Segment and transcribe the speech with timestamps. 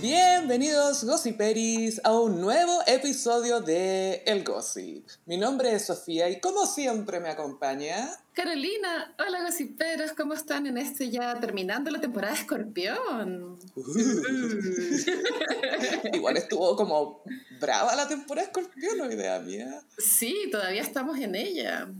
[0.00, 5.06] Bienvenidos Gossiperis a un nuevo episodio de El Gossip.
[5.26, 8.08] Mi nombre es Sofía y como siempre me acompaña...
[8.32, 13.58] Carolina, hola gossiperos, ¿cómo están en este ya terminando la temporada de Escorpión?
[16.14, 17.22] Igual estuvo como
[17.60, 19.82] brava la temporada de Escorpión, no idea mía.
[19.98, 21.90] Sí, todavía estamos en ella.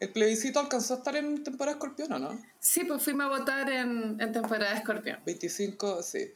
[0.00, 2.42] ¿El plebiscito alcanzó a estar en temporada de Escorpión o no?
[2.58, 5.20] Sí, pues fuimos a votar en, en temporada de Escorpión.
[5.24, 6.32] 25, sí.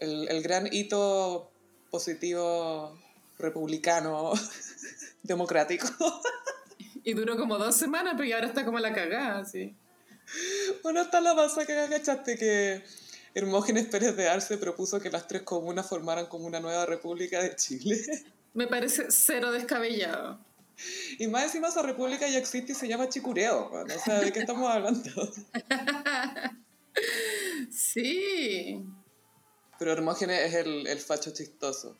[0.00, 1.50] El, el gran hito
[1.90, 2.98] positivo
[3.38, 4.32] republicano
[5.22, 5.88] democrático.
[7.02, 9.74] Y duró como dos semanas, pero ahora está como la cagada, sí.
[10.82, 12.84] Bueno, está la masa que cachaste que
[13.34, 17.56] Hermógenes Pérez de Arce propuso que las tres comunas formaran como una nueva república de
[17.56, 17.98] Chile.
[18.54, 20.38] Me parece cero descabellado.
[21.18, 23.70] Y más encima esa república ya existe y se llama Chicureo.
[23.70, 25.32] bueno, o sea, ¿de qué estamos hablando?
[27.70, 28.84] Sí.
[29.80, 31.96] Pero Hermógenes es el, el facho chistoso.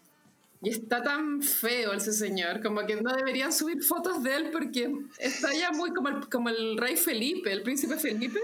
[0.63, 4.93] Y está tan feo ese señor, como que no deberían subir fotos de él porque
[5.19, 8.39] está ya muy como el, como el rey Felipe, el príncipe Felipe.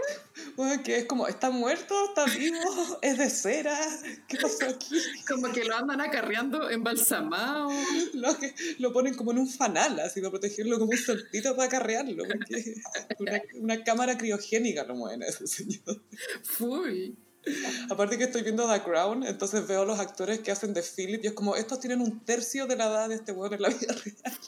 [0.57, 1.95] Bueno, que es como, ¿está muerto?
[2.09, 2.59] ¿Está vivo?
[3.03, 3.79] ¿Es de cera?
[4.27, 4.97] ¿Qué pasó aquí?
[5.29, 7.69] Como que lo andan acarreando embalsamado.
[8.15, 11.69] Lo, que, lo ponen como en un fanal, así para protegerlo como un soltito para
[11.69, 12.25] acarrearlo.
[12.27, 12.77] Porque
[13.19, 16.01] una, una cámara criogénica lo mueven a ese señor.
[16.43, 17.15] Fui.
[17.91, 21.29] Aparte que estoy viendo The Crown, entonces veo los actores que hacen de Philip y
[21.29, 23.93] es como, estos tienen un tercio de la edad de este weón en la vida
[24.05, 24.39] real.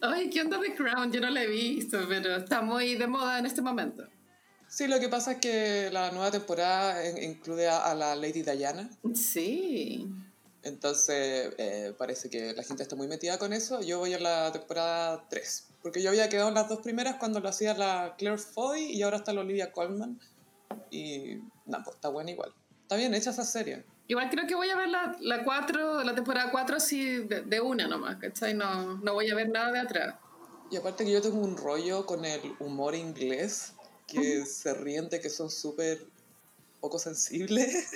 [0.00, 1.12] Ay, ¿qué onda The Crown?
[1.12, 4.04] Yo no la he visto, pero está muy de moda en este momento.
[4.68, 8.42] Sí, lo que pasa es que la nueva temporada in- incluye a, a la Lady
[8.42, 10.06] Diana, Sí.
[10.62, 13.80] entonces eh, parece que la gente está muy metida con eso.
[13.82, 17.40] Yo voy a la temporada 3, porque yo había quedado en las dos primeras cuando
[17.40, 20.20] lo hacía la Claire Foy y ahora está la Olivia Colman.
[20.92, 21.38] Y
[21.70, 22.52] nada, pues está buena igual.
[22.82, 23.84] Está bien hecha esa serie.
[24.08, 27.60] Igual creo que voy a ver la, la, cuatro, la temporada 4 así de, de
[27.60, 28.54] una nomás, ¿cachai?
[28.54, 30.16] No, no voy a ver nada de atrás.
[30.70, 33.74] Y aparte que yo tengo un rollo con el humor inglés,
[34.06, 36.04] que se ríen de que son súper
[36.80, 37.92] poco sensibles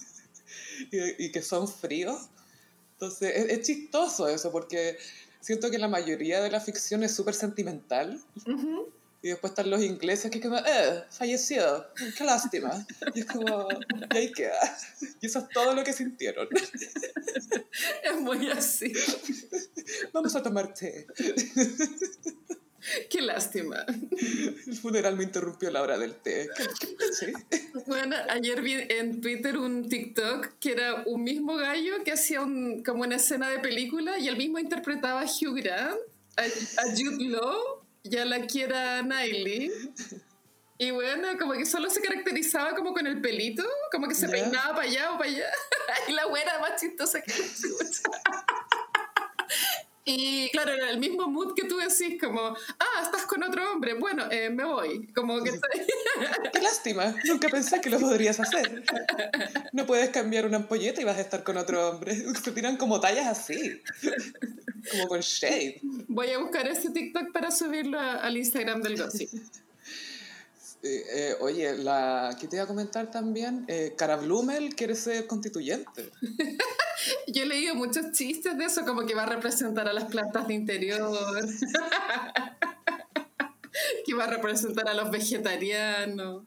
[0.90, 2.28] y, y que son fríos.
[2.92, 4.96] Entonces es, es chistoso eso, porque
[5.40, 8.18] siento que la mayoría de la ficción es súper sentimental.
[8.46, 8.88] Ujú.
[9.24, 12.86] Y después están los ingleses que como, eh, falleció, qué lástima.
[13.14, 13.68] Y es como,
[14.12, 14.60] y ahí queda.
[15.22, 16.46] Y eso es todo lo que sintieron.
[18.02, 18.92] Es muy así.
[20.12, 21.06] Vamos a tomar té.
[23.08, 23.86] Qué lástima.
[24.66, 26.50] El funeral me interrumpió la hora del té.
[27.86, 32.84] Bueno, ayer vi en Twitter un TikTok que era un mismo gallo que hacía un,
[32.84, 35.98] como una escena de película y él mismo interpretaba a Hugh Grant,
[36.36, 37.73] a, a Jude Law
[38.04, 39.72] y a la Kiera Knightley.
[40.76, 44.32] Y bueno, como que solo se caracterizaba como con el pelito, como que se Ya.
[44.32, 45.46] peinaba para allá o para allá.
[46.08, 48.02] Y la buena más chistosa que la chucha.
[50.06, 53.94] Y claro, era el mismo mood que tú decís, como, ah, estás con otro hombre,
[53.94, 55.06] bueno, eh, me voy.
[55.14, 55.50] Como que
[56.52, 58.84] Qué lástima, nunca pensé que lo podrías hacer.
[59.72, 62.14] No puedes cambiar una ampolleta y vas a estar con otro hombre.
[62.44, 63.80] Se tiran como tallas así,
[64.90, 65.80] como con shade.
[66.08, 69.30] Voy a buscar ese TikTok para subirlo a- al Instagram del Gossip.
[70.84, 75.26] Eh, eh, oye, la que te iba a comentar también, eh, Cara Blumel quiere ser
[75.26, 76.10] constituyente.
[77.26, 80.46] Yo he leído muchos chistes de eso, como que va a representar a las plantas
[80.46, 81.00] de interior,
[84.06, 86.44] que va a representar a los vegetarianos.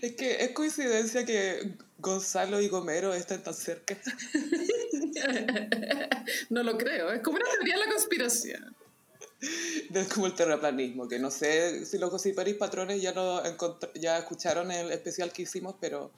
[0.00, 3.98] Es que es coincidencia que Gonzalo y Gomero estén tan cerca.
[6.48, 8.74] No lo creo, es como una teoría de la conspiración.
[9.94, 13.42] Es como el terraplanismo, que no sé si los gossiperis patrones ya, lo
[13.94, 16.10] ya escucharon el especial que hicimos, pero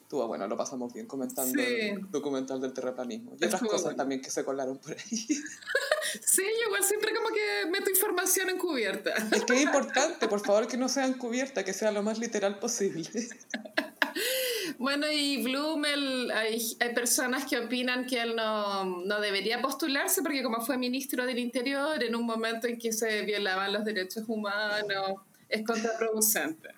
[0.00, 1.68] estuvo bueno, lo pasamos bien comentando Sí.
[1.68, 3.32] el documental del terraplanismo.
[3.40, 3.96] Y otras cosas bueno.
[3.96, 5.26] también que se colaron por ahí.
[6.24, 9.12] Sí, yo igual siempre como que meto información encubierta.
[9.30, 12.58] Es que es importante, por favor, que no sean cubiertas, que sea lo más literal
[12.58, 13.08] posible.
[14.80, 20.42] Bueno, y Blumel, hay, hay personas que opinan que él no, no debería postularse porque
[20.42, 25.16] como fue ministro del Interior en un momento en que se violaban los derechos humanos,
[25.50, 26.70] es contraproducente.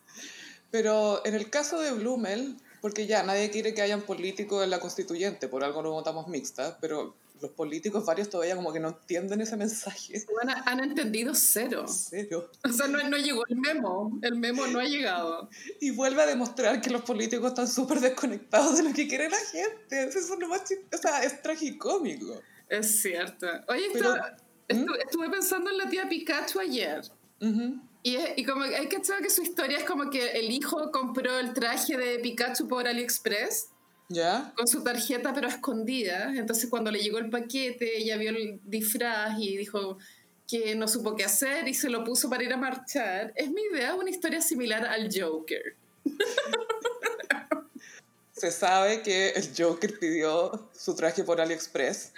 [0.73, 4.81] Pero en el caso de Blumel, porque ya nadie quiere que hayan políticos en la
[4.81, 9.41] constituyente, por algo no votamos mixta, pero los políticos varios todavía como que no entienden
[9.43, 10.25] ese mensaje.
[10.33, 11.85] Bueno, han entendido cero.
[11.89, 12.51] Cero.
[12.65, 14.19] O sea, no, no llegó el memo.
[14.23, 15.51] El memo no ha llegado.
[15.81, 19.37] Y vuelve a demostrar que los políticos están súper desconectados de lo que quiere la
[19.39, 20.05] gente.
[20.05, 20.63] Eso es lo más
[20.93, 22.41] O sea, es tragicómico.
[22.69, 23.47] Es cierto.
[23.69, 24.27] Oye, Pero- esto-
[24.69, 27.03] estu- estuve pensando en la tía Pikachu ayer.
[27.41, 27.81] Ujú.
[28.05, 30.91] Y, es- y como hay que saber que su historia es como que el hijo
[30.91, 33.69] compró el traje de Pikachu por AliExpress
[34.13, 34.53] ¿Ya?
[34.57, 36.33] con su tarjeta pero escondida.
[36.35, 39.99] Entonces cuando le llegó el paquete, ella vio el disfraz y dijo
[40.47, 43.33] que no supo qué hacer y se lo puso para ir a marchar.
[43.37, 45.77] Es mi idea, una historia similar al Joker.
[48.33, 52.13] Se sabe que el Joker pidió su traje por AliExpress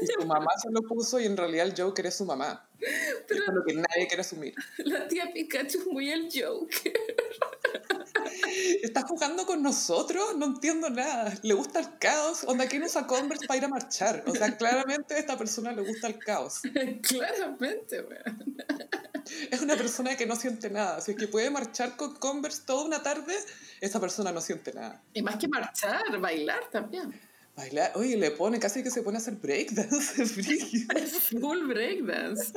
[0.00, 2.68] y su mamá se lo puso y en realidad el Joker es su mamá.
[2.78, 4.54] Es lo que nadie quiere asumir.
[4.78, 6.92] La tía Pikachu es muy el Joker.
[8.82, 10.36] ¿Está jugando con nosotros?
[10.36, 11.32] No entiendo nada.
[11.42, 12.44] ¿Le gusta el caos?
[12.44, 14.24] Onda, ¿quién usa Converse para ir a marchar?
[14.26, 16.60] O sea, claramente a esta persona le gusta el caos.
[17.02, 18.56] Claramente, weón.
[19.50, 21.00] Es una persona que no siente nada.
[21.00, 23.34] Si es que puede marchar con Converse toda una tarde,
[23.80, 25.02] esa persona no siente nada.
[25.12, 27.12] Y más que marchar, bailar también.
[27.56, 30.26] Bailar, oye, le pone, casi que se pone a hacer breakdance.
[31.40, 32.52] Full breakdance.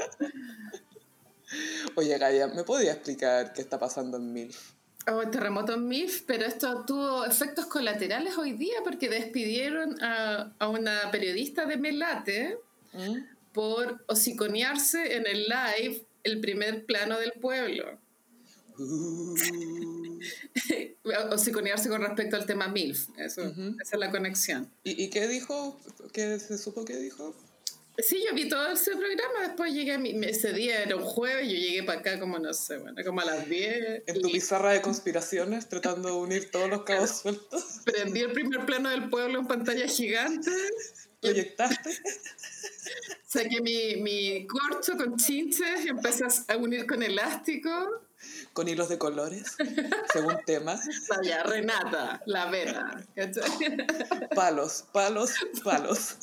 [1.96, 4.79] Oye, Gaia, ¿me podía explicar qué está pasando en MILF?
[5.08, 10.68] Oh, terremoto en MIF, pero esto tuvo efectos colaterales hoy día porque despidieron a, a
[10.68, 12.58] una periodista de Melate
[12.94, 13.18] ¿Mm?
[13.54, 17.98] por hociconearse en el live el primer plano del pueblo.
[18.78, 19.36] Uh,
[21.32, 23.08] hociconearse con respecto al tema MILF.
[23.18, 23.42] Eso.
[23.44, 24.70] Esa es la conexión.
[24.84, 25.80] ¿Y, y qué dijo?
[26.14, 27.34] ¿Qué se supo que dijo?
[28.04, 31.48] Sí, yo vi todo ese programa, después llegué a mi, ese día, era un jueves,
[31.48, 34.04] yo llegué para acá como, no sé, bueno, como a las 10.
[34.08, 38.32] En tu y pizarra de conspiraciones, tratando de unir todos los cabos sueltos, prendí el
[38.32, 40.52] primer plano del pueblo en pantalla gigante.
[41.20, 41.90] proyectaste.
[43.26, 48.09] Saqué mi, mi corcho con chinches y empecé a unir con elástico.
[48.54, 49.56] Con hilos de colores,
[50.14, 50.80] según tema.
[51.10, 53.04] Vaya, Renata, la.
[53.16, 53.78] ¿cachai?
[54.36, 55.34] Palos, palos,
[55.64, 56.18] palos.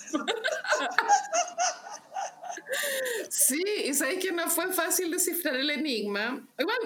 [3.28, 6.46] Sí, y sabéis que no fue fácil descifrar el enigma.
[6.58, 6.78] Igual,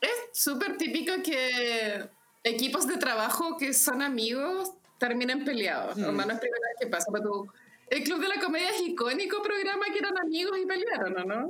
[0.00, 2.08] es súper típico que
[2.44, 5.96] equipos de trabajo que son amigos terminen peleados.
[5.96, 6.04] Hmm.
[6.04, 7.06] Hermano, es primera vez que pasa.
[7.12, 7.52] Pero tú-
[7.90, 11.48] el Club de la Comedia es icónico programa que eran amigos y pelearon, ¿o no?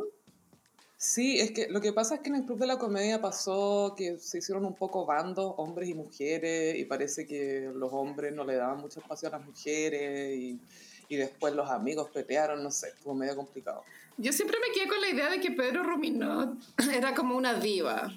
[1.05, 3.93] Sí, es que lo que pasa es que en el Club de la Comedia pasó
[3.97, 8.45] que se hicieron un poco bandos, hombres y mujeres, y parece que los hombres no
[8.45, 10.61] le daban mucho espacio a las mujeres, y,
[11.09, 13.83] y después los amigos pelearon, no sé, estuvo medio complicado.
[14.17, 16.55] Yo siempre me quedé con la idea de que Pedro Ruminot
[16.95, 18.09] era como una diva.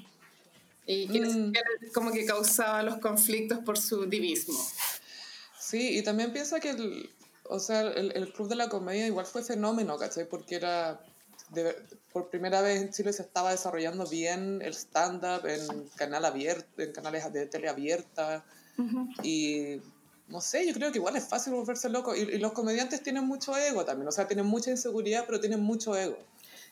[0.86, 1.54] Y que Mm.
[1.92, 4.60] como que causaba los conflictos por su divismo.
[5.60, 7.10] Sí, y también piensa que el,
[7.50, 10.30] o sea, el, el Club de la Comedia igual fue fenómeno, ¿cachai?
[10.30, 11.02] Porque era,
[11.50, 11.76] de-
[12.16, 16.94] por primera vez en Chile se estaba desarrollando bien el stand-up en, canal abierto, en
[16.94, 18.46] canales de tele abierta,
[19.22, 19.82] y
[20.30, 23.26] no sé, yo creo que igual es fácil volverse loco, y, y los comediantes tienen
[23.28, 26.18] mucho ego también, o sea, tienen mucha inseguridad, pero tienen mucho ego.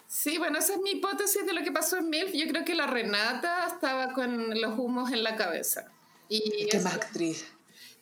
[0.07, 2.31] Sí, bueno, esa es mi hipótesis de lo que pasó en MILF.
[2.33, 5.87] Yo creo que la Renata estaba con los humos en la cabeza.
[6.29, 7.45] Y ¿Qué es- más actriz?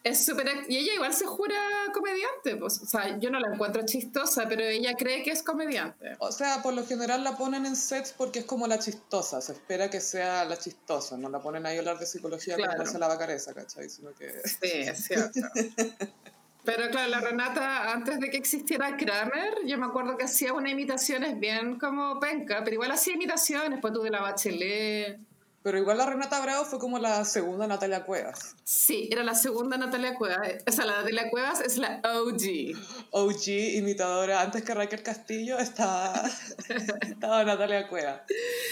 [0.03, 0.47] Es súper...
[0.67, 1.55] Y ella igual se jura
[1.93, 2.55] comediante.
[2.55, 2.81] Pues.
[2.81, 6.15] O sea, yo no la encuentro chistosa, pero ella cree que es comediante.
[6.19, 9.53] O sea, por lo general la ponen en sets porque es como la chistosa, se
[9.53, 12.77] espera que sea la chistosa, no la ponen ahí a hablar de psicología Claro.
[12.77, 13.89] como se la vacareza, ¿cachai?
[13.89, 14.31] Sino que...
[14.47, 15.39] Sí, es cierto.
[16.63, 20.71] Pero claro, la Renata, antes de que existiera Kramer, yo me acuerdo que hacía unas
[20.71, 25.19] imitaciones bien como penca, pero igual hacía imitaciones, pues tú de la Bachelet.
[25.63, 28.55] Pero igual la Renata Bravo fue como la segunda Natalia Cuevas.
[28.63, 30.39] Sí, era la segunda Natalia Cuevas.
[30.67, 32.75] O sea, la Natalia Cuevas es la OG.
[33.11, 36.23] OG, imitadora, antes que Raquel Castillo estaba,
[37.01, 38.21] estaba Natalia Cuevas.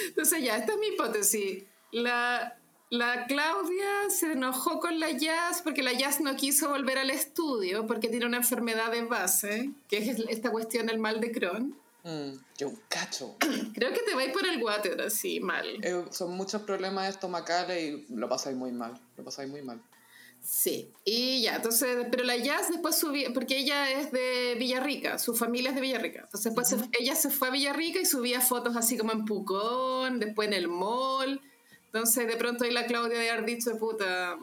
[0.08, 1.64] Entonces ya, esta es mi hipótesis.
[1.92, 2.58] La,
[2.90, 7.86] la Claudia se enojó con la Jazz porque la Jazz no quiso volver al estudio
[7.86, 11.76] porque tiene una enfermedad de base, que es esta cuestión del mal de Crohn.
[12.04, 13.36] Mm, que un cacho.
[13.74, 15.66] Creo que te va a ir por el water así, mal.
[15.84, 19.82] Eh, son muchos problemas estomacales y lo pasáis muy mal, lo pasáis muy mal.
[20.42, 25.36] Sí, y ya, entonces, pero la Jazz después subía, porque ella es de Villarrica, su
[25.36, 26.22] familia es de Villarrica.
[26.22, 30.20] Entonces, después se- ella se fue a Villarrica y subía fotos así como en Pucón,
[30.20, 31.42] después en el mall.
[31.88, 34.38] Entonces, de pronto ahí la Claudia de haber dicho, puta,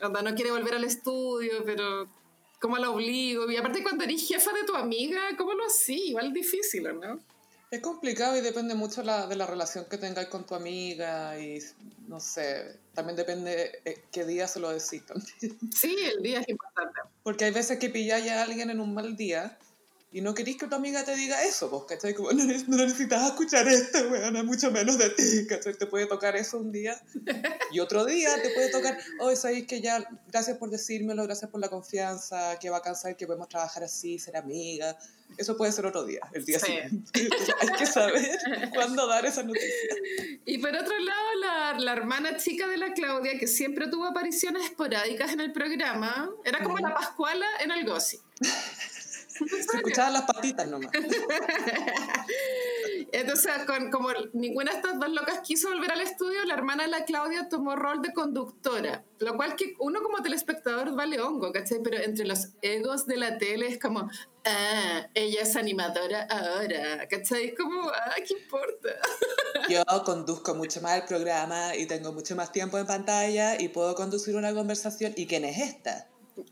[0.00, 2.08] onda, no quiere volver al estudio, pero
[2.60, 3.50] ¿cómo la obligo?
[3.50, 6.08] Y aparte, cuando eres jefa de tu amiga, ¿cómo lo así?
[6.08, 7.20] Igual difícil, ¿o ¿no?
[7.70, 11.60] Es complicado y depende mucho la, de la relación que tengáis con tu amiga y
[12.08, 15.58] no sé, también depende eh, qué día se lo decís también.
[15.72, 17.00] Sí, el día es importante.
[17.22, 19.56] Porque hay veces que pilláis a alguien en un mal día
[20.12, 22.14] Y no querís que tu amiga te diga eso, pues, ¿cachai?
[22.14, 25.74] Como, no, no necesitas escuchar esto, weón, mucho menos de ti, ¿cachai?
[25.74, 27.00] Te puede tocar eso un día
[27.70, 31.60] y otro día te puede tocar, oh, sabéis que ya, gracias por decírmelo, gracias por
[31.60, 34.96] la confianza, que va a cansar que podemos trabajar así, ser amigas.
[35.38, 36.66] Eso puede ser otro día, el día Sí.
[36.66, 37.10] siguiente.
[37.14, 38.28] Entonces, hay que saber
[38.74, 39.94] cuándo dar esa noticia.
[40.44, 44.64] Y por otro lado, la, la hermana chica de la Claudia, que siempre tuvo apariciones
[44.64, 48.20] esporádicas en el programa, era como la Pascuala en el Gossip.
[49.70, 50.90] Se escuchaban las patitas nomás.
[53.12, 56.90] Entonces, con, como ninguna de estas dos locas quiso volver al estudio, la hermana de
[56.90, 61.80] la Claudia tomó rol de conductora, lo cual que uno como telespectador vale hongo, ¿cachai?
[61.82, 64.08] Pero entre los egos de la tele es como,
[64.44, 67.48] ah, ella es animadora ahora, ¿cachai?
[67.48, 68.88] Es como, ah, ¿qué importa?
[69.68, 73.94] Yo conduzco mucho más el programa y tengo mucho más tiempo en pantalla y puedo
[73.94, 75.12] conducir una conversación.
[75.16, 76.08] ¿Y quién es esta?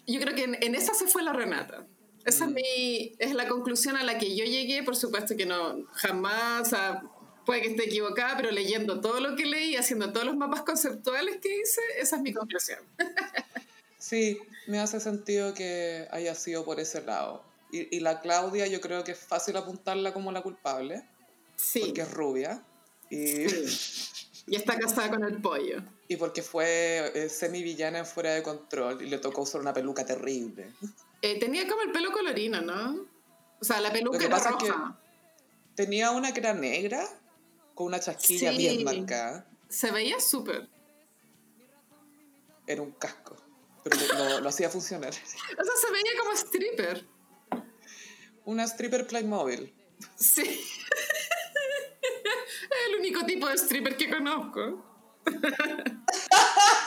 [0.07, 1.87] Yo creo que en, en esa se fue la Renata.
[2.29, 2.49] Esa Mm.
[2.49, 6.67] es, mi, es la conclusión a la que yo llegué, por supuesto que no, jamás,
[6.67, 7.03] o sea,
[7.47, 11.39] puede que esté equivocada, pero leyendo todo lo que leí, haciendo todos los mapas conceptuales
[11.41, 12.81] que hice, esa es mi conclusión.
[14.01, 17.43] Sí, me hace sentido que haya sido por ese lado.
[17.73, 21.03] Y, y la Claudia yo creo que es fácil apuntarla como la culpable,
[21.57, 22.63] Sí, porque es rubia.
[23.11, 24.45] Y, sí.
[24.47, 25.83] y está casada con el pollo.
[26.07, 30.07] y porque fue eh, semi-villana en Fuera de Control y le tocó usar una peluca
[30.07, 30.73] terrible.
[31.23, 33.07] Eh, tenía como el pelo colorino, ¿no?
[33.61, 34.99] O sea, la peluca era pasa es que- roja.
[35.75, 37.07] Tenía una que era negra,
[37.75, 38.59] con una chasquilla Sí.
[38.59, 39.47] bien marcada.
[39.69, 40.69] Se veía súper.
[42.67, 43.37] Era un casco,
[43.85, 45.13] pero lo, lo- lo hacía funcionar.
[45.59, 47.07] O sea, se veía como stripper.
[48.45, 49.73] Una stripper Playmobil.
[50.17, 50.43] Sí.
[52.03, 54.85] es el único tipo de stripper que conozco.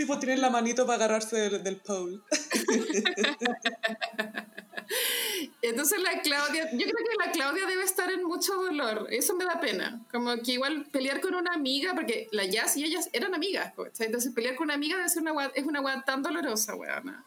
[0.00, 2.20] Sí, pues tienen la manito para agarrarse del, del pole.
[5.60, 9.08] Entonces la Claudia, yo creo que la Claudia debe estar en mucho dolor.
[9.10, 10.00] Eso me da pena.
[10.10, 13.74] Como que igual pelear con una amiga, porque la Jazz y ellas eran amigas.
[13.98, 17.22] Entonces pelear con una amiga debe ser una es una weá tan dolorosa, weona.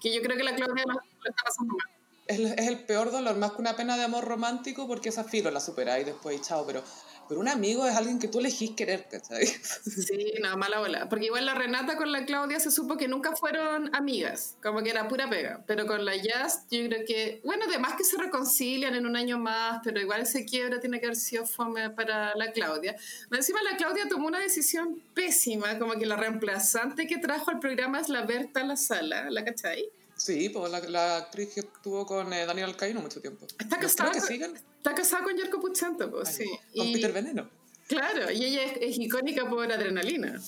[0.00, 1.88] Que yo creo que la Claudia lo, lo está pasando mal.
[2.28, 5.50] Es, es el peor dolor, más que una pena de amor romántico, porque esa filo
[5.50, 6.64] la superáis después y chao.
[6.64, 6.84] Pero,
[7.28, 9.46] pero un amigo es alguien que tú elegís querer, ¿cachai?
[9.46, 11.08] Sí, no, mala bola.
[11.08, 14.90] Porque igual la Renata con la Claudia se supo que nunca fueron amigas, como que
[14.90, 15.62] era pura pega.
[15.66, 19.38] Pero con la Jazz, yo creo que, bueno, además que se reconcilian en un año
[19.38, 22.96] más, pero igual ese quiebra tiene que haber sido fome para la Claudia.
[23.30, 28.00] Encima la Claudia tomó una decisión pésima, como que la reemplazante que trajo al programa
[28.00, 29.88] es la Berta La Sala, ¿la cachai?
[30.16, 33.46] Sí, pues la, la actriz que estuvo con eh, Daniel Alcaíno mucho tiempo.
[33.58, 36.50] Está casada, que siguen está casada con Yerko Puchento, pues Ay, sí.
[36.76, 37.50] con Y- Peter Veneno.
[37.86, 40.40] Claro, y ella es, es icónica por adrenalina.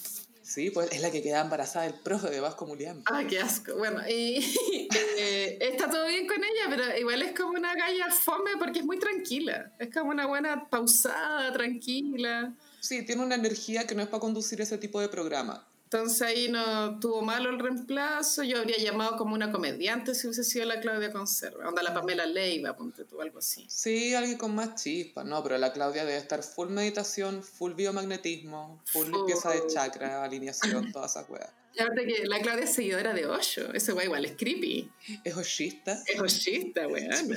[0.43, 3.03] Sí, pues es la que queda embarazada del profe de Vasco Mulián.
[3.05, 3.77] Ah, qué asco.
[3.77, 4.39] Bueno, y
[5.19, 8.85] eh, está todo bien con ella, pero igual es como una galla fome porque es
[8.87, 9.73] muy tranquila.
[9.79, 12.55] Es como una buena pausada, tranquila.
[12.81, 15.69] Sí, tiene una energía que no es para conducir ese tipo de programa.
[15.91, 18.43] Entonces ahí no tuvo malo el reemplazo.
[18.43, 21.67] Yo habría llamado como una comediante si hubiese sido la Claudia Conserva.
[21.67, 23.65] Onda la Pamela Leiva, ponte tú, algo así.
[23.71, 28.83] Sí, alguien con más chispa, no, pero la Claudia debe estar full meditación, full biomagnetismo,
[28.85, 31.49] full limpieza de chakra, alineación, todas esas weas.
[31.75, 33.73] Y aparte que la Claudia es seguidora de Osho.
[33.73, 34.91] Ese güey igual es creepy.
[35.25, 36.03] Es hoshista.
[36.07, 37.31] Es oshista, weón.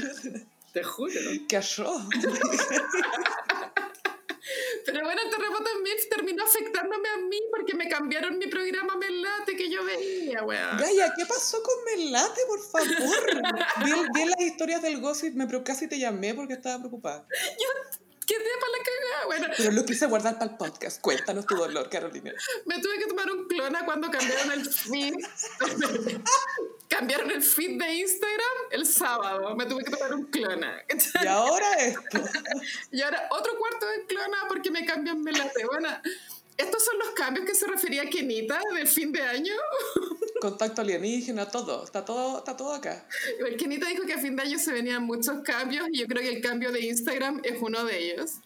[0.74, 1.14] Te juro.
[1.48, 2.04] ¿Qué arroz?
[4.86, 8.96] Pero bueno, el terremoto en MILF terminó afectándome a mí porque me cambiaron mi programa
[8.98, 10.78] Melate que yo veía, weón.
[10.78, 12.90] Gaya, ¿qué pasó con Melate, por favor?
[13.86, 17.28] Vi, vi las historias del gossip, me casi te llamé porque estaba preocupada.
[17.60, 19.26] Yo quedé para la cagada.
[19.26, 21.02] Bueno, Pero lo quise guardar para el podcast.
[21.02, 22.32] Cuéntanos tu dolor, Carolina.
[22.66, 25.16] me tuve que tomar un clona cuando cambiaron el feed.
[26.88, 29.56] cambiaron el feed de Instagram el sábado.
[29.56, 30.84] Me tuve que tomar un clona.
[31.22, 32.02] Y ahora esto.
[32.92, 35.66] Y ahora otro cuarto de clona porque me cambian Melate.
[35.66, 35.90] Bueno,
[36.58, 39.54] estos son los cambios que se refería Kenita del fin de año.
[40.42, 41.84] Contacto alienígena, todo.
[41.84, 43.06] Está todo, está todo acá.
[43.40, 46.22] El Kenita dijo que a fin de año se venían muchos cambios y yo creo
[46.22, 48.40] que el cambio de Instagram es uno de ellos.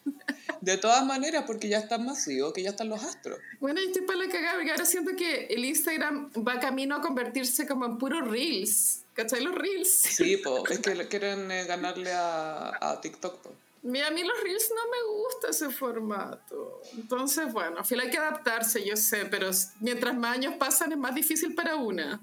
[0.60, 3.38] De todas maneras, porque ya están masivos, que ya están los astros.
[3.60, 7.00] Bueno, y estoy para la cagada porque ahora siento que el Instagram va camino a
[7.00, 9.04] convertirse como en puro Reels.
[9.14, 9.42] ¿Cachai?
[9.42, 9.90] Los Reels.
[9.90, 13.40] Sí, po, es que quieren eh, ganarle a, a TikTok.
[13.40, 13.65] Po.
[13.86, 16.80] Mira, a mí los Reels no me gusta ese formato.
[16.96, 19.48] Entonces, bueno, al final hay que adaptarse, yo sé, pero
[19.80, 22.20] mientras más años pasan es más difícil para una.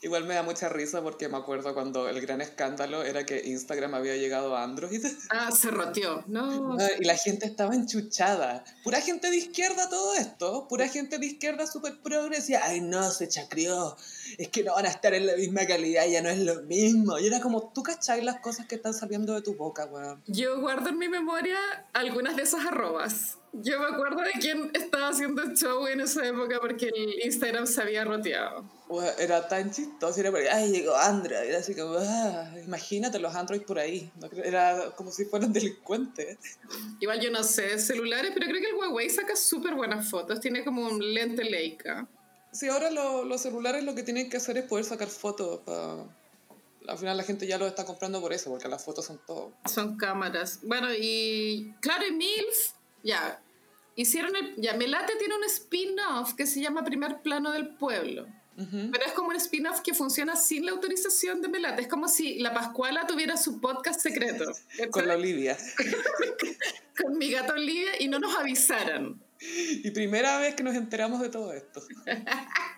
[0.00, 3.94] Igual me da mucha risa porque me acuerdo cuando el gran escándalo era que Instagram
[3.94, 5.04] había llegado a Android.
[5.30, 6.76] Ah, se roteó, no.
[6.98, 8.64] Y la gente estaba enchuchada.
[8.82, 10.66] Pura gente de izquierda todo esto.
[10.68, 12.60] Pura gente de izquierda súper progresiva.
[12.62, 13.96] Ay, no, se chacrió.
[14.38, 17.18] Es que no van a estar en la misma calidad, ya no es lo mismo.
[17.18, 20.22] Y era como, tú cachai las cosas que están saliendo de tu boca, weón.
[20.26, 21.58] Yo guardo en mi memoria
[21.92, 23.37] algunas de esas arrobas.
[23.52, 27.82] Yo me acuerdo de quién estaba haciendo show en esa época porque el Instagram se
[27.82, 28.64] había roteado.
[29.18, 33.62] Era tan chistoso, era porque, ay, llegó Android, era así como, ah, imagínate los Android
[33.62, 34.10] por ahí,
[34.44, 36.38] era como si fueran delincuentes.
[37.00, 40.64] Igual yo no sé celulares, pero creo que el Huawei saca súper buenas fotos, tiene
[40.64, 42.06] como un lente Leica.
[42.50, 45.60] Sí, ahora los celulares lo que tienen que hacer es poder sacar fotos
[46.88, 49.52] Al final la gente ya lo está comprando por eso, porque las fotos son todo.
[49.66, 50.60] Son cámaras.
[50.62, 52.77] Bueno, y claro, y MILF
[53.08, 53.42] ya,
[53.96, 58.26] hicieron el, ya, Melate tiene un spin-off que se llama Primer Plano del Pueblo.
[58.56, 61.82] Pero es como un spin-off que funciona sin la autorización de Melate.
[61.82, 64.46] Es como si la Pascuala tuviera su podcast secreto.
[64.90, 65.56] Con la Olivia.
[67.00, 69.22] Con mi gato Olivia y no nos avisaran.
[69.40, 71.80] Y primera vez que nos enteramos de todo esto.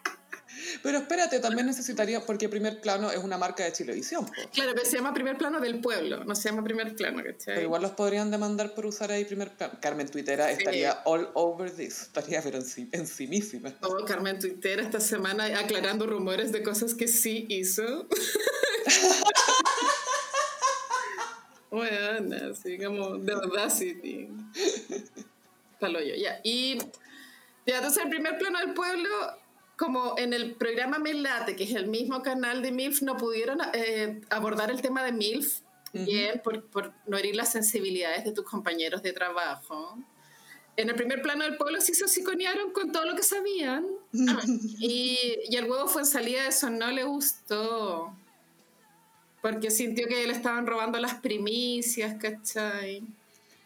[0.83, 4.27] Pero espérate, también necesitaría, porque Primer Plano es una marca de Chilevisión.
[4.53, 7.55] Claro, pero se llama Primer Plano del Pueblo, no se llama Primer Plano, ¿cachai?
[7.55, 9.75] Pero igual los podrían demandar por usar ahí Primer Plano.
[9.81, 12.59] Carmen Twittera estaría all over this, estaría pero
[12.93, 13.75] encimísima.
[13.83, 18.07] Oh, Carmen Twittera esta semana aclarando rumores de cosas que sí hizo.
[21.71, 24.29] bueno, así como The Audacity.
[25.79, 26.41] Palo yo, ya.
[26.45, 26.79] Y
[27.67, 29.09] ya, entonces el primer plano del pueblo
[29.81, 34.21] como en el programa Melate, que es el mismo canal de MILF, no pudieron eh,
[34.29, 35.61] abordar el tema de MILF
[35.95, 39.97] bien por, por, no herir las sensibilidades de tus compañeros de trabajo.
[40.77, 43.87] En el primer plano del pueblo sí se psiconearon con todo lo que sabían.
[44.79, 48.15] y, y el huevo fue en salida, eso no le gustó.
[49.41, 53.03] Porque sintió que le estaban robando las primicias, ¿cachai?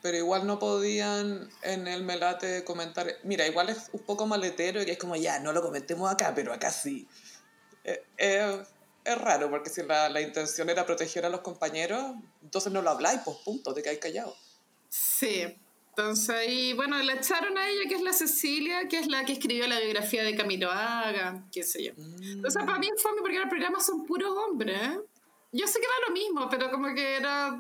[0.05, 4.91] Pero igual no podían en el Melate comentar, mira, igual es un poco maletero y
[4.91, 7.09] es como, ya, no lo comentemos acá, pero acá sí.
[7.85, 8.63] Eh, eh,
[9.03, 12.91] es raro, porque si la, la, intención era proteger a los compañeros, entonces no lo
[12.91, 14.37] habláis, pues punto, te quedáis callado.
[14.91, 15.43] Sí,
[15.89, 19.33] entonces ahí, bueno, la echaron a ella, que es la Cecilia, que es la que
[19.33, 21.93] escribió la biografía de Camilo Haga, qué sé yo.
[21.97, 22.23] Mm.
[22.23, 24.79] Entonces para mí fue porque el programa son puros hombres.
[24.83, 24.99] ¿eh?
[25.53, 27.59] Yo sé que era lo mismo, pero como que era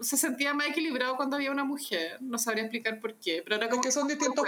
[0.00, 2.20] se sentía más equilibrado cuando había una mujer.
[2.20, 3.42] No sabría explicar por qué.
[3.42, 4.46] Pero era como que son distintos,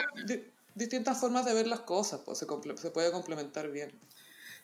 [0.75, 3.93] distintas formas de ver las cosas, pues se, se, puede complementar bien.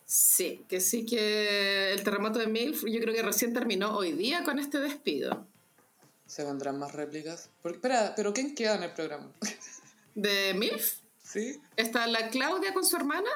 [0.05, 4.43] Sí, que sí que el terremoto de MILF yo creo que recién terminó hoy día
[4.43, 5.47] con este despido.
[6.27, 7.51] ¿Se vendrán más réplicas?
[7.65, 9.31] espera, ¿pero quién queda en el programa?
[10.15, 11.01] ¿De MILF?
[11.23, 11.61] Sí.
[11.77, 13.31] Está la Claudia con su hermana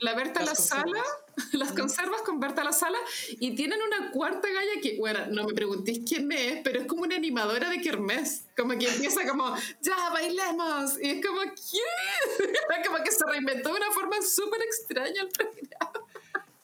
[0.00, 1.02] la Berta La Sala,
[1.52, 2.98] las conservas con Berta La Sala,
[3.30, 7.02] y tienen una cuarta galla que, bueno, no me preguntéis quién es, pero es como
[7.02, 12.84] una animadora de Kermés, como que empieza como, ya, bailemos, y es como, ¿quién?
[12.86, 15.92] como que se reinventó de una forma súper extraña el programa.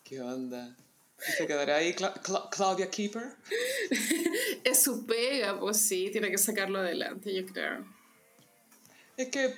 [0.05, 0.77] ¿Qué onda?
[1.19, 1.95] ¿Se quedará ahí
[2.51, 3.35] Claudia Keeper?
[4.65, 7.85] es su pega, pues sí, tiene que sacarlo adelante, yo creo.
[9.17, 9.55] Es que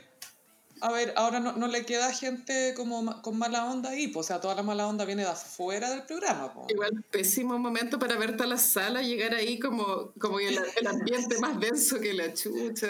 [0.83, 4.29] a ver, ahora no, no, le queda gente como con mala onda ahí, pues, o
[4.29, 6.53] sea, toda la mala onda viene de afuera del programa.
[6.53, 6.71] Pues.
[6.71, 11.38] Igual, pésimo momento para verte a la sala, llegar ahí como, como el, el ambiente
[11.38, 12.88] más denso que la chucha.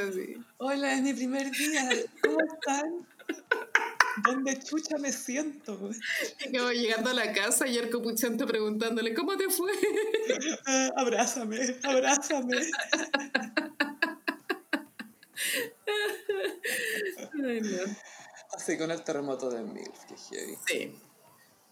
[0.56, 1.90] Hola, es mi primer día,
[2.22, 3.06] ¿cómo están?
[4.24, 5.78] ¿Dónde chucha me siento?
[5.78, 9.72] Como llegando a la casa y el copuchante preguntándole, ¿cómo te fue?
[10.96, 12.56] abrázame, abrázame.
[18.52, 20.58] Así con el terremoto de MILF, que heavy.
[20.66, 20.94] Sí.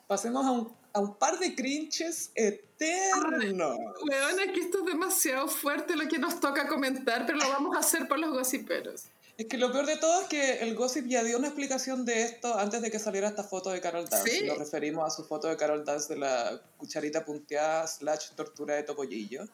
[0.07, 3.79] Pasemos a un, a un par de crinches eternos.
[4.09, 7.81] Weón, aquí esto es demasiado fuerte lo que nos toca comentar, pero lo vamos a
[7.81, 9.05] hacer por los gossiperos.
[9.37, 12.25] Es que lo peor de todo es que el gossip ya dio una explicación de
[12.25, 14.31] esto antes de que saliera esta foto de Carol Dance.
[14.31, 14.47] ¿Sí?
[14.47, 18.83] Nos referimos a su foto de Carol Dance de la cucharita punteada slash tortura de
[18.83, 19.45] topollillo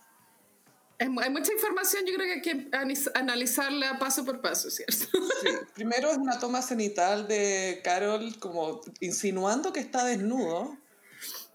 [0.98, 2.68] hay mucha información, yo creo que hay que
[3.14, 4.94] analizarla paso por paso, ¿cierto?
[4.94, 5.48] Sí.
[5.74, 10.76] Primero es una toma cenital de Carol como insinuando que está desnudo.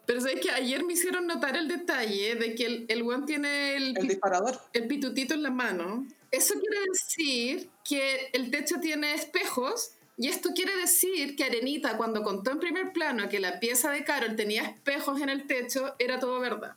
[0.06, 3.76] Pero sabes que ayer me hicieron notar el detalle de que el, el one tiene
[3.78, 4.60] el, el disparador.
[4.74, 6.06] El pitutito en la mano.
[6.32, 12.24] Eso quiere decir que el techo tiene espejos y esto quiere decir que Arenita, cuando
[12.24, 16.20] contó en primer plano que la pieza de Carol tenía espejos en el techo, era
[16.20, 16.76] todo verdad.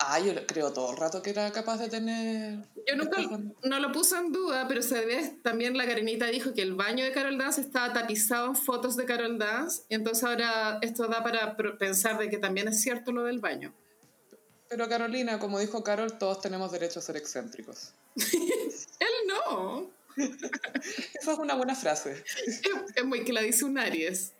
[0.00, 2.58] Ah, yo creo todo el rato que era capaz de tener...
[2.86, 3.18] Yo nunca
[3.64, 7.04] no lo puse en duda, pero se ve, también la Karenita dijo que el baño
[7.04, 11.24] de Carol Dance estaba tapizado en fotos de Carol Dance, y entonces ahora esto da
[11.24, 13.74] para pensar de que también es cierto lo del baño.
[14.68, 17.92] Pero Carolina, como dijo Carol, todos tenemos derecho a ser excéntricos.
[18.16, 19.90] Él no.
[21.20, 22.22] Esa es una buena frase.
[22.46, 24.32] Es, muy que la dice un Aries.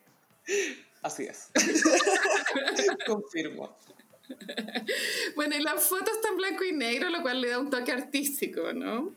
[1.03, 1.49] Así es.
[3.07, 3.77] Confirmo.
[5.35, 7.93] Bueno, y la foto está en blanco y negro, lo cual le da un toque
[7.93, 9.15] artístico, ¿no?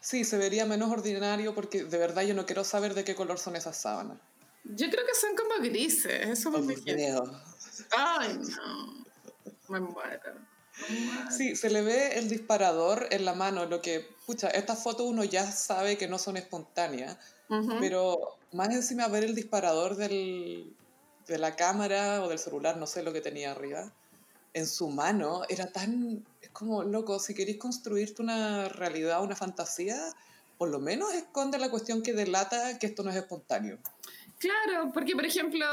[0.00, 3.38] Sí, se vería menos ordinario porque de verdad yo no quiero saber de qué color
[3.38, 4.18] son esas sábanas.
[4.64, 6.74] Yo creo que son como grises, eso me
[7.96, 9.04] Ay, no.
[9.68, 10.34] Me muero.
[11.30, 15.24] Sí, se le ve el disparador en la mano, lo que, pucha, estas fotos uno
[15.24, 17.18] ya sabe que no son espontáneas,
[17.80, 20.76] pero más encima ver el disparador del,
[21.26, 23.92] de la cámara o del celular, no sé lo que tenía arriba,
[24.58, 29.98] en su mano era tan, es como, loco, si queréis construirte una realidad, una fantasía,
[30.56, 33.78] por lo menos esconde la cuestión que delata que esto no es espontáneo.
[34.38, 35.66] Claro, porque por ejemplo,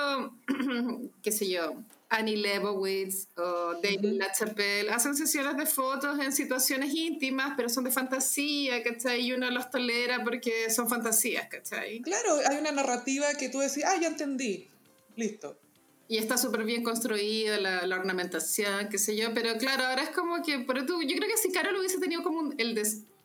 [1.22, 1.76] qué sé yo,
[2.10, 7.92] Annie Leibovitz o David LaChapelle hacen sesiones de fotos en situaciones íntimas, pero son de
[7.92, 9.22] fantasía, ¿cachai?
[9.22, 12.02] Y uno los tolera porque son fantasías, ¿cachai?
[12.02, 14.68] Claro, hay una narrativa que tú decís, ah, ya entendí,
[15.16, 15.58] listo.
[16.08, 20.10] Y está súper bien construida la, la, ornamentación, qué sé yo, pero claro, ahora es
[20.10, 22.76] como que, pero tú, yo creo que si Carol hubiese tenido como el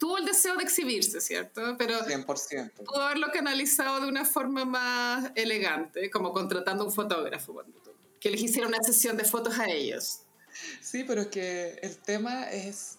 [0.00, 1.76] tuvo el deseo de exhibirse, ¿cierto?
[1.76, 2.72] Pero 100%.
[2.84, 7.62] Pudo haberlo canalizado de una forma más elegante, como contratando un fotógrafo,
[8.18, 10.20] que les hiciera una sesión de fotos a ellos.
[10.80, 12.96] Sí, pero es que el tema es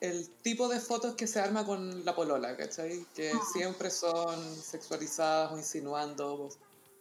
[0.00, 3.04] el tipo de fotos que se arma con la polola, ¿cachai?
[3.14, 3.40] Que ah.
[3.52, 6.50] siempre son sexualizadas o insinuando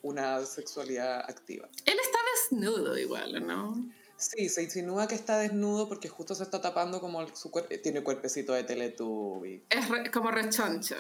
[0.08, 1.68] una sexualidad activa.
[1.86, 3.76] Él está desnudo igual, ¿no?
[4.18, 8.02] Sí, se insinúa que está desnudo porque justo se está tapando como su cuerpo, tiene
[8.02, 9.64] cuerpecito de Teletubby.
[9.70, 10.96] Es como rechoncho.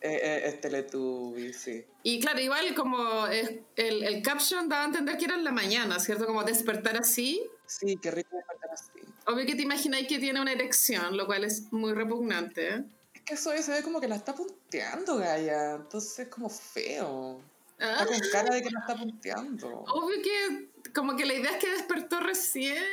[0.00, 1.84] Eh, eh, es Teletubby, sí.
[2.02, 6.00] Y claro, igual como el, el caption daba a entender que era en la mañana,
[6.00, 6.26] ¿cierto?
[6.26, 7.42] Como despertar así.
[7.66, 8.90] Sí, qué rico despertar así.
[9.26, 12.84] Obvio que te imagináis que tiene una erección, lo cual es muy repugnante.
[13.14, 15.74] Es que eso se ve como que la está punteando, Gaia.
[15.74, 17.40] Entonces es como feo.
[17.82, 19.68] Está con cara de que no está punteando.
[19.88, 22.84] Obvio que como que la idea es que despertó recién.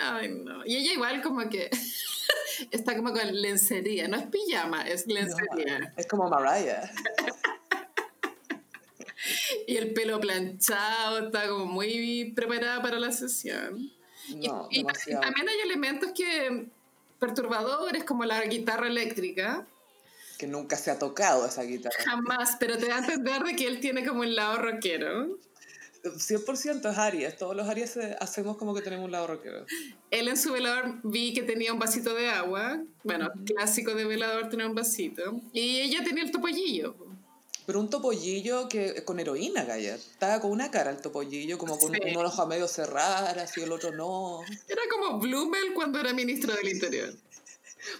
[0.00, 0.66] Ay, no.
[0.66, 1.70] Y ella igual como que
[2.72, 4.08] está como con lencería.
[4.08, 5.94] No es pijama, es lencería.
[5.96, 6.90] es como Mariah.
[9.68, 13.92] y el pelo planchado, está como muy preparada para la sesión.
[14.36, 16.68] No, y, y también hay elementos que
[17.18, 19.66] perturbadores como la guitarra eléctrica
[20.42, 21.94] que nunca se ha tocado esa guitarra.
[22.04, 25.38] Jamás, pero te da a entender de que él tiene como un lado rockero.
[26.02, 29.64] 100% es Aries, todos los Aries hacemos como que tenemos un lado rockero.
[30.10, 34.48] Él en su velador vi que tenía un vasito de agua, bueno, clásico de velador
[34.48, 36.96] tener un vasito, y ella tenía el topollillo.
[37.64, 39.94] Pero un topollillo que con heroína, Gaya.
[39.94, 43.70] Estaba con una cara el topollillo, como con un ojo a medio cerrar, así el
[43.70, 44.40] otro no.
[44.66, 47.14] Era como Blumel cuando era ministro del Interior.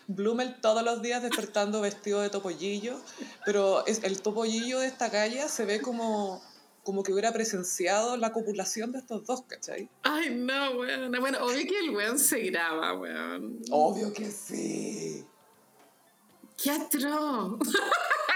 [0.06, 3.00] Blumel todos los días despertando vestido de topollillo,
[3.44, 6.42] pero es, el topollillo de esta calle se ve como,
[6.82, 9.88] como que hubiera presenciado la copulación de estos dos, ¿cachai?
[10.02, 11.10] Ay, no, weón.
[11.20, 13.60] Bueno, obvio que el weón se graba, weón.
[13.70, 15.24] Obvio que sí.
[16.56, 17.58] ¡Qué atroz!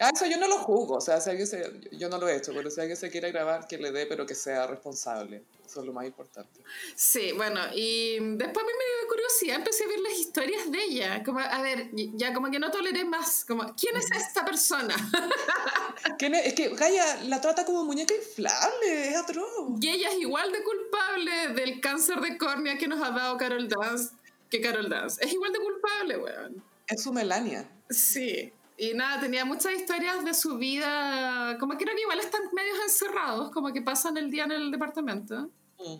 [0.00, 2.36] Ah, eso yo no lo juzgo, o sea, si alguien se, yo no lo he
[2.36, 5.44] hecho, pero si alguien se quiere grabar, que le dé, pero que sea responsable.
[5.64, 6.60] Eso es lo más importante.
[6.94, 10.82] Sí, bueno, y después a mí me dio curiosidad, empecé a ver las historias de
[10.82, 11.22] ella.
[11.24, 13.44] Como, a ver, ya como que no toleré más.
[13.44, 14.94] Como, ¿quién es esta persona?
[16.18, 16.46] ¿Quién es?
[16.46, 19.48] es que Gaia la trata como muñeca inflable, es atroz.
[19.80, 23.68] Y ella es igual de culpable del cáncer de córnea que nos ha dado Carol
[23.68, 24.14] Dance
[24.50, 25.24] que Carol Dance.
[25.24, 26.62] Es igual de culpable, weón.
[26.86, 27.68] Es su Melania.
[27.90, 28.52] Sí.
[28.76, 33.50] Y nada, tenía muchas historias de su vida, como que que igual están medios encerrados,
[33.50, 35.50] como que pasan el día en el departamento.
[35.78, 35.98] Mm.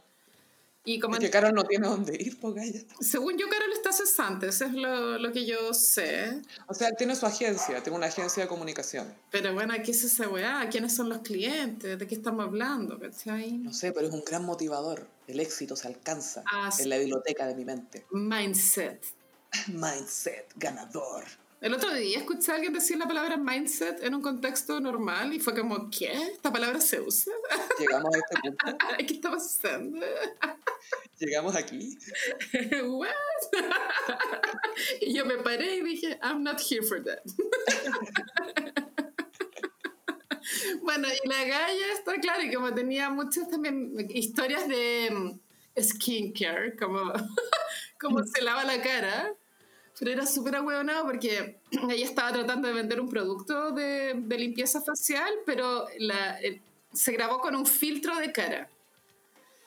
[0.86, 4.66] Y como que Carol no tiene dónde ir, porque Según yo, Carol está cesante, eso
[4.66, 6.42] es lo, lo, que yo sé.
[6.68, 9.14] O sea, tiene su agencia, tiene una agencia de comunicación.
[9.30, 10.68] Pero bueno, ¿qué es esa weá?
[10.68, 11.98] ¿Quiénes son los clientes?
[11.98, 12.98] ¿De qué estamos hablando?
[12.98, 15.08] No sé, pero es un gran motivador.
[15.26, 18.04] El éxito se alcanza ah, en la biblioteca de mi mente.
[18.10, 19.02] Mindset.
[19.68, 21.24] Mindset, ganador.
[21.60, 25.40] El otro día escuché a alguien decir la palabra mindset en un contexto normal y
[25.40, 26.12] fue como, ¿qué?
[26.12, 27.32] ¿Esta palabra se usa?
[27.78, 28.66] Llegamos a este punto.
[28.98, 30.06] ¿Qué está pasando?
[31.18, 31.96] Llegamos aquí.
[32.84, 33.10] What?
[35.00, 37.22] y yo me paré y dije, I'm not here for that.
[40.82, 46.76] bueno, y la galla está claro, y como tenía muchas también historias de mm, skincare,
[46.76, 47.12] como
[47.98, 49.34] cómo se lava la cara.
[49.98, 55.32] Pero era súper ahueonado porque ella estaba tratando de vender un producto de, limpieza facial,
[55.46, 56.60] pero la, eh,
[56.92, 58.68] se grabó con un filtro de cara.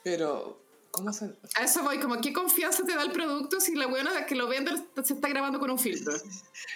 [0.04, 0.60] Pero,
[0.98, 1.26] ¿cómo se...?
[1.56, 4.46] A eso voy, como qué confianza te da el producto si la buena que lo
[4.48, 6.12] vende se está grabando con un filtro.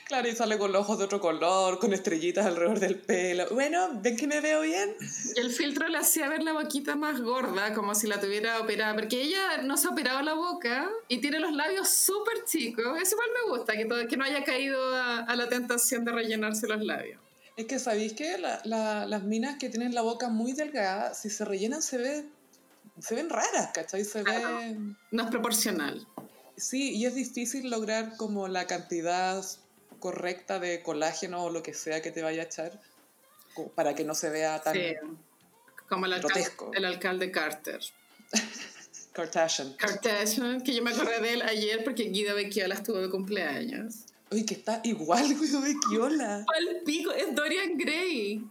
[0.06, 3.46] Claro, y sale con los ojos de otro color, con estrellitas alrededor del pelo.
[3.50, 4.94] Bueno, ¿ven que me veo bien?
[5.34, 8.94] Y el filtro le hacía ver la boquita más gorda, como si la tuviera operada,
[8.94, 12.84] porque ella no se ha operado la boca y tiene los labios súper chicos.
[13.00, 16.12] Eso igual me gusta, que, todo- que no haya caído a, a la tentación de
[16.12, 17.20] rellenarse los labios.
[17.56, 21.82] Es que, ¿sabéis que las minas que tienen la boca muy delgada, si se rellenan
[21.82, 22.24] se ve...
[23.02, 24.04] Se ven raras, ¿cachai?
[24.04, 24.22] Se.
[25.10, 26.06] No es proporcional.
[26.56, 29.44] Sí, y es difícil lograr como la cantidad
[29.98, 32.80] correcta de colágeno o lo que sea que te vaya a echar
[33.74, 34.94] para que no se vea tan Sí.
[35.88, 36.70] Como el alcalde, grotesco.
[36.74, 37.80] el alcalde Carter.
[39.12, 39.74] Kardashian.
[39.74, 44.06] Kardashian, que yo me acordé de él ayer porque Guido Becchiola estuvo de cumpleaños.
[44.30, 46.36] Uy, que está igual, Guido Becchiola.
[46.36, 47.12] ¡Al pico!
[47.12, 48.42] Es Dorian Gray.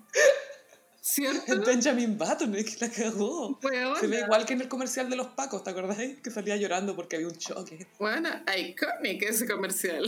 [1.04, 1.60] ¿Cierto?
[1.66, 3.60] Benjamin Button, es que la cagó.
[3.64, 4.00] Weona.
[4.00, 6.20] Se ve igual que en el comercial de los Pacos, ¿te acordáis?
[6.22, 7.88] Que salía llorando porque había un choque.
[7.98, 10.06] Bueno, iconic ese comercial.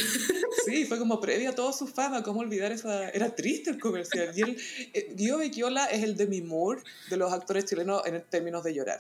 [0.66, 3.10] Sí, fue como previo a toda su fama, ¿cómo olvidar esa...?
[3.10, 4.32] Era triste el comercial.
[4.36, 4.58] Y él,
[4.94, 9.00] eh, Guido Becchiola es el Demi Moore de los actores chilenos en términos de llorar.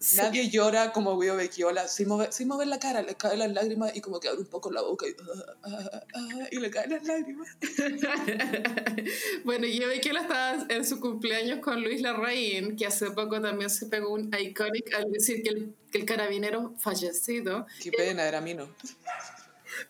[0.00, 0.16] Sí.
[0.16, 3.96] Nadie llora como Guido Becchiola sin mover, sin mover la cara, le caen las lágrimas
[3.96, 6.90] y como que abre un poco la boca y, ah, ah, ah, y le caen
[6.90, 7.48] las lágrimas.
[9.44, 13.86] bueno, que él estaba en su cumpleaños con Luis Larraín, que hace poco también se
[13.86, 17.66] pegó un iconic al decir que el, que el carabinero fallecido.
[17.82, 18.68] Qué pena, era Mino.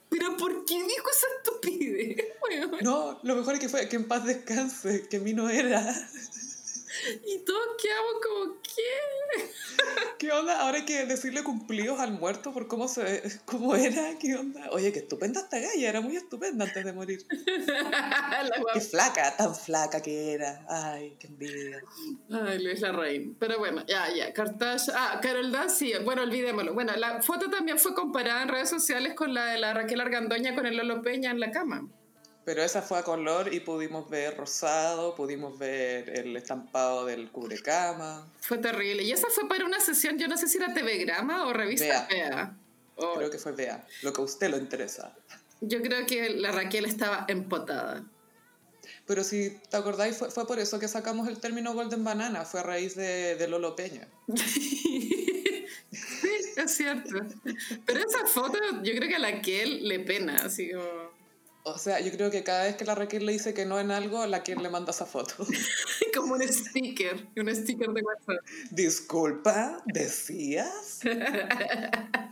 [0.09, 2.17] ¿Pero por qué dijo esa estupidez?
[2.43, 2.71] weón?
[2.81, 5.95] No, lo mejor es que fue que en paz descanse, que Mino era.
[7.27, 9.45] Y todos quedamos como, ¿qué?
[10.19, 10.61] ¿Qué onda?
[10.61, 14.19] Ahora hay que decirle cumplidos al muerto por cómo, se, cómo era.
[14.19, 14.69] ¿Qué onda?
[14.73, 17.25] Oye, qué estupenda esta galla, era muy estupenda antes de morir.
[18.75, 20.65] Qué flaca, tan flaca que era.
[20.69, 21.81] Ay, qué envidia.
[22.31, 23.37] Ay, Luis Larraín.
[23.39, 24.33] Pero bueno, ya, ya.
[24.33, 24.97] Kardashian.
[24.99, 25.93] Ah, Carol Dance, sí.
[26.05, 26.75] Bueno, olvidémoslo.
[26.75, 30.55] Bueno, la foto también fue comparada en redes sociales con la de la Raquel Argandoña
[30.55, 31.89] con el Lolo Peña en la cama.
[32.49, 38.27] Pero esa fue a color y pudimos ver rosado, pudimos ver el estampado del cubrecama.
[38.41, 39.03] Fue terrible.
[39.03, 42.07] Y esa fue para una sesión, yo no sé si era TV Grama o revista
[42.11, 42.57] Vea.
[42.97, 43.15] Vea.
[43.17, 45.15] Creo que fue Bea, lo que a usted lo interesa.
[45.61, 48.03] Yo creo que la Raquel estaba empotada.
[49.07, 52.61] Pero si te acordáis, fue, fue por eso que sacamos el término Golden Banana, fue
[52.61, 54.09] a raíz de, de Lolo Peña.
[54.35, 55.61] sí,
[56.57, 57.11] es cierto.
[57.85, 61.18] Pero esa foto, yo creo que a la Raquel le pena, así como...
[61.65, 63.91] O sea, yo creo que cada vez que la Raquel le dice que no en
[63.91, 65.35] algo, la Raquel le manda esa foto.
[66.17, 68.45] Como un sticker, un sticker de WhatsApp.
[68.71, 71.01] Disculpa, ¿decías?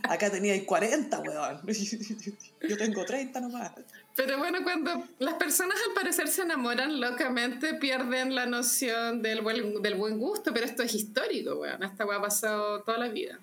[0.03, 1.61] Acá teníais 40, weón.
[2.67, 3.71] Yo tengo 30 nomás.
[4.15, 9.81] Pero bueno, cuando las personas al parecer se enamoran locamente, pierden la noción del buen,
[9.81, 11.83] del buen gusto, pero esto es histórico, weón.
[11.83, 13.39] Esta weá ha pasado toda la vida.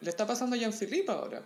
[0.00, 1.42] Le está pasando a Jean-Philippe ahora.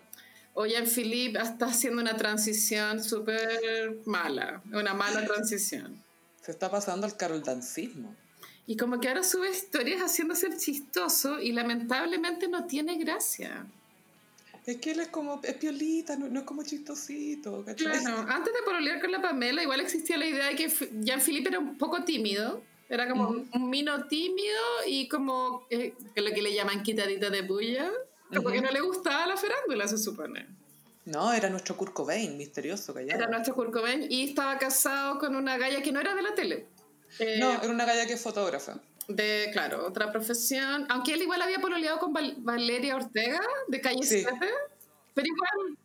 [0.54, 6.02] O Jean-Philippe está haciendo una transición súper mala, una mala transición.
[6.42, 8.14] Se está pasando al caroldancismo.
[8.66, 13.66] Y como que ahora sube historias haciéndose el chistoso y lamentablemente no tiene gracia.
[14.66, 17.98] Es que él es como, es piolita, no, no es como chistosito, ¿cachai?
[18.00, 20.68] Claro, antes de pololear con la Pamela, igual existía la idea de que
[21.00, 22.62] Jean-Philippe era un poco tímido.
[22.88, 23.46] Era como Ujú.
[23.54, 27.90] un mino tímido y como eh, lo que le llaman quitadita de bulla.
[28.34, 28.52] Como Ujú.
[28.52, 30.46] que no le gustaba la farándula, se supone.
[31.04, 33.18] No, era nuestro Kurt Cobain, misterioso, callado.
[33.18, 36.34] Era nuestro Kurt Cobain y estaba casado con una galla que no era de la
[36.34, 36.66] tele.
[37.18, 38.78] Eh, No, era una galla que es fotógrafa.
[39.08, 40.86] De, claro, otra profesión.
[40.88, 44.20] Aunque él igual había pololeado con Val- Valeria Ortega, de Calle Sí.
[44.20, 44.38] 7.
[45.14, 45.76] Pero igual...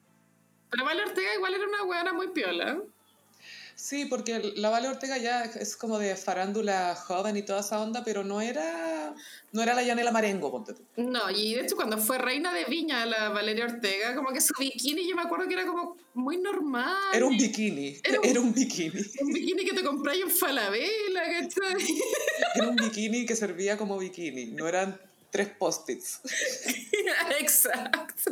[0.69, 2.77] Pero Valeria Ortega igual era una hueona muy piola.
[3.77, 8.03] Sí, porque la Vale Ortega ya es como de farándula joven y toda esa onda,
[8.03, 9.13] pero no era,
[9.51, 10.81] no era la Yanela Marengo, ponte tú.
[10.97, 14.55] No, y de hecho cuando fue reina de Viña la Valeria Ortega, como que su
[14.57, 16.97] bikini yo me acuerdo que era como muy normal.
[17.13, 18.99] Era un bikini, Era un, bikini.
[19.21, 21.99] Un bikini que te compráis en Falabella, ¿cachai?
[22.55, 26.21] Era un bikini que servía como bikini, no eran tres post-its.
[27.39, 28.31] Exacto.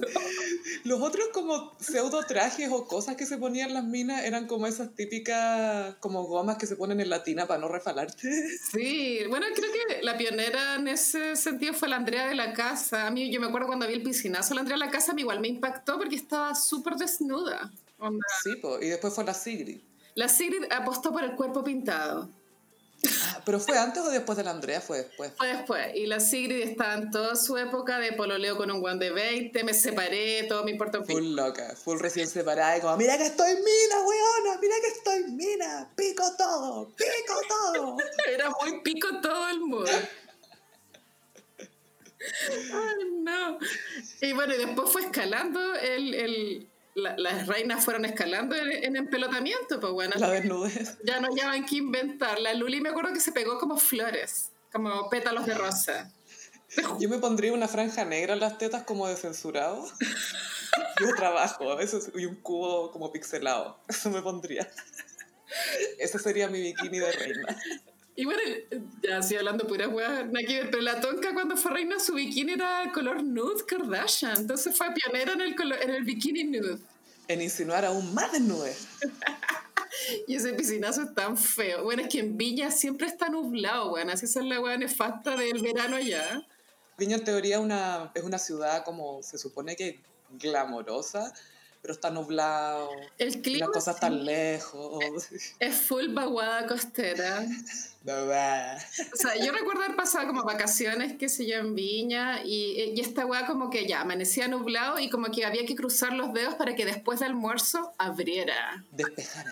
[0.83, 4.93] Los otros como pseudo trajes o cosas que se ponían las minas eran como esas
[4.95, 8.47] típicas como gomas que se ponen en la tina para no refalarte.
[8.71, 13.07] Sí, bueno, creo que la pionera en ese sentido fue la Andrea de la Casa.
[13.07, 15.21] A mí, yo me acuerdo cuando vi el piscinazo la Andrea de la Casa, mí
[15.21, 17.71] igual me impactó porque estaba súper desnuda.
[17.97, 18.25] Onda.
[18.43, 19.79] Sí, po, y después fue la Sigrid.
[20.15, 22.29] La Sigrid apostó por el cuerpo pintado.
[23.23, 24.81] Ah, ¿Pero fue antes o después de la Andrea?
[24.81, 25.31] Fue después.
[25.37, 25.95] Fue después.
[25.95, 29.63] Y la Sigrid estaba en toda su época de pololeo con un guan de 20,
[29.63, 31.19] me separé, todo me importa un pico.
[31.19, 35.23] Full loca, full recién separada y como, mira que estoy mina, weona, mira que estoy
[35.31, 37.97] mina, pico todo, pico todo.
[38.31, 39.91] Era muy pico todo el mundo.
[42.73, 43.59] Ay, no.
[44.21, 46.13] Y bueno, y después fue escalando el...
[46.13, 50.15] el la- las reinas fueron escalando en, en empelotamiento, pues bueno.
[50.17, 50.97] La desnudez.
[51.03, 52.39] Ya no hallaban que inventar.
[52.39, 56.11] La Luli me acuerdo que se pegó como flores, como pétalos de rosa.
[56.99, 59.85] Yo me pondría una franja negra en las tetas como de censurado.
[60.99, 63.79] Yo trabajo a veces y un cubo como pixelado.
[63.87, 64.69] Eso me pondría.
[65.99, 67.57] Ese sería mi bikini de reina.
[68.17, 68.41] Y bueno,
[69.03, 72.89] ya así hablando puras weas, ver, pero la tonca cuando fue reina su bikini era
[72.93, 76.77] color nude Kardashian, entonces fue pionera en el, color- en el bikini nude.
[77.27, 78.87] En insinuar aún más desnudez.
[80.27, 81.83] Y ese piscinazo es tan feo.
[81.83, 85.61] Bueno, es que en Viña siempre está nublado, weón, así es la wea nefasta del
[85.61, 86.45] verano allá.
[86.97, 90.01] Viña en teoría una, es una ciudad como se supone que
[90.31, 91.33] glamorosa,
[91.81, 92.89] pero está nublado.
[93.17, 95.29] El clima Las cosas están lejos.
[95.59, 97.45] es full vaguada costera.
[99.13, 102.99] O sea, yo recuerdo haber pasado como vacaciones, qué sé yo, en Viña, y, y
[103.01, 106.53] esta weá como que ya amanecía nublado y como que había que cruzar los dedos
[106.55, 109.45] para que después de almuerzo abriera, Despejar,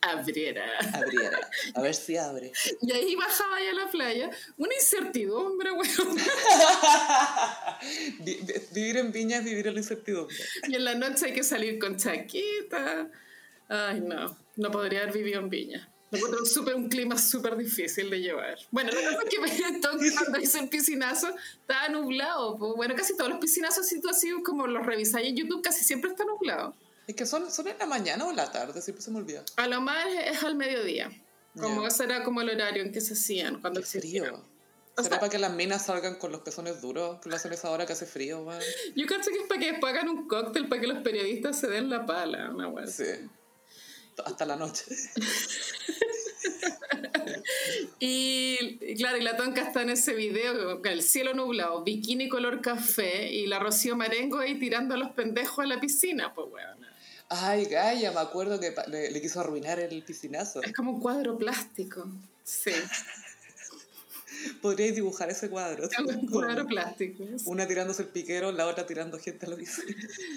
[0.00, 0.64] abriera.
[0.94, 1.38] abriera.
[1.74, 2.52] A ver si abre.
[2.80, 4.30] Y ahí bajaba ya a la playa.
[4.56, 6.16] Una incertidumbre, weón.
[8.20, 10.36] Vi- vi- Vivir en Viña es vivir en la incertidumbre.
[10.68, 13.08] Y en la noche hay que salir con chaquita.
[13.68, 15.88] Ay, no, no podría haber vivido en Viña.
[16.12, 18.58] Encuentro súper un clima súper difícil de llevar.
[18.70, 21.28] Bueno, la cosa es que entonces cuando hice el piscinazo
[21.60, 22.56] estaba nublado.
[22.58, 25.84] pues, Bueno, casi todos los piscinazos, si tú así como los revisáis en YouTube, casi
[25.84, 26.74] siempre está nublado.
[27.06, 29.44] Es que son, son en la mañana o en la tarde, siempre se me olvida.
[29.56, 31.10] A lo más es, es al mediodía.
[31.58, 31.88] Como Ya.
[31.88, 34.44] ese era como el horario en que se hacían cuando Qué frío.
[34.96, 37.20] O ¿Será sea- para que las minas salgan con los pezones duros?
[37.20, 38.60] Que lo hacen esa hora que hace frío, weón.
[38.96, 41.68] Yo creo que es para que después hagan un cóctel para que los periodistas se
[41.68, 42.50] den la pala.
[42.50, 43.04] Una así.
[43.04, 43.28] Sí.
[44.24, 44.84] Hasta la noche.
[47.98, 53.30] Y claro, y la tonca está en ese video, el cielo nublado, bikini color café
[53.30, 56.78] y la Rocío Marengo ahí tirando a los pendejos a la piscina, pues weón.
[57.28, 60.62] Ay, Gaia, me acuerdo que le, le quiso arruinar el piscinazo.
[60.62, 62.08] Es como un cuadro plástico.
[62.42, 62.72] Sí,
[64.60, 65.88] Podríais dibujar ese cuadro.
[66.06, 67.24] un cuadro plástico.
[67.46, 69.96] Una tirándose el piquero, la otra tirando gente a la piscina.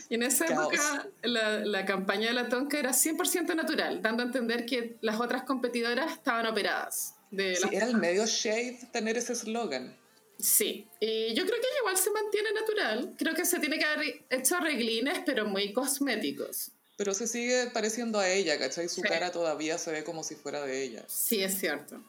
[0.10, 0.74] Y en esa Caos.
[0.74, 5.20] época la, la campaña de la tonca era 100% natural, dando a entender que las
[5.20, 7.16] otras competidoras estaban operadas.
[7.32, 9.96] De Sí, era el medio shade tener ese eslogan.
[10.40, 13.16] Sí, y yo creo que igual se mantiene natural.
[13.18, 16.72] Creo que se tiene que haber hecho arreglines, pero muy cosméticos.
[16.98, 18.88] Pero se sigue pareciendo a ella, ¿cachai?
[18.90, 19.08] Su Sí.
[19.08, 21.04] cara todavía se ve como si fuera de ella.
[21.08, 22.02] Sí, es cierto.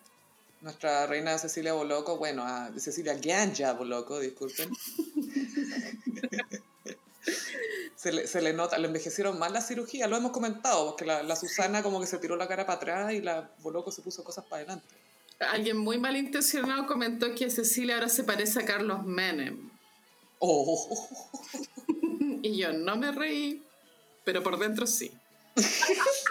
[0.64, 4.70] Nuestra reina Cecilia Boloco, bueno, a Cecilia Ganja Boloco, disculpen.
[7.94, 11.22] se, le, se le nota, le envejecieron mal la cirugía, lo hemos comentado, porque la,
[11.22, 14.24] la Susana como que se tiró la cara para atrás y la Boloco se puso
[14.24, 14.88] cosas para adelante.
[15.38, 19.70] Alguien muy malintencionado comentó que Cecilia ahora se parece a Carlos Menem.
[20.38, 21.10] Oh,
[22.42, 23.62] Y yo no me reí,
[24.24, 25.12] pero por dentro sí.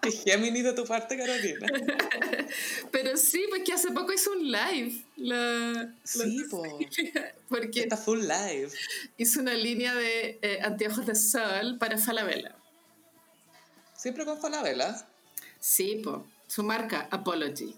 [0.00, 1.66] qué Géminis de tu parte, Carolina.
[2.92, 5.02] Pero sí, porque hace poco hizo un live.
[5.16, 6.62] La, la Sí, po.
[6.80, 8.70] Cecilia, porque Está full live.
[9.16, 12.54] hizo una línea de eh, anteojos de sol para Falabella.
[13.96, 15.06] Siempre con Falabella.
[15.58, 16.26] Sí, po.
[16.46, 17.74] Su marca, Apology.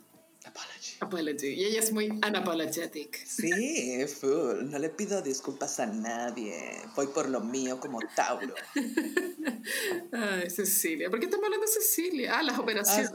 [1.00, 1.54] Apology.
[1.54, 3.26] Y ella es muy unapologetic.
[3.26, 4.70] Sí, full.
[4.70, 6.82] No le pido disculpas a nadie.
[6.94, 8.54] Voy por lo mío como Tauro.
[10.12, 11.08] Ay, Cecilia.
[11.08, 12.38] ¿Por qué estamos hablando de Cecilia?
[12.38, 13.12] Ah, las operaciones.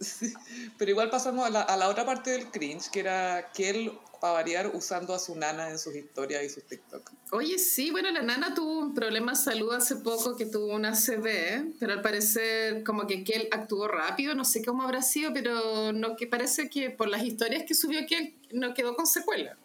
[0.00, 0.32] Sí,
[0.78, 3.92] pero igual pasamos a la, a la otra parte del cringe, que era que él,
[4.18, 7.10] para variar, usando a su nana en sus historias y sus TikTok.
[7.32, 10.92] Oye, sí, bueno, la nana tuvo un problema de salud hace poco que tuvo una
[10.92, 15.92] ACV, pero al parecer como que él actuó rápido, no sé cómo habrá sido, pero
[15.92, 19.58] no que parece que por las historias que subió él no quedó con secuela.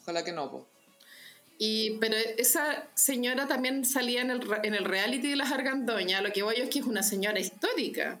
[0.00, 0.66] Ojalá que no, po.
[1.58, 6.32] Y, pero esa señora también salía en el, en el reality de las argandoñas, lo
[6.32, 8.18] que voy yo es que es una señora histórica.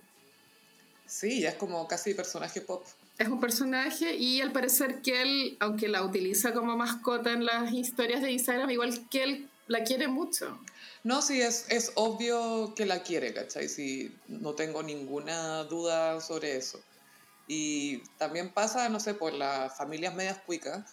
[1.10, 2.84] Sí, ya es como casi personaje pop.
[3.18, 7.72] Es un personaje y al parecer que él, aunque la utiliza como mascota en las
[7.72, 10.56] historias de Instagram, igual que él la quiere mucho.
[11.02, 13.68] No, sí, es, es obvio que la quiere, ¿cachai?
[13.68, 16.80] Sí, no tengo ninguna duda sobre eso.
[17.48, 20.84] Y también pasa, no sé, por las familias medias cuicas,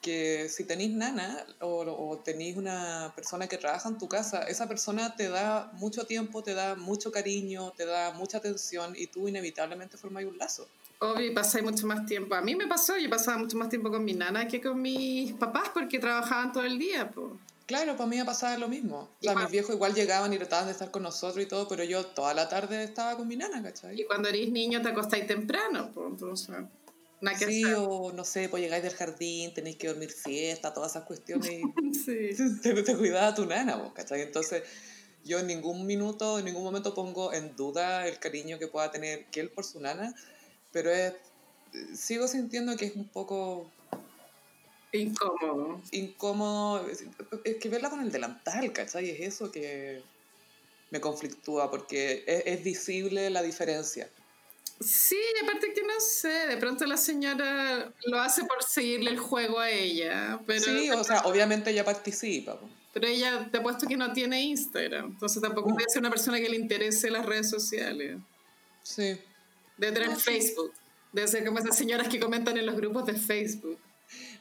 [0.00, 4.68] que si tenéis nana o, o tenéis una persona que trabaja en tu casa, esa
[4.68, 9.28] persona te da mucho tiempo, te da mucho cariño, te da mucha atención y tú
[9.28, 10.66] inevitablemente formáis un lazo.
[11.00, 12.34] Obvio, y pasáis mucho más tiempo.
[12.34, 15.32] A mí me pasó, yo pasaba mucho más tiempo con mi nana que con mis
[15.34, 17.08] papás porque trabajaban todo el día.
[17.10, 17.32] Pues.
[17.66, 19.08] Claro, para mí me pasaba lo mismo.
[19.20, 21.84] O sea, mis viejos igual llegaban y trataban de estar con nosotros y todo, pero
[21.84, 24.00] yo toda la tarde estaba con mi nana, ¿cachai?
[24.00, 26.56] Y cuando eres niño te acostáis temprano, pues entonces...
[27.20, 31.04] Que sí, o no sé, pues llegáis del jardín, tenéis que dormir siesta, todas esas
[31.04, 31.48] cuestiones.
[32.04, 32.30] sí.
[32.62, 34.22] te, te cuidaba tu nana, vos, ¿cachai?
[34.22, 34.62] Entonces,
[35.24, 39.26] yo en ningún minuto, en ningún momento pongo en duda el cariño que pueda tener
[39.34, 40.14] él por su nana,
[40.72, 41.14] pero es,
[41.94, 43.70] sigo sintiendo que es un poco
[44.92, 45.82] Incómodo.
[45.90, 46.88] Incómodo.
[47.44, 49.10] Es que verla con el delantal, ¿cachai?
[49.10, 50.02] Es eso que
[50.90, 54.08] me conflictúa porque es, visible la diferencia.
[54.80, 59.58] Sí, aparte que no sé, de pronto la señora lo hace por seguirle el juego
[59.58, 60.40] a ella.
[60.46, 62.58] Pero sí, o sea, obviamente ella participa.
[62.92, 66.38] Pero ella te ha puesto que no tiene Instagram, entonces tampoco puede ser una persona
[66.38, 68.18] que le interese las redes sociales.
[68.82, 69.18] Sí.
[69.76, 70.72] De tener Facebook,
[71.12, 73.78] de ser como esas señoras que comentan en los grupos de Facebook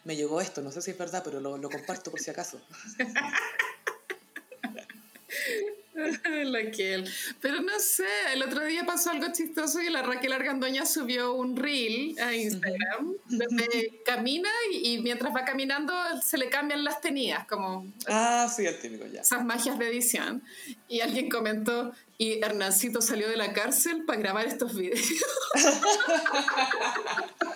[0.04, 2.62] me llegó esto, no sé si es verdad, pero lo, lo comparto por si acaso.
[6.28, 6.60] La
[7.42, 11.56] Pero no sé, el otro día pasó algo chistoso y la Raquel Argandoña subió un
[11.56, 15.94] reel a Instagram donde camina y, mientras va caminando
[16.24, 17.88] se le cambian las tenidas, como...
[18.08, 19.22] Ah, sí, el típico ya.
[19.22, 20.44] Esas magias de edición.
[20.88, 25.02] Y alguien comentó, y Hernancito salió de la cárcel para grabar estos videos.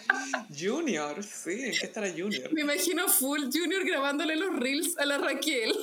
[0.59, 2.53] Junior, sí, ¿en qué estará Junior?
[2.53, 5.73] Me imagino full Junior grabándole los reels a la Raquel.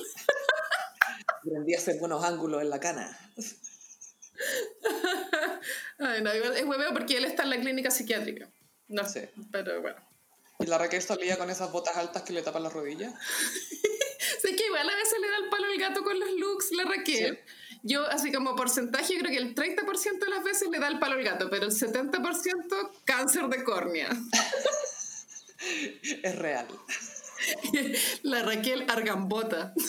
[1.37, 3.17] Aprendí a hacer buenos ángulos en la cana.
[5.99, 8.49] Ay, no, es hueveo porque él está en la clínica psiquiátrica.
[8.87, 9.97] No sé, pero bueno.
[10.59, 13.13] ¿Y la Raquel salía con esas botas altas que le tapan las rodillas?
[14.41, 16.85] sé que igual a veces le da el palo al gato con los looks, la
[16.85, 17.39] Raquel.
[17.83, 21.15] Yo, así como porcentaje, creo que el 30% de las veces le da el palo
[21.15, 24.09] al gato, pero el 70% cáncer de córnea.
[26.23, 26.67] es real.
[28.23, 29.73] La Raquel Argambota.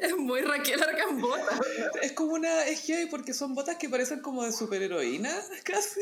[0.00, 1.60] es muy Raquel Argambota.
[2.02, 2.64] Es como una.
[2.64, 5.32] Es que porque son botas que parecen como de superheroína,
[5.64, 6.00] casi.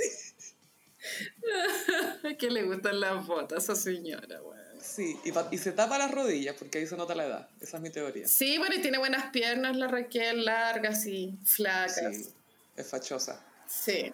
[2.39, 4.41] que le gustan las botas a esa señora,
[4.83, 7.49] Sí, y, se tapa las rodillas porque ahí se nota la edad.
[7.61, 8.29] Esa es mi teoría.
[8.29, 12.17] Sí, bueno, y tiene buenas piernas la Raquel, largas y flacas.
[12.17, 12.33] Sí,
[12.77, 13.45] es fachosa.
[13.67, 14.13] Sí.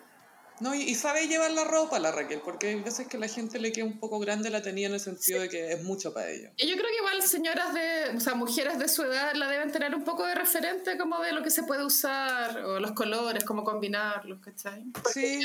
[0.60, 3.72] No, y, sabe llevar la ropa la Raquel, porque hay veces que la gente le
[3.72, 6.52] queda un poco grande la tenía en el sentido de que es mucho para ella.
[6.56, 9.72] Y yo creo que igual señoras de, o sea, mujeres de su edad la deben
[9.72, 13.44] tener un poco de referente como de lo que se puede usar, o los colores,
[13.44, 14.84] cómo combinarlos, ¿cachai?
[15.12, 15.44] sí.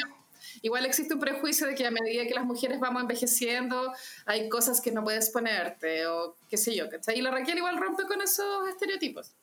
[0.62, 3.93] Igual existe un prejuicio de que a medida que las mujeres vamos envejeciendo,
[4.26, 7.18] hay cosas que no puedes ponerte, o qué sé yo, ¿cachai?
[7.18, 9.34] Y la Raquel igual rompe con esos estereotipos.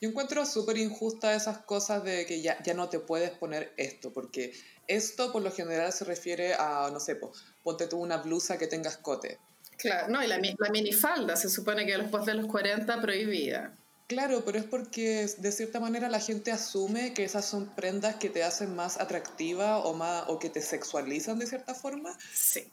[0.00, 4.12] Yo encuentro súper injusta esas cosas de que ya, ya no te puedes poner esto,
[4.12, 4.54] porque
[4.86, 7.18] esto por lo general se refiere a, no sé,
[7.62, 9.38] ponte tú una blusa que tenga escote.
[9.76, 13.72] Claro, no, y la, la minifalda se supone que después de los 40 prohibida.
[14.10, 18.28] Claro, pero es porque de cierta manera la gente asume que esas son prendas que
[18.28, 22.18] te hacen más atractiva o, más, o que te sexualizan de cierta forma.
[22.34, 22.66] Sí.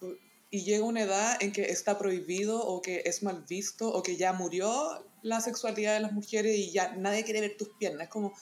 [0.50, 4.18] Y llega una edad en que está prohibido o que es mal visto o que
[4.18, 8.06] ya murió la sexualidad de las mujeres y ya nadie quiere ver tus piernas.
[8.06, 8.34] Es como,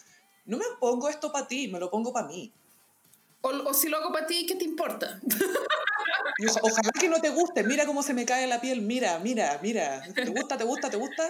[0.46, 2.54] no me pongo esto para ti, me lo pongo para mí.
[3.48, 5.20] O, si lo hago para ti, ¿qué te importa?
[6.64, 7.64] ojalá que no te guste.
[7.64, 8.82] Mira cómo se me cae la piel.
[8.82, 10.02] Mira, mira, mira.
[10.16, 11.24] ¿Te gusta, te gusta, te gusta?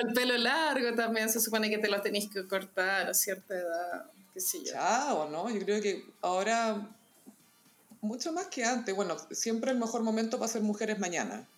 [0.00, 4.12] el pelo largo también se supone que te lo tenés que cortar a cierta edad.
[4.32, 4.72] Qué sé yo.
[4.74, 5.50] Chao, ¿no?
[5.50, 6.88] Yo creo que ahora
[8.04, 8.94] mucho más que antes.
[8.94, 11.48] Bueno, siempre el mejor momento para ser mujer es mañana.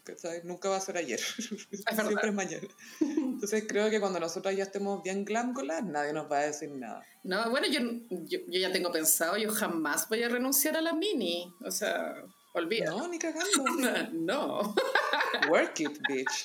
[0.44, 1.20] Nunca va a ser ayer.
[1.70, 2.66] siempre es mañana.
[3.00, 7.04] Entonces creo que cuando nosotros ya estemos bien glándulas, nadie nos va a decir nada.
[7.24, 7.80] No, bueno, yo,
[8.10, 11.52] yo, ya tengo pensado, yo jamás voy a renunciar a la mini.
[11.64, 12.14] O sea,
[12.54, 12.90] olvida.
[12.90, 13.64] No, ni cagando.
[14.12, 14.74] no.
[15.50, 16.44] Work it, bitch.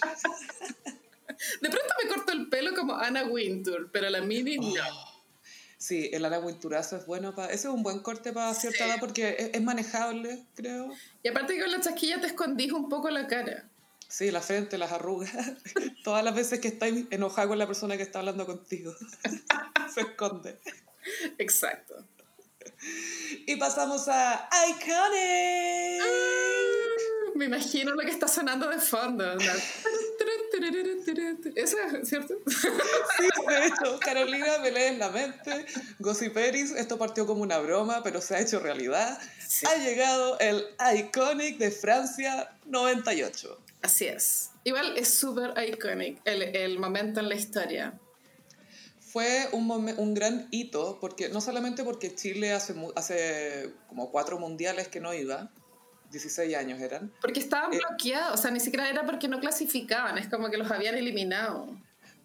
[1.62, 5.11] De pronto me corto el pelo como Anna Wintour, pero la mini no.
[5.82, 7.48] Sí, el ala Winturazo es bueno para...
[7.48, 10.92] Ese es un buen corte para cierta edad porque es, manejable, creo.
[11.24, 13.68] Y aparte que con la chasquilla te escondís un poco la cara.
[14.08, 15.32] Sí, la frente, las arrugas.
[16.04, 18.94] Todas las veces que estás enojado con la persona que está hablando contigo.
[19.92, 20.60] Se esconde.
[21.40, 22.06] Exacto.
[23.48, 26.04] Y pasamos a Iconic.
[27.36, 29.26] Me imagino lo que está sonando de fondo.
[31.56, 32.36] ¿Eso es cierto?
[32.48, 35.66] Sí, de hecho, Carolina me lee en la mente.
[36.00, 39.20] Gossiperis, esto partió como una broma, pero se ha hecho realidad.
[39.68, 40.66] Ha llegado el
[40.96, 43.60] Iconic de Francia 98.
[43.82, 44.52] Así es.
[44.64, 48.00] Igual es súper iconic el, el momento en la historia.
[49.00, 55.00] fue un, gran hito, porque no solamente porque Chile hace, hace como cuatro mundiales que
[55.00, 55.52] no iba,
[56.12, 57.78] 16 años eran, Porque estaban Eh.
[57.78, 61.68] bloqueados, o sea, ni siquiera era porque no clasificaban, es como que los habían eliminado.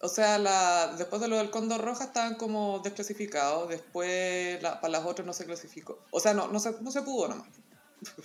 [0.00, 4.92] O sea, la, después de lo del Cóndor Roja estaban como desclasificados, después la- para
[4.92, 5.98] las otras no se clasificó.
[6.10, 7.46] O sea, no, no, se, no se pudo nomás.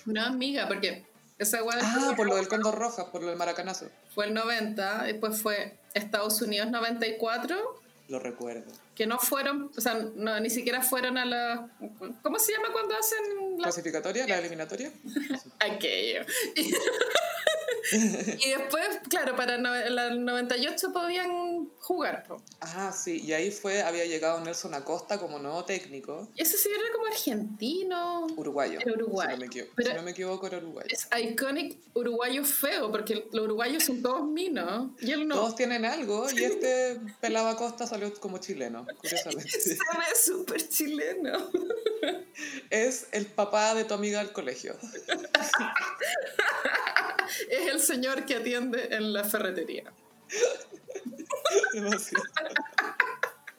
[0.06, 1.06] No, amiga, porque
[1.38, 3.88] esa hueá Ah, por lo del Cóndor Roja, por lo del Maracanazo.
[4.14, 7.81] fue el 90, después fue Estados Unidos 94,
[8.12, 8.70] Lo recuerdo.
[8.94, 11.70] que no fueron, o sea, no, ni siquiera fueron a la...
[12.22, 14.28] ¿Cómo se llama cuando hacen la ¿Clasificatoria?
[14.28, 14.92] ¿La eliminatoria?
[15.60, 16.26] aquello.
[18.40, 22.24] y después, claro, para no- la 98 podían jugar.
[22.28, 22.42] po.
[22.62, 26.84] Ah, sí, y ahí fue, había llegado Nelson Acosta como nuevo técnico, ese sí era
[26.94, 28.28] como argentino.
[28.38, 28.80] uruguayo.
[28.80, 29.32] Era uruguayo.
[29.32, 30.88] Si no me equivoco, Pero- si no me equivoco era uruguayo.
[30.92, 34.92] Es iconic uruguayo feo, porque los uruguayos son todos minos.
[35.00, 35.36] Y él no.
[35.36, 39.50] Todos tienen algo y este pelaba Acosta salió como chileno, curiosamente.
[39.60, 41.50] Se ve súper chileno.
[42.70, 44.76] Es el papá de tu amiga del colegio.
[47.50, 49.92] Es el señor que atiende en la ferretería.
[51.74, 52.24] Demasiado.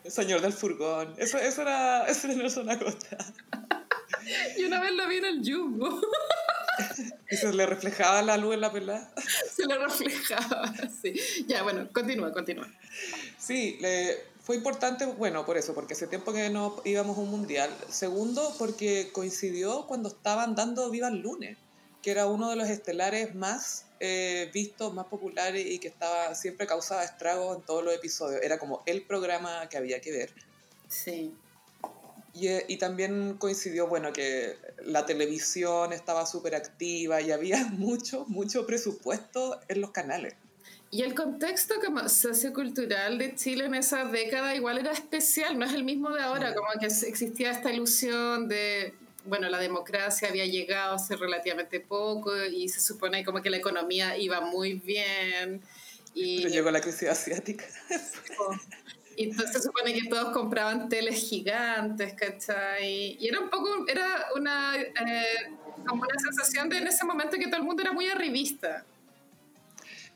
[0.04, 1.14] El señor del furgón.
[1.18, 3.16] Eso, eso era, eso era Nelson Acosta.
[4.56, 6.00] Y una vez lo vi en el Jumbo.
[7.30, 9.12] Y se le reflejaba la luz en la pelada.
[9.54, 10.72] Se lo reflejaba.
[11.00, 11.14] Sí.
[11.46, 12.68] Ya, bueno, continúa, continúa.
[13.38, 17.30] Sí, le- fue importante, bueno, por eso, porque hace tiempo que no íbamos a un
[17.30, 17.70] mundial.
[17.88, 21.56] Segundo, porque coincidió cuando estaban dando Viva el Lunes,
[22.02, 26.66] que era uno de los estelares más eh, vistos, más populares y que estaba siempre
[26.66, 28.42] causaba estragos en todos los episodios.
[28.42, 30.32] Era como el programa que había que ver.
[30.88, 31.32] Sí.
[32.34, 38.24] Y, eh, y también coincidió, bueno, que la televisión estaba súper activa y había mucho,
[38.26, 40.34] mucho presupuesto en los canales.
[40.90, 45.74] Y el contexto como sociocultural de Chile en esa década igual era especial, no es
[45.74, 48.94] el mismo de ahora, como que existía esta ilusión de,
[49.24, 54.16] bueno, la democracia había llegado hace relativamente poco y se supone como que la economía
[54.16, 55.62] iba muy bien.
[56.14, 57.64] Y, Pero llegó la crisis asiática.
[59.16, 63.16] y entonces se supone que todos compraban teles gigantes, ¿cachai?
[63.18, 65.52] Y era un poco, era una, eh,
[65.86, 68.84] como una sensación de en ese momento que todo el mundo era muy arribista.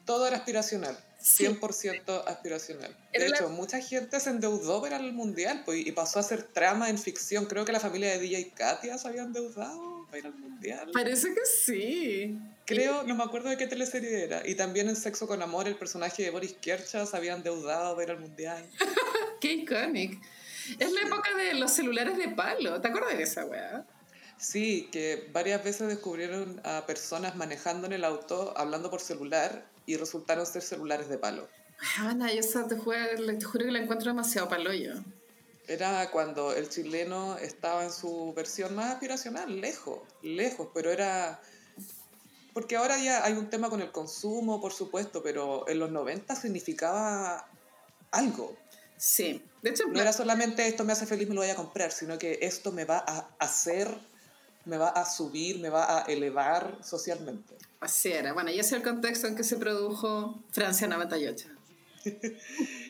[0.06, 0.96] Todo era aspiracional.
[1.20, 1.44] Sí.
[1.44, 2.90] 100% aspiracional.
[3.12, 6.22] De Era la- hecho, mucha gente se endeudó para el mundial pues, y pasó a
[6.22, 7.46] hacer trama en ficción.
[7.46, 10.90] Creo que la familia de DJ Katia se había endeudado para ir al mundial.
[10.92, 12.38] Parece que sí.
[12.64, 14.46] Creo, no me acuerdo de qué teleserie era.
[14.46, 18.04] Y también en Sexo con Amor, el personaje de Boris Kercha se había endeudado para
[18.04, 18.64] ir al mundial.
[19.40, 20.18] Qué iconic.
[20.78, 22.80] Es la época de los celulares de palo.
[22.80, 23.84] ¿Te acuerdas de esa weá?
[24.38, 29.96] Sí, que varias veces descubrieron a personas manejando en el auto, hablando por celular, y
[29.96, 31.48] resultaron ser celulares de palo.
[31.98, 34.92] Ana, yo esa te, juro, te juro que la encuentro demasiado palo yo.
[35.68, 41.40] Era cuando el chileno estaba en su versión más aspiracional, lejos, lejos, pero era...
[42.52, 46.34] Porque ahora ya hay un tema con el consumo, por supuesto, pero en los 90
[46.36, 47.48] significaba
[48.10, 48.56] algo.
[48.96, 49.44] Sí.
[49.62, 52.18] De hecho, No era solamente esto me hace feliz, me lo voy a comprar, sino
[52.18, 53.88] que esto me va a hacer,
[54.66, 57.54] me va a subir, me va a elevar socialmente.
[57.80, 58.32] así era.
[58.32, 61.48] Bueno, y ese es el contexto en que se produjo Francia 98.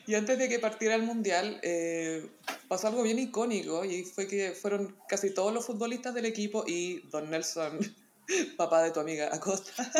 [0.07, 2.29] Y antes de que partiera el Mundial, eh,
[2.69, 6.99] pasó algo bien icónico y fue que fueron casi todos los futbolistas del equipo y
[7.09, 7.79] Don Nelson,
[8.57, 9.91] papá de tu amiga Acosta,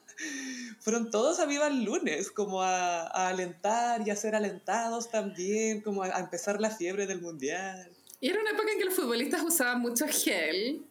[0.80, 5.82] fueron todos a Viva el Lunes, como a, a alentar y a ser alentados también,
[5.82, 7.92] como a, a empezar la fiebre del Mundial.
[8.20, 10.84] Y era una época en que los futbolistas usaban mucho gel.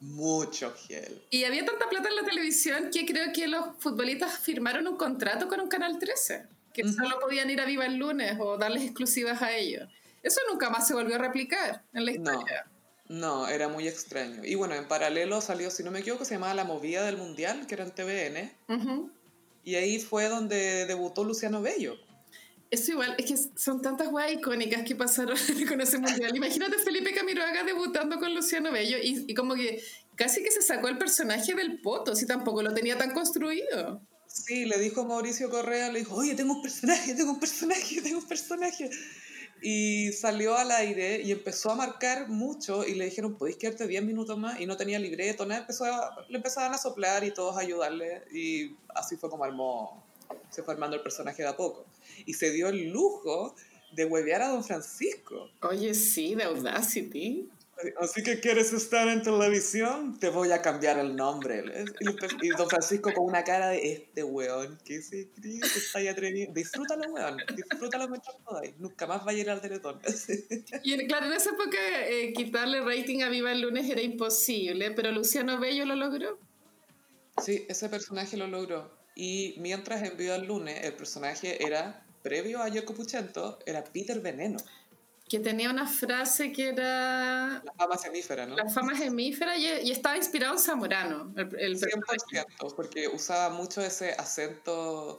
[0.00, 1.22] Mucho gel.
[1.30, 5.48] Y había tanta plata en la televisión que creo que los futbolistas firmaron un contrato
[5.48, 9.40] con un canal 13, que solo podían ir a Viva el lunes o darles exclusivas
[9.42, 9.88] a ellos.
[10.22, 12.32] Eso nunca más se volvió a replicar en la No.
[12.32, 12.66] historia.
[13.06, 14.42] No, era muy extraño.
[14.44, 17.66] Y bueno, en paralelo salió, si no me equivoco, se llamaba La Movida del Mundial,
[17.66, 18.50] que era en TVN.
[19.62, 21.96] Y ahí fue donde debutó Luciano Bello.
[22.74, 25.36] Eso igual, es que son tantas weas icónicas que pasaron
[25.68, 26.36] con ese mundial.
[26.36, 29.80] Imagínate Felipe Camiroaga debutando con Luciano Bello y, y como que
[30.16, 34.02] casi que se sacó el personaje del poto, si tampoco lo tenía tan construido.
[34.26, 38.18] Sí, le dijo Mauricio Correa, le dijo, oye, tengo un personaje, tengo un personaje, tengo
[38.18, 38.90] un personaje.
[39.62, 44.02] Y salió al aire y empezó a marcar mucho y le dijeron, ¿podéis quedarte 10
[44.04, 44.60] minutos más?
[44.60, 48.24] Y no tenía libreto, nada, empezó a- le empezaban a soplar y todos a ayudarle
[48.32, 50.03] y así fue como armó,
[50.54, 51.86] se fue armando el personaje de a poco.
[52.26, 53.54] Y se dio el lujo
[53.92, 55.50] de huevear a Don Francisco.
[55.62, 57.48] Oye, sí, de Audacity.
[58.00, 61.84] Así que quieres estar en televisión, te voy a cambiar el nombre.
[62.40, 66.08] Y, don Francisco con una cara de este weón, que se cree que está ahí
[66.08, 66.52] atrevido.
[66.52, 68.78] Disfrútalo, weón, disfrútalo mientras podáis.
[68.78, 70.00] Nunca más va a ir al teletón.
[70.84, 71.76] Y claro, en esa época
[72.06, 76.38] eh, quitarle rating a Viva el Lunes era imposible, pero Luciano Bello lo logró.
[77.42, 79.03] Sí, ese personaje lo logró.
[79.14, 84.20] Y mientras en Viva el Lunes, el personaje era, previo a Yoko Puchento, era Peter
[84.20, 84.58] Veneno
[85.28, 87.62] que tenía una frase que era...
[87.64, 88.56] La fama gemífera, ¿no?
[88.56, 91.32] La fama gemífera y, estaba inspirado en Zamorano.
[91.36, 95.18] El, el 100%, porque usaba mucho ese acento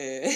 [0.00, 0.30] eh,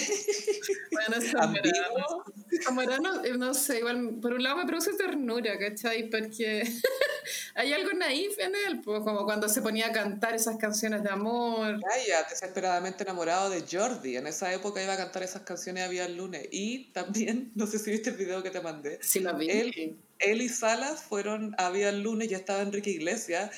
[0.91, 2.25] bueno, Zamorano.
[2.65, 6.09] Zamorano, eh, no sé, igual, por un lado me produce ternura, ¿cachai?
[6.09, 6.63] Porque
[7.55, 11.09] hay algo naif en él, pues, como cuando se ponía a cantar esas canciones de
[11.09, 11.79] amor.
[11.81, 14.17] Vaya, desesperadamente enamorado de Jordi.
[14.17, 16.45] En esa época iba a cantar esas canciones Había el lunes.
[16.51, 18.99] Y también, no sé si viste el video que te mandé.
[19.01, 19.49] Sí, lo vi.
[19.49, 23.51] Él, él y Salas fueron a Había el lunes, ya estaba Enrique Iglesias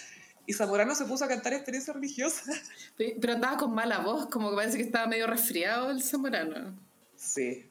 [0.45, 2.43] y Zamorano se puso a cantar experiencia religiosa.
[2.97, 6.77] Pero andaba con mala voz, como que parece que estaba medio resfriado el Zamorano.
[7.15, 7.65] Sí,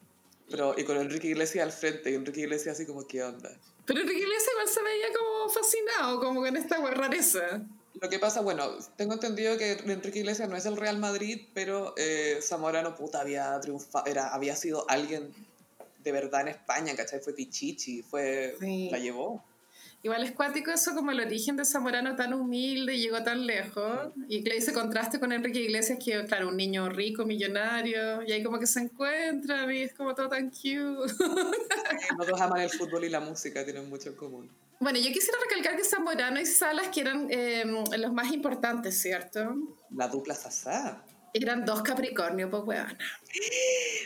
[0.51, 3.51] pero y con Enrique Iglesias al frente, y Enrique Iglesias así como, ¿qué onda?
[3.87, 7.63] Pero Enrique Iglesias igual se veía como fascinado, como con esta rareza.
[8.01, 11.95] Lo que pasa, bueno, tengo entendido que Enrique Iglesias no es el Real Madrid, pero
[11.97, 15.33] eh, Zamorano, puta, había triunfado, era, había sido alguien
[16.03, 17.21] de verdad en España, ¿cachai?
[17.21, 18.57] Fue Pichichi, fue,
[18.91, 19.43] la llevó.
[20.05, 24.13] Igual es cuático eso como el origen de Zamorano tan humilde y llegó tan lejos.
[24.29, 28.43] Y le dice contraste con Enrique Iglesias, que claro, un niño rico, millonario, y ahí
[28.43, 31.11] como que se encuentran y es como todo tan cute.
[32.19, 34.51] los dos aman el fútbol y la música, tienen mucho en común.
[34.79, 37.65] Bueno, yo quisiera recalcar que Zamorano y Salas que eran eh,
[37.97, 39.57] los más importantes, ¿cierto?
[39.91, 41.03] La dupla Sasá.
[41.37, 42.69] Eran dos Capricornio, pues o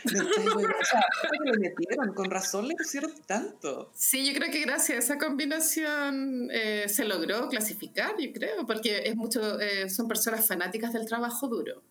[0.09, 1.05] sea,
[1.45, 3.91] lo metieron, con razón le pusieron tanto.
[3.93, 9.03] Sí, yo creo que gracias a esa combinación eh, se logró clasificar, yo creo, porque
[9.05, 11.83] es mucho, eh, son personas fanáticas del trabajo duro.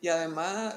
[0.00, 0.74] Y además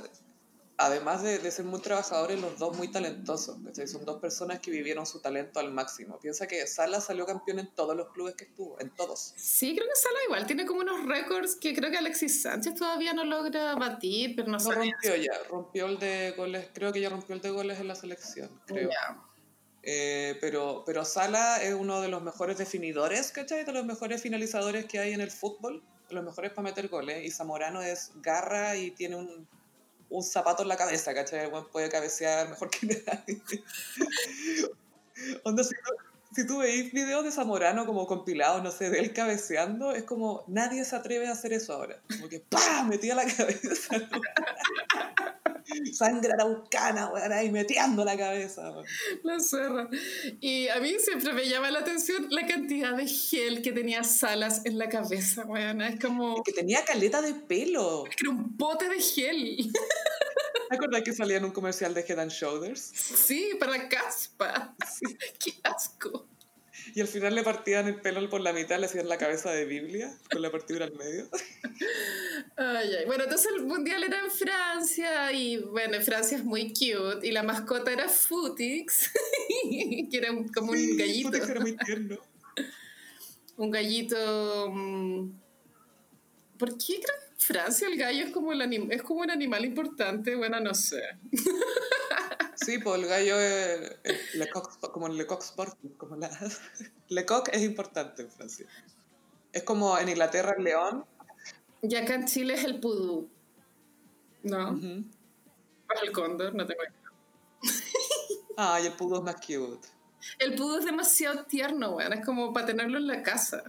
[0.80, 3.58] además de, de, ser muy trabajadores, los dos muy talentosos.
[3.86, 6.18] Son dos personas que vivieron su talento al máximo.
[6.20, 9.34] Piensa que Sala salió campeón en todos los clubes que estuvo, en todos.
[9.36, 13.14] Sí, creo que Sala igual tiene como unos récords que creo que Alexis Sánchez todavía
[13.14, 17.10] no logra batir, pero no, no rompió ya, rompió el de goles, creo que ya
[17.10, 18.90] rompió el de goles en la selección, creo.
[19.84, 23.66] Eh, pero, pero Sala es uno de los mejores definidores, ¿cachai?
[23.66, 27.26] De los mejores finalizadores que hay en el fútbol, de los mejores para meter goles.
[27.26, 29.48] Y Zamorano es garra y tiene un
[30.10, 31.46] un zapato en la cabeza, ¿cachai?
[31.46, 33.42] El puede cabecear mejor que nadie.
[35.44, 35.76] Onda, si
[36.36, 40.44] si tú veis videos de Zamorano como compilados, no sé, de él cabeceando, es como
[40.48, 42.00] nadie se atreve a hacer eso ahora.
[42.08, 42.84] Como que ¡pah!
[42.84, 43.98] metía la cabeza.
[45.94, 48.74] Sangre araucana, weón, ahí metiendo la cabeza.
[49.24, 49.90] La cerra.
[50.40, 54.62] Y a mí siempre me llama la atención la cantidad de gel que tenía Salas
[54.66, 55.82] en la cabeza, weón.
[55.82, 56.44] Es como...
[56.44, 58.06] que tenía caleta de pelo.
[58.08, 59.72] Es que era un bote de gel.
[60.70, 62.80] ¿Te acuerdas que salía en un comercial de Head and Shoulders?
[62.82, 64.76] Sí, para caspa.
[64.88, 65.18] Sí.
[65.40, 66.28] Qué asco.
[66.96, 69.66] Y al final le partían el pelo por la mitad, le hacían la cabeza de
[69.66, 71.30] Biblia, con la partidura al medio.
[72.58, 73.06] Ay, ay.
[73.06, 77.42] Bueno, entonces el mundial era en Francia, y bueno, Francia es muy cute, y la
[77.42, 79.12] mascota era Futix,
[80.12, 81.30] que era como un gallito.
[81.30, 82.18] Futix era muy tierno.
[83.58, 84.72] un gallito...
[84.72, 85.32] Mm,
[86.58, 89.64] ¿Por qué creo que en Francia el gallo es como, el es como un animal
[89.64, 90.36] importante?
[90.36, 91.02] Bueno, no sé.
[92.66, 93.98] Sí, pues el gallo es,
[94.92, 96.30] como el Lecoq Sport, como la...
[97.10, 98.68] Lecoq es importante en Francia.
[99.54, 101.06] Es como en Inglaterra el león.
[101.82, 103.30] Y acá en Chile es el pudú.
[104.44, 104.78] ¿No?
[104.78, 106.82] Es el cóndor, no tengo
[108.58, 109.88] Ah, y el pudú es más cute.
[110.38, 112.14] El pudú es demasiado tierno, weón.
[112.14, 113.64] Es como para tenerlo en la casa.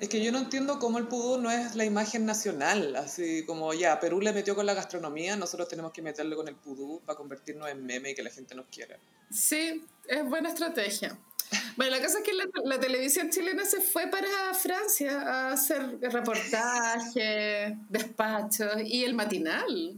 [0.00, 3.72] Es que yo no entiendo cómo el pudú no es la imagen nacional, así como
[3.74, 7.16] ya, Perú le metió con la gastronomía, nosotros tenemos que meterle con el pudú para
[7.16, 8.98] convertirnos en meme y que la gente nos quiera.
[9.30, 11.18] Sí, es buena estrategia.
[11.76, 12.32] Bueno, la cosa es que
[12.64, 19.94] la, televisión chilena se fue para Francia a hacer reportajes, despachos y el matinal.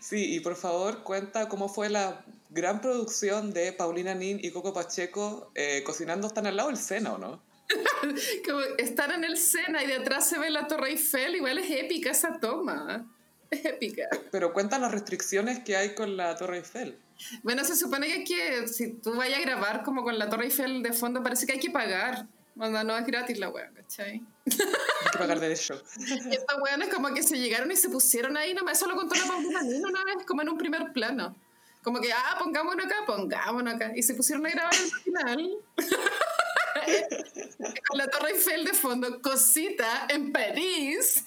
[0.00, 4.72] Sí, y por favor cuenta cómo fue la gran producción de Paulina Nin y Coco
[4.72, 7.40] Pacheco eh, cocinando están al lado del seno, ¿no?
[8.46, 11.70] como estar en el Sena y de atrás se ve la Torre Eiffel, igual es
[11.70, 13.06] épica esa toma.
[13.50, 14.08] Es épica.
[14.30, 16.98] Pero cuenta las restricciones que hay con la Torre Eiffel.
[17.42, 20.92] Bueno, se supone que, si tú vayas a grabar como con la Torre Eiffel de
[20.92, 22.26] fondo, parece que hay que pagar.
[22.54, 24.22] No es gratis la wea, ¿cachai?
[24.46, 25.82] Hay que pagar derecho.
[25.98, 29.14] y estas weones como que se llegaron y se pusieron ahí, nomás eso lo contó
[29.14, 31.34] la Paulina una vez, como en un primer plano.
[31.82, 33.92] Como que, ah, pongámonos acá, pongámonos acá.
[33.94, 35.50] Y se pusieron a grabar el final.
[37.88, 41.24] Con la Torre Eiffel de fondo, cosita en París.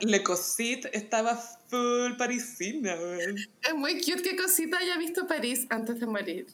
[0.00, 2.94] Le Cosit estaba full parisina,
[3.62, 6.46] Es muy cute que Cosita haya visto París antes de morir.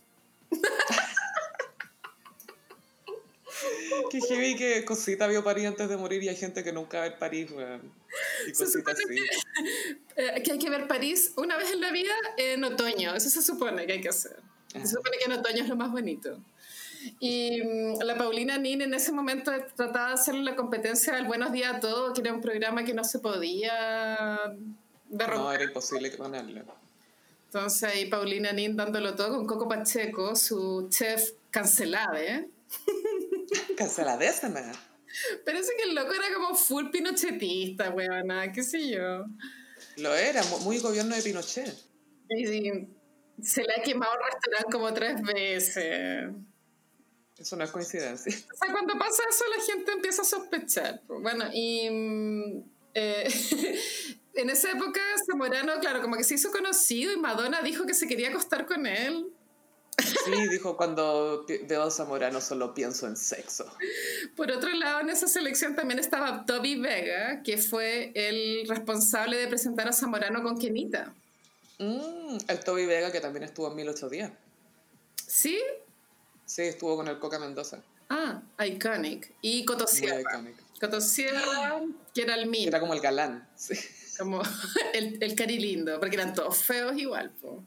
[4.11, 7.13] Qué heavy que Cosita vio París antes de morir y hay gente que nunca ve
[7.13, 7.93] París, weón.
[8.47, 9.05] Y Cosita sí.
[9.07, 13.15] Que, eh, que hay que ver París una vez en la vida en otoño.
[13.15, 14.37] Eso se supone que hay que hacer.
[14.73, 16.39] Se supone que en otoño es lo más bonito.
[17.21, 21.53] Y mm, la Paulina Nin en ese momento trataba de hacerle la competencia del Buenos
[21.53, 24.39] Días a Todos, que era un programa que no se podía
[25.09, 25.45] derrotar.
[25.45, 26.65] No, era imposible ponerle.
[27.47, 32.49] Entonces ahí Paulina Nin dándolo todo con Coco Pacheco, su chef cancelade.
[33.77, 34.61] Canceladésima.
[35.45, 39.25] Parece que el loco era como full pinochetista, weona, qué sé yo.
[39.97, 41.75] Lo era, muy gobierno de Pinochet.
[42.31, 42.89] Y,
[43.43, 46.31] se le ha quemado el restaurante como tres veces.
[47.39, 48.33] Es coincidencia.
[48.53, 51.03] O sea, cuando pasa eso la gente empieza a sospechar.
[51.09, 52.63] Bueno, y mm,
[52.95, 53.29] eh,
[54.35, 58.07] en esa época Zamorano, claro, como que se hizo conocido y Madonna dijo que se
[58.07, 59.33] quería acostar con él.
[59.99, 63.65] Sí, dijo, cuando veo a Zamorano solo pienso en sexo.
[64.37, 69.47] Por otro lado, en esa selección también estaba Toby Vega, que fue el responsable de
[69.47, 71.15] presentar a Zamorano con Kenita.
[71.79, 74.33] Mm, el Toby Vega que también estuvo en 1008 días.
[75.27, 75.61] ¿Sí?
[76.47, 77.83] Sí, estuvo con el Coca Mendoza.
[78.09, 79.33] Ah, iconic.
[79.41, 80.45] Y Cotosierra.
[80.81, 81.81] Cotosierra,
[82.15, 82.69] que era el mío.
[82.69, 83.75] Era como el galán, sí.
[84.19, 84.43] Como
[84.95, 87.63] el, el cari lindo, porque eran todos feos igual, po.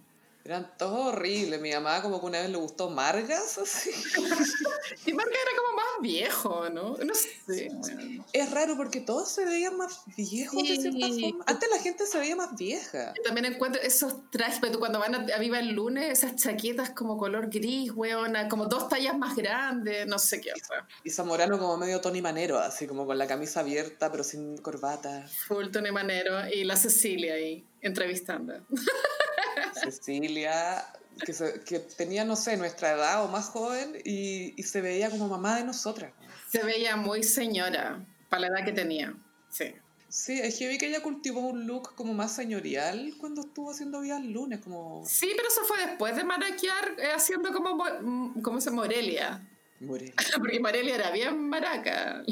[0.47, 1.59] Eran todos horribles.
[1.59, 3.89] Mi mamá como que una vez le gustó Margas, así.
[5.05, 6.95] y Margas era como más viejo, ¿no?
[6.95, 7.69] No sé.
[8.31, 11.43] Es raro porque todos se veían más viejos de cierta forma.
[11.47, 13.13] Antes la gente se veía más vieja.
[13.25, 17.49] también encuentro esos trajes, pero cuando van a, Viva el lunes, esas chaquetas como color
[17.49, 20.53] gris, weona, como dos tallas más grandes, no sé qué.
[21.03, 25.27] Y Zamorano como medio Tony Manero, así como con la camisa abierta pero sin corbata.
[25.47, 28.53] Full Tony Manero y la Cecilia ahí entrevistando.
[29.73, 30.85] Cecilia,
[31.25, 31.33] que,
[31.65, 35.57] que, tenía, no sé, nuestra edad o más joven y, y, se veía como mamá
[35.57, 36.13] de nosotras.
[36.49, 39.15] Se veía muy señora para la edad que tenía,
[39.49, 39.73] sí.
[40.09, 43.99] Sí, es que vi que ella cultivó un look como más señorial cuando estuvo haciendo
[43.99, 45.03] Vida el lunes, como...
[45.05, 47.77] Sí, pero eso fue después de maraquear, eh, haciendo como,
[48.41, 49.45] ¿cómo se Morelia.
[49.81, 50.13] Morelia.
[50.39, 52.23] Porque Morelia era bien maraca.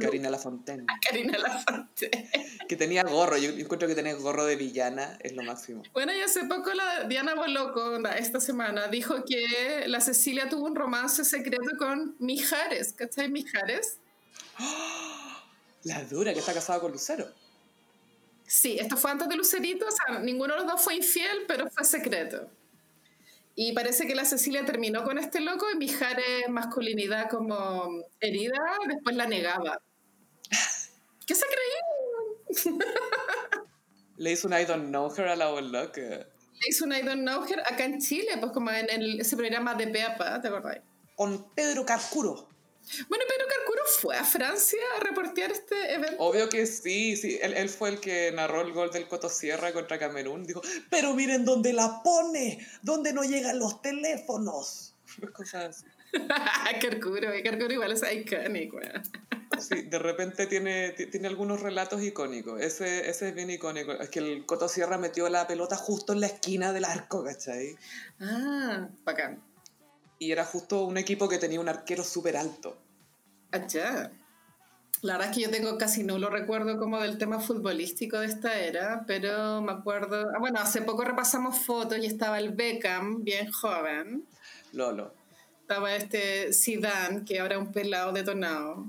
[0.00, 0.86] Karina Lafontaine.
[1.06, 2.30] Karina Lafontaine.
[2.74, 5.84] Que tenía gorro, yo encuentro que tener gorro de villana es lo máximo.
[5.92, 10.74] Bueno, y hace poco la Diana Boloco, esta semana, dijo que la Cecilia tuvo un
[10.74, 13.30] romance secreto con Mijares, ¿cachai?
[13.30, 13.98] Mijares.
[15.84, 17.26] La dura, que está casada con Lucero.
[18.46, 21.68] Sí, esto fue antes de Lucerito, o sea, ninguno de los dos fue infiel, pero
[21.70, 22.48] fue secreto.
[23.54, 28.58] Y parece que la Cecilia terminó con este loco y Mijares, masculinidad como herida,
[28.88, 29.78] después la negaba.
[31.26, 31.63] ¿Qué se creía?
[34.16, 36.00] Le hizo un I don't know her a la loca.
[36.00, 39.74] Le hizo un I don't know her acá en Chile, pues como en ese programa
[39.74, 40.82] de Peapa, ¿te acordáis?
[41.16, 42.48] Con Pedro Carcuro.
[43.08, 46.16] Bueno, Pedro Carcuro fue a Francia a reportear este evento.
[46.18, 47.38] Obvio que sí, sí.
[47.40, 50.44] Él, él fue el que narró el gol del Cotosierra contra Camerún.
[50.44, 54.94] Dijo, pero miren dónde la pone, dónde no llegan los teléfonos.
[55.32, 55.86] Cosas así.
[56.80, 58.78] Carcuro, Carcuro igual es icónico.
[59.60, 62.60] Sí, de repente tiene, tiene algunos relatos icónicos.
[62.60, 63.92] Ese, ese es bien icónico.
[63.92, 67.76] Es que el Cotosierra metió la pelota justo en la esquina del arco, ¿cachai?
[68.20, 69.42] Ah, bacán.
[70.18, 72.78] Y era justo un equipo que tenía un arquero súper alto.
[73.50, 74.10] Allá.
[75.02, 78.58] La verdad es que yo tengo casi nulo recuerdo como del tema futbolístico de esta
[78.58, 80.30] era, pero me acuerdo...
[80.34, 84.26] Ah, bueno, hace poco repasamos fotos y estaba el Beckham, bien joven.
[84.72, 85.12] Lolo.
[85.60, 88.86] Estaba este Zidane, que ahora es un pelado detonado.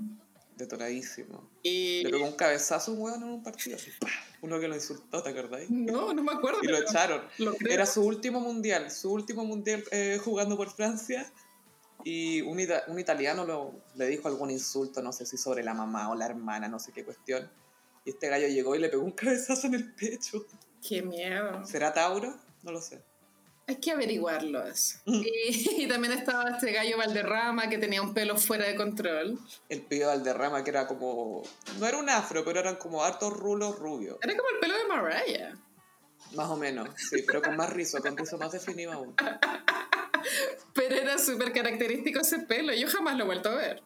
[0.56, 1.50] Detonadísimo.
[1.62, 2.02] Y...
[2.04, 3.76] Le pegó un cabezazo un hueón en un partido.
[4.40, 5.70] Uno que lo insultó, ¿te acordáis?
[5.70, 6.60] No, no me acuerdo.
[6.62, 7.22] Y lo echaron.
[7.68, 11.30] Era su último mundial, su último mundial eh, jugando por Francia.
[12.04, 16.08] Y un, un italiano lo, le dijo algún insulto, no sé si sobre la mamá
[16.08, 17.50] o la hermana, no sé qué cuestión.
[18.04, 20.46] Y este gallo llegó y le pegó un cabezazo en el pecho.
[20.86, 21.66] Qué miedo.
[21.66, 22.34] ¿Será Tauro?
[22.62, 23.02] No lo sé.
[23.68, 24.98] Hay que averiguarlo eso.
[25.06, 25.22] Mm.
[25.78, 29.38] Y, también estaba este gallo Valderrama que tenía un pelo fuera de control.
[29.68, 31.42] El pelo Valderrama que era como...
[31.78, 34.18] No era un afro, pero eran como hartos rulos rubios.
[34.22, 35.56] Era como el pelo de Mariah.
[36.34, 39.14] Más o menos, sí, pero con más rizo, con rizo más definido aún.
[40.74, 43.82] pero era súper característico ese pelo, yo jamás lo he vuelto a ver.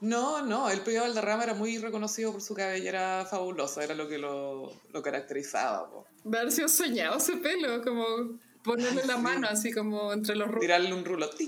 [0.00, 4.18] No, no, el pelo Valderrama era muy reconocido por su cabellera fabulosa, era lo que
[4.18, 5.90] lo, lo caracterizaba.
[5.90, 6.06] Po.
[6.24, 10.60] Haber sido soñado ese pelo, como Ponerle la mano así como entre los rulos.
[10.62, 11.28] Tirarle un rulo.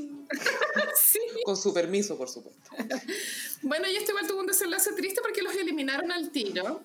[0.99, 1.21] Sí.
[1.45, 2.71] Con su permiso, por supuesto.
[3.63, 6.83] Bueno, y esto igual tuvo un desenlace triste porque los eliminaron al tiro.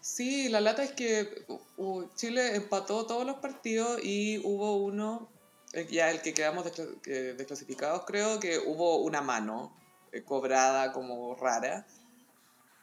[0.00, 1.44] Sí, la lata es que
[1.76, 5.28] uh, Chile empató todos los partidos y hubo uno,
[5.74, 9.76] eh, ya el que quedamos descla- que- desclasificados, creo que hubo una mano
[10.12, 11.86] eh, cobrada como rara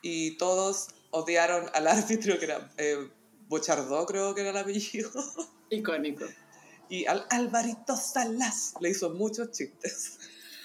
[0.04, 3.10] y todos odiaron al árbitro que era eh,
[3.50, 5.10] Bochardó, creo que era el apellido,
[5.70, 6.26] Icónico.
[6.90, 10.18] Y al Alvarito Salas le hizo muchos chistes.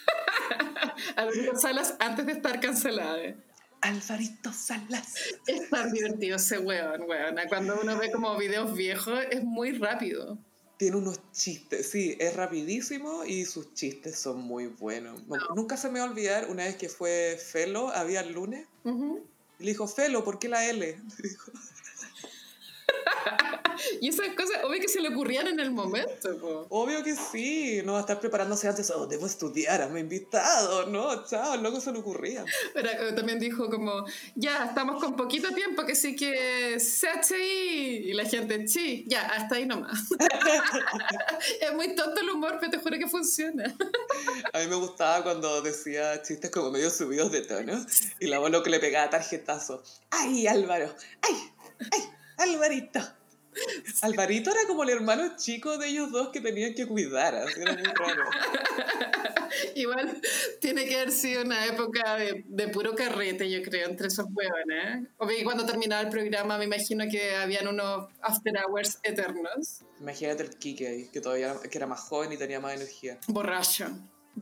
[1.16, 3.22] Alberto Salas antes de estar cancelada.
[3.22, 3.36] ¿eh?
[3.80, 5.14] Alvarito Salas.
[5.46, 7.36] Es tan divertido ese weón, weón.
[7.48, 10.38] Cuando uno ve como videos viejos, es muy rápido.
[10.76, 15.24] Tiene unos chistes, sí, es rapidísimo y sus chistes son muy buenos.
[15.28, 18.66] No- Nunca se me va a olvidar una vez que fue Felo, había el lunes,
[18.84, 20.98] y le dijo, Felo, ¿por qué la L?
[21.22, 21.52] Le dijo,
[24.00, 26.38] Y esas cosas, obvio que se le ocurrían en el momento.
[26.38, 26.66] po.
[26.70, 31.24] Obvio que sí, no va a estar preparándose antes, oh, debo estudiar, me invitado, no,
[31.26, 32.44] chao, luego se le ocurría.
[32.74, 34.04] Pero eh, también dijo como,
[34.34, 38.10] ya, estamos con poquito tiempo, que sí que CHI.
[38.10, 40.00] Y la gente, sí, ya, hasta ahí nomás.
[41.60, 43.74] es muy tonto el humor, pero te juro que funciona.
[44.52, 47.84] A mí me gustaba cuando decía chistes como medio subidos de tono,
[48.20, 50.94] y la abuelo que le pegaba tarjetazo, ¡ay, Álvaro!
[51.22, 51.36] ¡ay,
[51.92, 52.02] ay,
[52.38, 53.00] Alvarito!
[54.03, 57.72] Alvarito era como el hermano chico de ellos dos que tenían que cuidar, así era
[57.72, 58.24] muy raro.
[59.74, 60.20] Igual
[60.61, 65.07] tiene que haber sido una época de, de puro carrete, yo creo, entre esos huevones.
[65.09, 65.44] ¿eh?
[65.44, 69.82] Cuando terminaba el programa me imagino que habían unos after hours eternos.
[70.00, 73.18] Imagínate el Kike ahí, que todavía que era más joven y tenía más energía.
[73.28, 73.88] Borracho.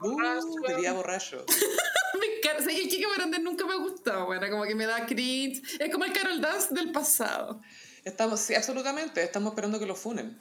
[0.00, 1.44] Uh, bebía borracho.
[2.20, 2.62] Me encanta.
[2.62, 5.62] O sea, que Kike Barandés nunca me ha gustado, bueno, como que me da cringe.
[5.78, 7.60] Es como el Carol Dance del pasado.
[8.04, 10.40] Estamos, sí, absolutamente, estamos esperando que lo funen.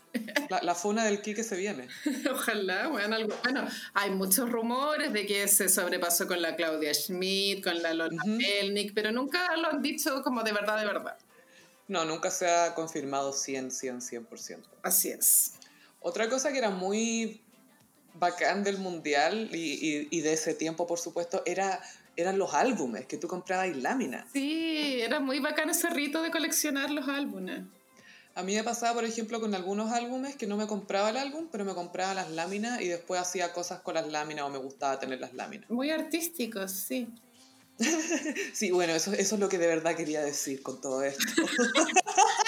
[0.50, 1.88] La, la funa del Kike se viene.
[2.32, 3.36] Ojalá, bueno, algo.
[3.44, 8.16] Bueno, hay muchos rumores de que se sobrepasó con la Claudia Schmidt, con la Lola
[8.16, 8.28] Ujú.
[8.38, 11.18] Melnick, pero nunca lo han dicho como de verdad, de verdad.
[11.88, 14.64] No, nunca se ha confirmado 100, 100, 100%.
[14.84, 15.54] Así es.
[16.00, 17.42] Otra cosa que era muy
[18.14, 21.82] bacán del mundial y, y- y de ese tiempo, por supuesto, era,
[22.22, 24.26] eran los álbumes que tú comprabas y láminas.
[24.34, 27.62] Sí, era muy bacán ese rito de coleccionar los álbumes.
[28.36, 31.48] A mí me pasaba, por ejemplo, con algunos álbumes que no me compraba el álbum,
[31.52, 35.00] pero me compraba las láminas y después hacía cosas con las láminas o me gustaba
[35.00, 35.70] tener las láminas.
[35.70, 37.08] Muy artísticos, sí.
[38.54, 41.24] Sí, bueno, eso, eso es lo que de verdad quería decir con todo esto.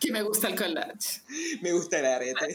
[0.00, 1.22] Que me gusta el collage.
[1.62, 2.52] me gusta el arete.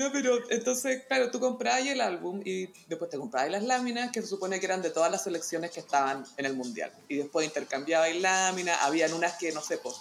[0.00, 4.22] No, pero entonces, claro, tú comprabas el álbum y después te comprabas las láminas que
[4.22, 6.90] se supone que eran de todas las selecciones que estaban en el mundial.
[7.06, 9.96] Y después intercambiabas láminas, habían unas que, no sé, pues,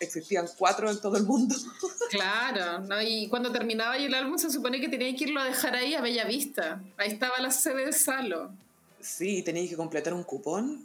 [0.00, 1.54] existían cuatro en todo el mundo.
[2.10, 3.00] Claro, ¿no?
[3.02, 6.00] y cuando terminaba el álbum se supone que tenía que irlo a dejar ahí a
[6.00, 6.82] Bella Vista.
[6.96, 8.50] Ahí estaba la sede de Salo.
[8.98, 10.84] Sí, tenías que completar un cupón.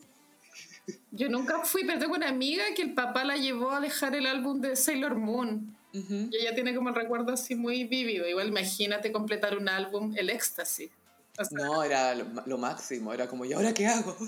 [1.11, 4.27] Yo nunca fui, pero tengo una amiga que el papá la llevó a dejar el
[4.27, 5.75] álbum de Sailor Moon.
[5.93, 8.27] Y ella tiene como el recuerdo así muy vívido.
[8.27, 10.89] Igual imagínate completar un álbum, el éxtasis.
[11.37, 14.15] O sea, No, era lo, lo máximo, era como, ¿y ahora qué hago?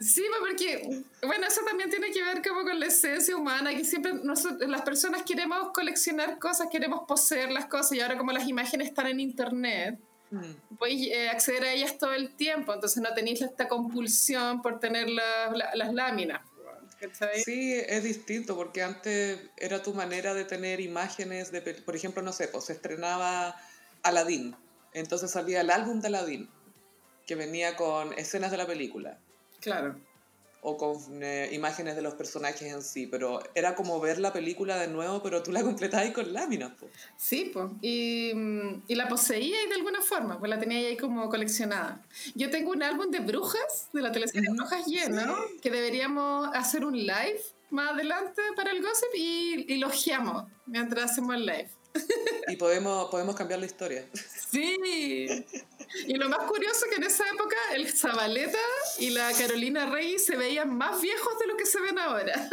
[0.00, 3.84] Sí, pues, porque, bueno, eso también tiene que ver como con la esencia humana, que
[3.84, 8.46] siempre nosotros, las personas queremos coleccionar cosas, queremos poseer las cosas, y ahora como las
[8.46, 9.98] imágenes están en internet,
[10.30, 10.76] Mm.
[10.78, 15.08] podéis eh, acceder a ellas todo el tiempo, entonces no tenéis esta compulsión por tener
[15.08, 16.42] la- la- las láminas.
[17.00, 17.42] ¿Cachai?
[17.42, 22.32] Sí, es distinto porque antes era tu manera de tener imágenes de, por ejemplo, no
[22.32, 23.56] sé, pues se estrenaba
[24.02, 24.56] Aladdin,
[24.92, 26.50] entonces salía el álbum de Aladdin
[27.26, 29.18] que venía con escenas de la película
[29.60, 30.00] Claro.
[30.60, 34.76] O con eh, imágenes de los personajes en sí, pero era como ver la película
[34.78, 36.72] de nuevo, pero tú la completabas con láminas.
[36.72, 36.88] po.
[37.16, 37.66] Sí, pues.
[37.80, 42.02] Y, mm, y la poseía y de alguna forma, pues la tenía ahí como coleccionada.
[42.34, 46.84] Yo tengo un álbum de brujas, de la teleserie Ujú, Brujas Lleno, que deberíamos hacer
[46.84, 47.40] un live
[47.70, 51.77] más adelante para el gossip y, y lo ojeamos mientras hacemos el live.
[52.48, 54.06] Y podemos, podemos cambiar la historia.
[54.50, 55.44] Sí.
[56.06, 58.58] Y lo más curioso que en esa época el Zabaleta
[58.98, 62.48] y la Carolina Rey se veían más viejos de lo que se ven ahora.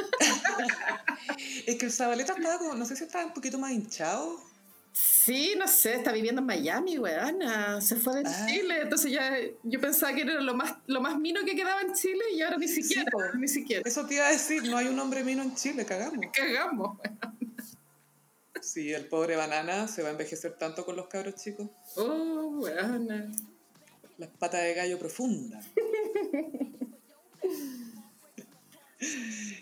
[1.65, 4.39] Es que el Zabaleta estaba como, no sé si estaba un poquito más hinchado.
[4.93, 7.81] Sí, no sé, está viviendo en Miami, weana.
[7.81, 8.45] Se fue de Ah.
[8.47, 11.93] Chile, entonces ya yo pensaba que era lo más, lo más mino que quedaba en
[11.93, 13.81] Chile y ahora ni siquiera, ni siquiera.
[13.83, 16.25] Eso te iba a decir, no hay un hombre mino en Chile, cagamos.
[16.31, 16.97] Cagamos.
[16.97, 17.44] weón.
[18.75, 21.69] Sí, el pobre banana se va a envejecer tanto con los cabros chicos.
[21.95, 23.31] Oh, weana.
[24.17, 25.65] Las patas de gallo profundas.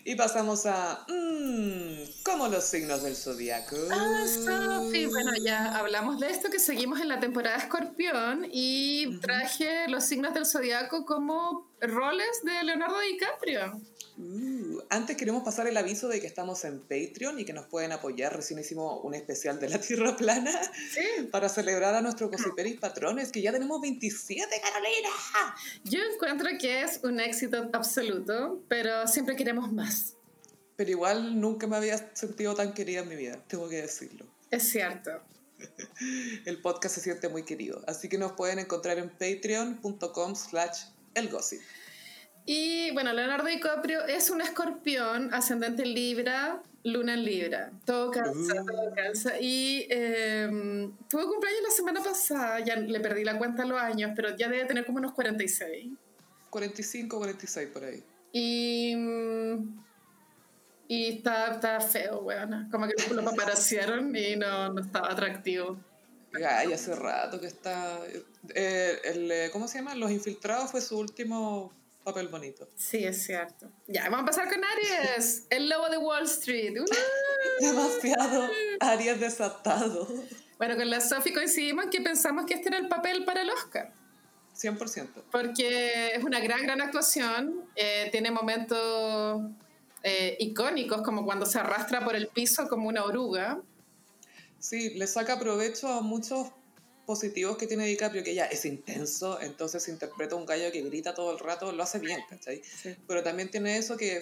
[0.06, 1.06] Y pasamos a.
[1.08, 3.76] Mmm, como los signos del zodiaco.
[3.92, 5.06] Ah, Sofi.
[5.06, 10.34] Bueno, ya hablamos de esto, que seguimos en la temporada Escorpión y traje los signos
[10.34, 13.80] del zodiaco como roles de Leonardo DiCaprio.
[14.18, 17.92] Uh, antes queremos pasar el aviso de que estamos en Patreon y que nos pueden
[17.92, 18.36] apoyar.
[18.36, 20.52] Recién hicimos un especial de la Tierra Plana
[20.92, 21.28] Sí.
[21.32, 25.10] para celebrar a nuestros gossiperis patrones, que ya tenemos 27, Carolina.
[25.84, 30.14] Yo encuentro que es un éxito absoluto, pero siempre queremos más.
[30.76, 34.26] Pero igual nunca me había sentido tan querida en mi vida, tengo que decirlo.
[34.52, 35.12] Es cierto.
[36.46, 37.82] El podcast se siente muy querido.
[37.88, 40.86] Así que nos pueden encontrar en patreon.com slash
[41.16, 41.62] elgossip.
[42.46, 47.72] Y bueno, Leonardo DiCaprio es un escorpión, ascendente en Libra, luna en Libra.
[47.86, 48.66] Todo calza, Uh.
[48.66, 49.40] todo calza.
[49.40, 54.12] Y eh, tuvo cumpleaños la semana pasada, ya le perdí la cuenta a los años,
[54.16, 55.92] pero ya debe tener como unos 46.
[56.50, 58.04] 45, 46 por ahí.
[58.34, 58.94] Y,
[60.88, 62.68] y está, está feo, weona.
[62.72, 65.78] Como que lo paparacieron y no, no estaba atractivo.
[66.36, 68.00] Ay, hace rato que está...
[68.54, 69.96] eh, el, eh, ¿Cómo se llama?
[69.96, 71.72] Los Infiltrados fue su último
[72.04, 72.68] papel bonito.
[72.76, 73.70] Sí, es cierto.
[73.88, 76.74] Ya, vamos a pasar con Aries, el lobo de Wall Street.
[76.80, 76.86] ¡Uh!
[77.66, 78.50] Demasiado
[78.80, 80.08] Aries desatado.
[80.58, 83.50] Bueno, con la Sophie coincidimos en que pensamos que este era el papel para el
[83.50, 83.94] Oscar.
[84.56, 85.24] 100%.
[85.32, 87.66] Porque es una gran, gran actuación.
[87.76, 89.42] eh, tiene momentos
[90.04, 93.62] eh, icónicos, como cuando se arrastra por el piso como una oruga.
[94.60, 96.50] Sí, le saca provecho a muchos
[97.06, 101.32] positivos que tiene DiCaprio, que ya es intenso, entonces interpreta un gallo que grita todo
[101.34, 102.62] el rato, lo hace bien, ¿cachai?
[103.08, 104.22] Pero también tiene eso que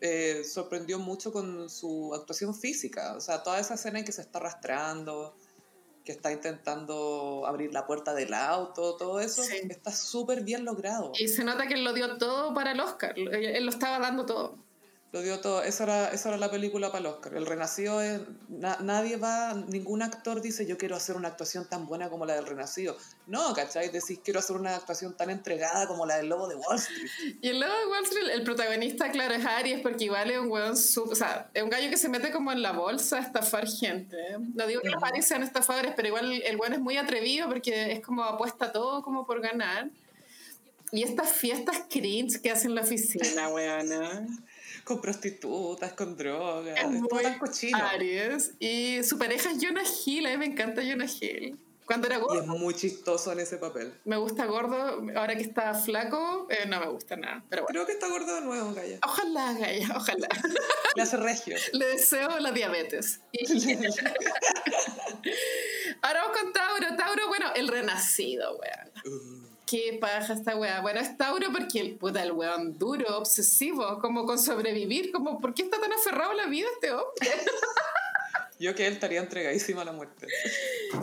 [0.00, 4.20] eh, sorprendió mucho con su actuación física, o sea, toda esa escena en que se
[4.22, 5.34] está arrastrando,
[6.04, 9.60] que está intentando abrir la puerta del auto, todo eso Sí.
[9.70, 11.12] está súper bien logrado.
[11.18, 13.14] Y se nota que él lo dio todo para el Oscar.
[13.16, 14.58] Él lo estaba dando todo.
[15.12, 17.34] Lo dio todo, esa era, esa era la película para el Oscar.
[17.34, 21.86] El Renacido es, na- nadie va, ningún actor dice yo quiero hacer una actuación tan
[21.86, 22.96] buena como la del Renacido.
[23.26, 23.90] No, ¿cachai?
[23.90, 27.36] Decís quiero hacer una actuación tan entregada como la del Lobo de Wall Street.
[27.42, 30.50] Y el lado de Wall Street, el protagonista, claro, es Aries, porque igual es un
[30.50, 33.20] weón su- O sea, es un gallo que se mete como en la bolsa a
[33.20, 34.16] estafar gente.
[34.54, 37.92] No digo que los Aries sean estafadores, pero igual el weón es muy atrevido porque
[37.92, 39.90] es como apuesta todo como por ganar.
[40.90, 44.26] Y estas fiestas cringe que hacen en la oficina, weona.
[44.84, 47.78] Con prostitutas, con drogas, Es es todo tan cochino.
[47.78, 48.52] Aries.
[48.58, 51.58] Y su pareja es Jonah Hill, a mí me encanta Jonah Hill.
[51.84, 53.92] Cuando era Y gordo, es muy chistoso en ese papel.
[54.04, 55.02] me gusta gordo.
[55.16, 57.44] Ahora que está flaco, eh, no me gusta nada.
[57.50, 57.72] Pero bueno.
[57.74, 58.98] Creo que está gordo de nuevo, Gaya.
[59.04, 60.28] Ojalá, Gaya, ojalá.
[60.96, 61.56] Le hace regio.
[61.72, 63.20] Le deseo la diabetes.
[63.32, 63.74] Y-
[66.02, 66.96] Ahora vamos con Tauro.
[66.96, 68.90] Tauro, bueno, el renacido, weón.
[69.04, 70.80] Uh, Qué paja esta weá.
[70.80, 75.54] Bueno, es Tauro porque el puta, el weón duro, obsesivo, como con sobrevivir, como, ¿por
[75.54, 77.30] qué está tan aferrado a la vida este hombre?
[78.62, 80.28] yo que él estaría entregadísimo a la muerte.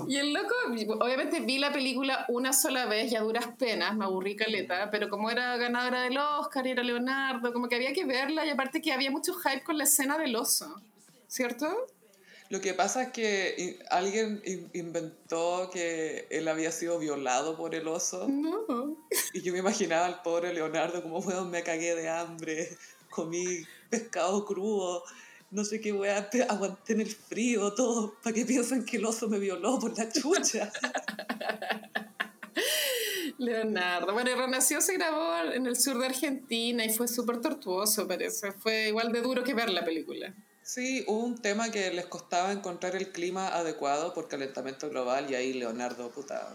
[0.07, 0.55] Y el loco,
[0.99, 5.09] obviamente vi la película una sola vez y a duras penas, me aburrí caleta, pero
[5.09, 8.81] como era ganadora del Oscar y era Leonardo, como que había que verla y aparte
[8.81, 10.81] que había mucho hype con la escena del oso,
[11.27, 11.87] ¿cierto?
[12.49, 17.75] Lo que pasa es que i- alguien in- inventó que él había sido violado por
[17.75, 18.27] el oso.
[18.27, 18.97] No.
[19.33, 22.69] Y yo me imaginaba al pobre Leonardo como, weón, me cagué de hambre,
[23.11, 23.45] comí
[23.91, 25.03] pescado crudo,
[25.51, 29.05] no sé qué weá, pe- aguanté en el frío, todo, para que piensen que el
[29.05, 30.71] oso me violó por la chucha.
[33.37, 34.13] Leonardo.
[34.13, 38.51] Bueno, Renació se grabó en el sur de Argentina y fue súper tortuoso, parece.
[38.53, 40.33] Fue igual de duro que ver la película.
[40.71, 45.33] Sí, hubo un tema que les costaba encontrar el clima adecuado por calentamiento global y
[45.33, 46.47] ahí Leonardo, puta,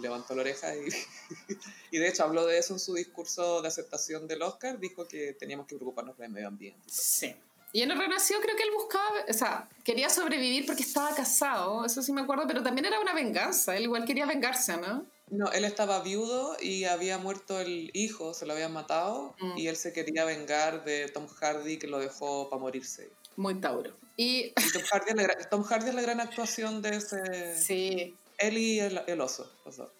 [0.00, 0.88] levantó la oreja y,
[1.92, 5.34] y de hecho habló de eso en su discurso de aceptación del Oscar, dijo que
[5.34, 6.82] teníamos que preocuparnos del medio ambiente.
[6.88, 7.32] Sí.
[7.72, 11.84] Y en el Renacido creo que él buscaba, o sea, quería sobrevivir porque estaba casado,
[11.84, 15.06] eso sí me acuerdo, pero también era una venganza, él igual quería vengarse, ¿no?
[15.28, 19.58] No, él estaba viudo y había muerto el hijo, se lo habían matado Mm.
[19.58, 23.08] y él se quería vengar de Tom Hardy que lo dejó para morirse.
[23.36, 23.96] Muy Tauro.
[24.16, 27.56] Y Y Tom Hardy, es la, gra- Tom Hardy es la gran actuación de ese...
[27.56, 29.50] sí, Él y el, el oso.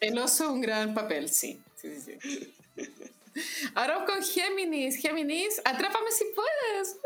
[0.01, 1.61] el oso es un gran papel, sí.
[1.77, 2.55] sí, sí, sí.
[3.77, 4.97] Ahora con Géminis.
[4.97, 6.97] Géminis, atrápame si puedes.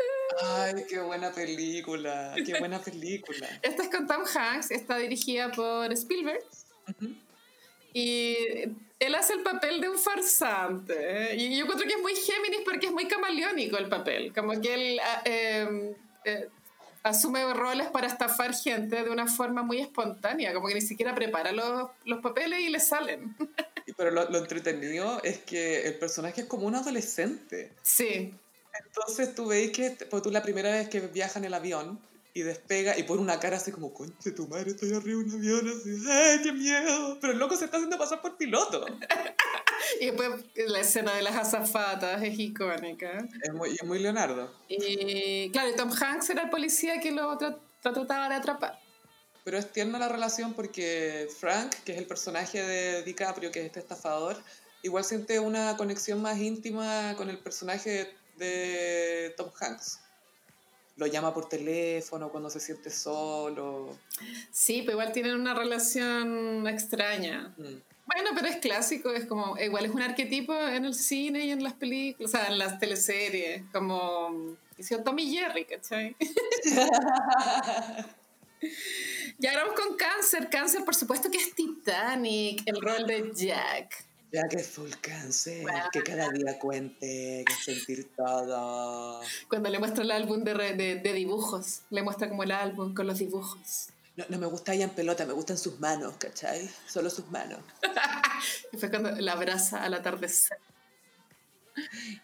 [0.41, 3.47] Ay, qué buena película, qué buena película.
[3.61, 6.43] Esta es con Tom Hanks, está dirigida por Spielberg.
[6.89, 7.13] Ujú.
[7.93, 8.35] Y
[8.99, 10.95] él hace el papel de un farsante.
[11.31, 11.35] ¿eh?
[11.35, 14.33] Y yo encuentro que es muy Géminis porque es muy camaleónico el papel.
[14.33, 15.95] Como que él eh,
[16.25, 16.49] eh,
[17.03, 20.53] asume roles para estafar gente de una forma muy espontánea.
[20.53, 23.35] Como que ni siquiera prepara los, los papeles y le salen.
[23.97, 27.71] Pero lo, lo entretenido es que el personaje es como un adolescente.
[27.81, 28.33] Sí,
[28.85, 31.99] Entonces tú veis que, pues tú la primera vez que viaja en el avión
[32.35, 35.31] y despega y pone una cara así como, conche tu madre, estoy arriba de un
[35.31, 37.17] avión, así, ¡ay, qué miedo!
[37.21, 38.85] Pero el loco se está haciendo pasar por piloto.
[40.01, 40.29] Y después
[40.67, 43.27] la escena de las azafatas es icónica.
[43.43, 44.51] Es muy, es muy Leonardo.
[44.67, 48.79] Y claro, Tom Hanks era el policía que lo, tra- lo trataba de atrapar.
[49.43, 53.65] Pero es tierna la relación porque Frank, que es el personaje de DiCaprio, que es
[53.67, 54.41] este estafador,
[54.81, 59.99] igual siente una conexión más íntima con el personaje de Tom Hanks.
[60.97, 63.97] Lo llama por teléfono cuando se siente solo.
[64.51, 67.53] Sí, pero igual tienen una relación extraña.
[67.57, 67.81] Mm.
[68.05, 71.63] Bueno, pero es clásico, es como, igual es un arquetipo en el cine y en
[71.63, 76.15] las películas, o sea, en las teleseries, como hicieron Tommy Jerry, ¿cachai?
[79.39, 80.49] ya vamos con Cáncer.
[80.49, 84.05] Cáncer, por supuesto que es Titanic, el rol de Jack.
[84.35, 85.85] Ya que full cáncer, Bueno.
[85.91, 89.21] que cada día cuente, que sentir todo.
[89.49, 93.07] Cuando le muestra el álbum de, de, de dibujos, le muestra como el álbum con
[93.07, 93.87] los dibujos.
[94.17, 96.69] No, no me gusta ella en pelota, me gustan sus manos, ¿cachai?
[96.87, 97.59] Solo sus manos.
[98.73, 100.57] Y fue cuando la abraza al atardecer.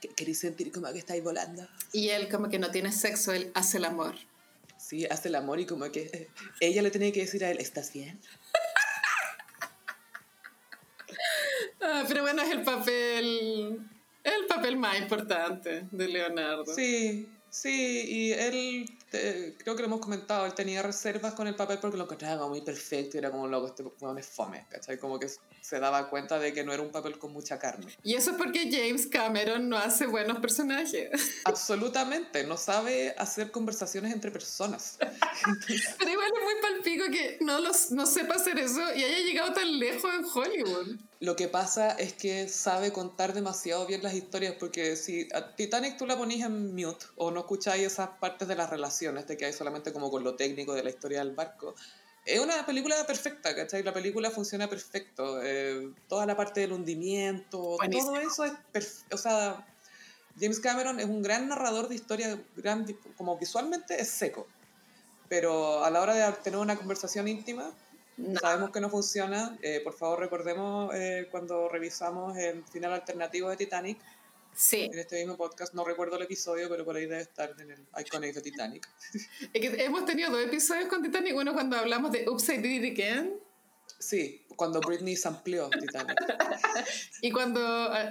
[0.01, 1.67] ¿Qué- ¿Queréis sentir como que estáis volando?
[1.93, 4.15] Y él como que no tiene sexo, él hace el amor.
[4.77, 7.93] Sí, hace el amor y como que ella le tiene que decir a él, ¿estás
[7.93, 8.19] bien?
[11.81, 13.79] Ah, pero bueno, es el papel,
[14.23, 16.65] el papel más importante de Leonardo.
[16.65, 21.79] Sí, sí, y él, creo que lo hemos comentado, él tenía reservas con el papel
[21.79, 24.97] porque lo encontraba muy perfecto y era como loco, este weón es fome, ¿cachai?
[24.97, 25.29] Como que
[25.61, 27.95] se daba cuenta de que no era un papel con mucha carne.
[28.03, 31.09] Y eso es porque James Cameron no hace buenos personajes.
[31.45, 34.97] Absolutamente, no sabe hacer conversaciones entre personas.
[35.99, 39.53] Pero igual es muy palpico que no, los, no sepa hacer eso y haya llegado
[39.53, 40.97] tan lejos en Hollywood.
[41.19, 45.95] Lo que pasa es que sabe contar demasiado bien las historias, porque si a Titanic
[45.95, 49.55] tú la ponís en mute o no escucháis esas partes de las relaciones, te quedáis
[49.55, 51.75] solamente como con lo técnico de la historia del barco.
[52.25, 53.81] Es una película perfecta, ¿cachai?
[53.83, 55.41] La película funciona perfecto.
[55.43, 58.13] eh, toda la parte del hundimiento, Buenísimo.
[58.13, 59.15] todo eso es perfecto.
[59.15, 59.65] O sea,
[60.39, 62.85] James Cameron es un gran narrador de historia, gran,
[63.17, 64.45] como visualmente es seco.
[65.29, 67.71] Pero a la hora de tener una conversación íntima,
[68.17, 68.39] No.
[68.39, 69.57] Sabemos que no funciona.
[69.63, 73.97] eh, por favor, recordemos eh, cuando revisamos el final alternativo de Titanic
[74.53, 75.73] Sí, en este mismo podcast.
[75.73, 78.89] No recuerdo el episodio, pero por ahí debe estar en el Iconic de Titanic.
[79.53, 81.35] es que hemos tenido dos episodios con Titanic.
[81.35, 83.39] Uno cuando hablamos de I Did It Again.
[84.01, 86.15] Sí, cuando Britney se amplió Titanic.
[87.21, 87.59] Y cuando,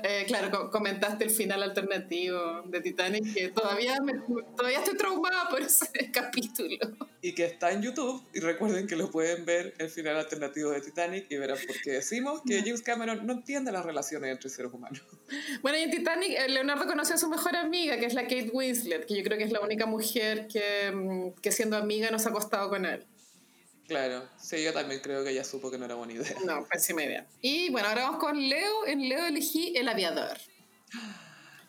[0.05, 4.15] eh, claro, co- comentaste el final alternativo de Titanic, que todavía, me-
[4.57, 6.77] todavía estoy traumada por ese capítulo.
[7.23, 8.23] Y que está en YouTube.
[8.33, 11.93] Y recuerden que lo pueden ver el final alternativo de Titanic y verán por qué
[11.93, 15.03] decimos que James Cameron no entiende las relaciones entre seres humanos.
[15.63, 18.51] Bueno, y en Titanic, eh, Leonardo conoció a su mejor amiga, que es la Kate
[18.53, 22.27] Winslet, que yo creo que es la única mujer que, mm, que siendo amiga nos
[22.27, 23.05] ha acostado con él.
[23.91, 26.37] Claro, sí, yo también creo que ella supo que no era buena idea.
[26.47, 27.27] No, pésima idea.
[27.43, 28.87] Y bueno, ahora vamos con Leo.
[28.87, 30.39] En Leo elegí El Aviador.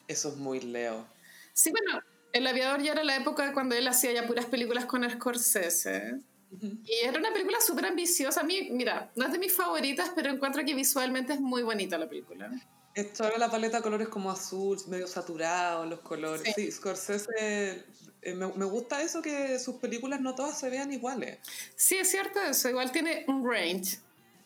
[0.08, 1.08] Eso es muy Leo.
[1.54, 2.00] Sí, bueno,
[2.32, 6.20] El Aviador ya era la época cuando él hacía ya puras películas con Scorsese.
[6.62, 8.42] Y era una película súper ambiciosa.
[8.42, 11.98] A mí, mira, no es de mis favoritas, pero encuentro que visualmente es muy bonita
[11.98, 12.52] la película.
[12.94, 16.44] Esto la paleta de colores como azul, medio saturado, los colores.
[16.44, 16.66] Sí.
[16.66, 17.84] Sí, Scorsese,
[18.22, 21.40] eh, me, me gusta eso que sus películas no todas se vean iguales.
[21.76, 22.70] Sí, es cierto eso.
[22.70, 24.00] Igual tiene un range.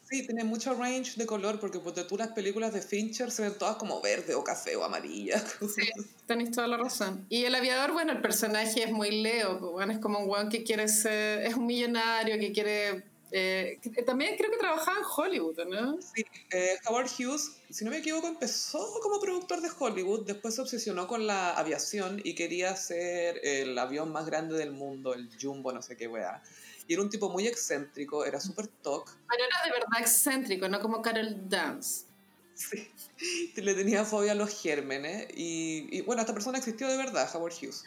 [0.09, 3.57] Sí, tiene mucho range de color, porque porque tú las películas de Fincher se ven
[3.57, 5.43] todas como verde o café o amarilla.
[5.75, 5.89] Sí,
[6.27, 7.25] tenéis toda la razón.
[7.29, 10.49] Y el aviador, bueno, el personaje es muy Leo, pues, bueno, es como un weón
[10.49, 13.03] que quiere ser, es un millonario, que quiere...
[13.31, 16.01] eh, que también creo que trabajaba en Hollywood, ¿no?
[16.01, 20.61] Sí, eh, Howard Hughes, si no me equivoco, empezó como productor de Hollywood, después se
[20.61, 25.71] obsesionó con la aviación y quería ser el avión más grande del mundo, el Jumbo,
[25.71, 26.41] no sé qué weá.
[26.87, 29.09] Y era un tipo muy excéntrico, era súper toc.
[29.27, 32.05] Pero era de verdad excéntrico, no como Carol Dance.
[32.53, 32.87] Sí.
[33.55, 37.53] Le tenía fobia a los gérmenes y, y, bueno, esta persona existió de verdad, Howard
[37.53, 37.83] Hughes.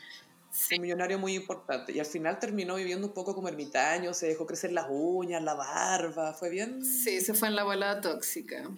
[0.73, 1.93] Un millonario muy importante.
[1.93, 5.55] Y al final terminó viviendo un poco como ermitaño, se dejó crecer las uñas, la
[5.55, 6.85] barba, fue bien...
[6.85, 8.69] Sí, se fue en la bola tóxica.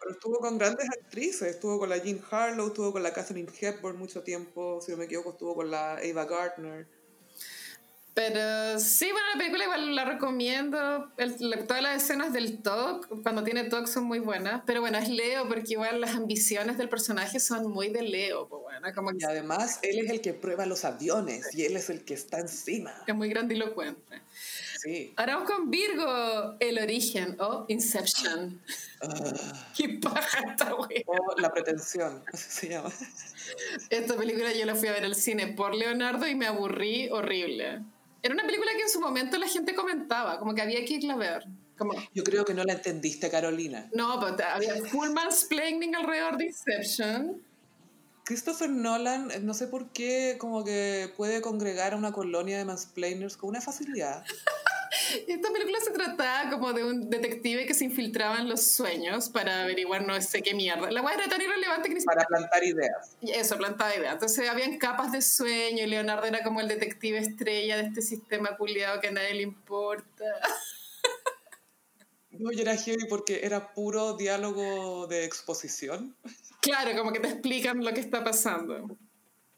[0.00, 3.96] Pero estuvo con grandes actrices, estuvo con la Jean Harlow, estuvo con la Catherine Hepburn
[3.96, 6.88] mucho tiempo, si no me equivoco, estuvo con la Ava Gardner.
[8.14, 11.10] Pero sí, bueno, la película igual la recomiendo.
[11.16, 14.62] El- la- todas las escenas del talk, cuando tiene talk, son muy buenas.
[14.66, 18.48] Pero bueno, es Leo, porque igual las ambiciones del personaje son muy de Leo.
[18.48, 21.88] Pues bueno, como Y además, él es el que prueba los aviones y él es
[21.88, 22.92] el que está encima.
[23.06, 24.20] es muy grandilocuente.
[24.82, 25.14] sí.
[25.16, 28.60] Ahora vamos con Virgo, El Origen o Inception.
[29.00, 29.68] Ah.
[29.76, 31.02] Qué paja esta wea.
[31.06, 32.90] o La Pretensión, así se llama.
[33.90, 37.80] Esta película yo la fui a ver al cine por Leonardo y me aburrí horrible.
[38.22, 41.14] Era una película que en su momento la gente comentaba, como que había que irla
[41.14, 41.44] a ver.
[41.76, 43.88] Como, Yo creo que no la entendiste, Carolina.
[43.94, 47.42] no, pero te- había full mansplaining alrededor de Inception.
[48.24, 53.36] Christopher Nolan, no sé por qué, como que puede congregar a una colonia de mansplainers
[53.36, 54.24] con una facilidad.
[55.26, 59.62] Esta película se trataba como de un detective que se infiltraba en los sueños para
[59.62, 60.90] averiguar no sé qué mierda.
[60.90, 63.16] La weá era tan irrelevante que ni Para plantar ideas.
[63.22, 64.12] Eso, plantaba idea.
[64.12, 68.56] Entonces habían capas de sueño y Leonardo era como el detective estrella de este sistema
[68.56, 70.24] culiado que a nadie le importa.
[72.34, 76.16] No, y era heavy porque era puro diálogo de exposición.
[76.62, 78.96] Claro, como que te explican lo que está pasando.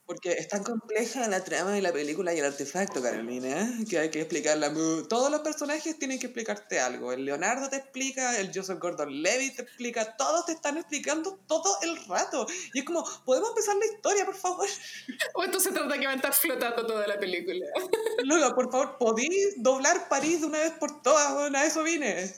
[0.07, 4.11] Porque es tan compleja la trama de la película y el artefacto, Carolina, que hay
[4.11, 4.71] que explicarla.
[5.09, 7.13] Todos los personajes tienen que explicarte algo.
[7.15, 11.97] El Leonardo te explica, el Joseph Gordon-Levitt te explica, todos te están explicando todo el
[12.07, 12.47] rato.
[12.75, 14.69] Y es como, ¿podemos empezar la historia, por favor?
[15.37, 17.65] O esto se trata que va a estar flotando toda la película.
[18.25, 21.33] Luego, por favor, ¿podéis doblar París de una vez por todas?
[21.33, 22.31] Bueno, a eso vine.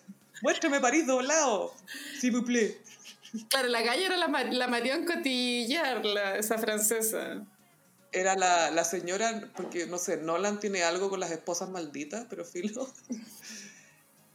[0.43, 1.75] Muéstrame París doblado.
[2.21, 2.79] S'il vous plaît.
[3.49, 7.45] Claro, la galla era la, la Marion Cotillard, la- esa francesa.
[8.19, 12.45] Era la, la señora, porque no sé, Nolan tiene algo con las esposas malditas, pero
[12.45, 12.89] filo.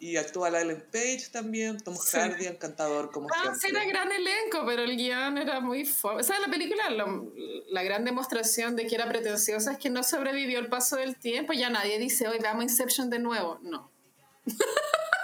[0.04, 2.18] Y actúa la Ellen Page también, Tom Sí.
[2.18, 6.22] Hardy, encantador como Ah, sí, era gran elenco, pero el guion era muy fome.
[6.22, 7.32] O sea, la película, lo-
[7.70, 11.54] la gran demostración de que era pretenciosa es que no sobrevivió el paso del tiempo.
[11.54, 13.60] Ya nadie dice, hoy veamos Inception de nuevo.
[13.62, 13.92] No.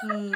[0.04, 0.32] Mm,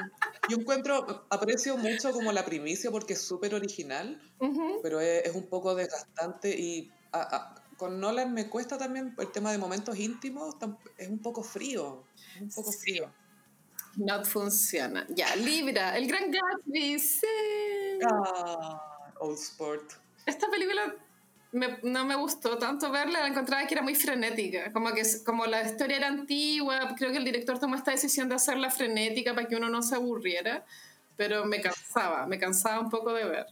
[0.50, 4.80] Yo encuentro, aprecio mucho como la primicia porque es súper original, Ujú.
[4.82, 9.32] pero es, es un poco desgastante y a- a- con Nolan me cuesta también el
[9.32, 10.56] tema de momentos íntimos,
[11.00, 12.04] es un poco frío,
[12.36, 13.12] es un poco frío.
[13.96, 15.08] No funciona.
[15.10, 17.00] Ya, Libra, el gran Gatsby.
[17.00, 17.26] Sí.
[18.08, 19.94] Ah, old sport.
[20.28, 20.96] Esta película
[21.54, 24.72] me- no me gustó tanto verla, la encontraba que era muy frenética.
[24.72, 28.36] Como que como la historia era antigua, creo que el director tomó esta decisión de
[28.36, 30.64] hacerla frenética para que uno no se aburriera,
[31.18, 33.48] pero me cansaba, me cansaba un poco de ver.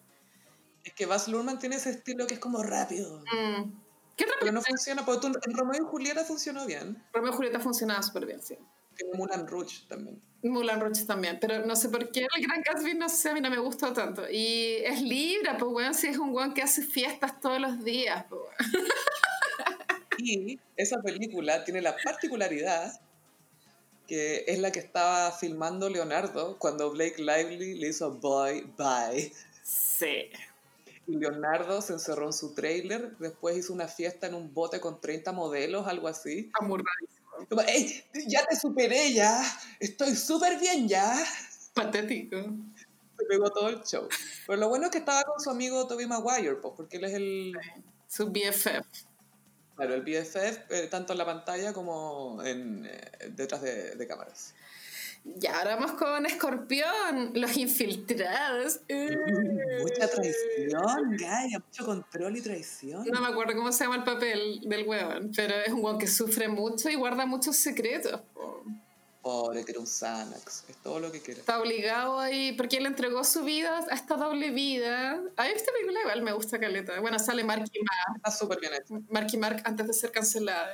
[0.84, 3.24] Es que Baz Luhrmann tiene ese estilo que es como rápido.
[3.34, 3.89] Mm.
[4.20, 7.02] ¿Qué otra Pero no funciona, porque tú en Romeo y Julieta funcionó bien.
[7.14, 8.58] Romeo y Julieta funcionaba súper bien, sí.
[8.98, 10.22] Tiene Mulan Rouge también.
[10.44, 13.40] Mulan Rouge también, pero no sé por qué el Gran Gatsby, no sé, a mí
[13.40, 14.30] no me gustó tanto.
[14.30, 18.26] Y es Libra, pues weón, si es un weón que hace fiestas todos los días,
[18.28, 18.54] pues weón.
[20.22, 23.00] Y esa película tiene la particularidad
[24.06, 29.32] que es la que estaba filmando Leonardo cuando Blake Lively le hizo Boy Bye.
[29.64, 30.30] Sí.
[31.18, 35.32] Leonardo se encerró en su trailer, después hizo una fiesta en un bote con 30
[35.32, 36.52] modelos, algo así.
[36.58, 36.78] Como,
[37.68, 38.04] ¡Ey!
[38.28, 39.42] Ya te superé ya,
[39.80, 41.16] estoy súper bien ya.
[41.74, 42.38] Patético.
[43.18, 44.08] Se pegó todo el show.
[44.48, 47.14] Pero lo bueno es que estaba con su amigo Tobey Maguire, pues, porque él es
[47.14, 47.54] el,
[48.08, 48.86] Su BFF.
[49.76, 50.36] claro, el BFF,
[50.70, 54.54] eh, tanto en la pantalla como en, eh, detrás de, de cámaras.
[55.24, 58.82] Ya, ahora vamos con Escorpión, los infiltrados.
[59.82, 63.06] Mucha traición, Gaia, mucho control y traición.
[63.06, 66.08] No me acuerdo cómo se llama el papel del weón, pero es un weón que
[66.08, 68.20] sufre mucho y guarda muchos secretos.
[68.34, 68.64] po.
[69.22, 71.42] Pobre, que era un Xanax, es todo lo que quiere.
[71.42, 75.20] Está obligado ahí, porque él entregó su vida a esta doble vida.
[75.36, 77.00] A mí esta película igual me gusta caleta.
[77.02, 79.02] Bueno, sale Marky Mark, Está súper bien hecho.
[79.10, 80.70] Marky Mark antes de ser cancelada.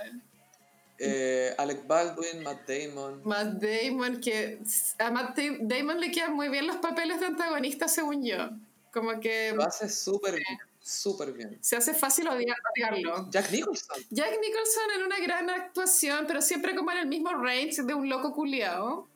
[0.97, 3.21] Eh, Alec Baldwin, Matt Damon.
[3.25, 4.59] Matt Damon, que
[4.99, 8.49] a Matt Da- Damon le quedan muy bien los papeles de antagonista, según yo.
[8.93, 11.57] Como que Lo hace súper bien, súper bien.
[11.61, 13.29] se hace fácil odiar- odiarlo.
[13.29, 14.01] Jack Nicholson.
[14.09, 18.07] Jack Nicholson en una gran actuación, pero siempre como en el mismo range de un
[18.07, 19.07] loco culiao.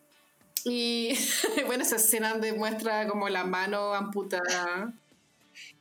[0.66, 1.14] Y
[1.68, 4.92] bueno, esa escena demuestra como la mano amputada.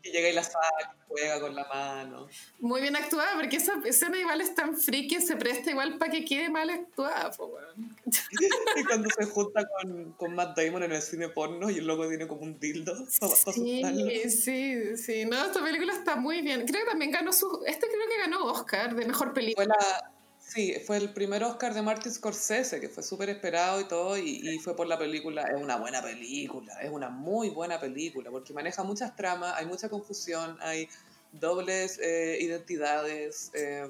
[0.09, 2.29] Y llega y la saca, juega con la mano.
[2.61, 6.25] Muy bien actuada, porque esa escena igual es tan friki, se presta igual para que
[6.25, 7.31] quede mal actuada.
[7.33, 7.59] po.
[8.77, 12.09] Y cuando se junta con, con Matt Damon en el cine porno y el loco
[12.09, 13.35] tiene como un dildo para.
[13.35, 15.25] Sí, sí, sí.
[15.25, 16.67] No, esta película está muy bien.
[16.67, 17.63] Creo que también ganó su...
[17.67, 19.67] Este creo que ganó Oscar de Mejor Película.
[19.67, 20.18] Fue la,
[20.49, 24.41] sí, fue el primer Oscar de Martin Scorsese, que fue súper esperado y todo, y,
[24.49, 25.43] y fue por la película.
[25.43, 29.89] Es una buena película, es una muy buena película, porque maneja muchas tramas, hay mucha
[29.89, 30.89] confusión, hay
[31.33, 33.87] dobles eh, identidades, eh,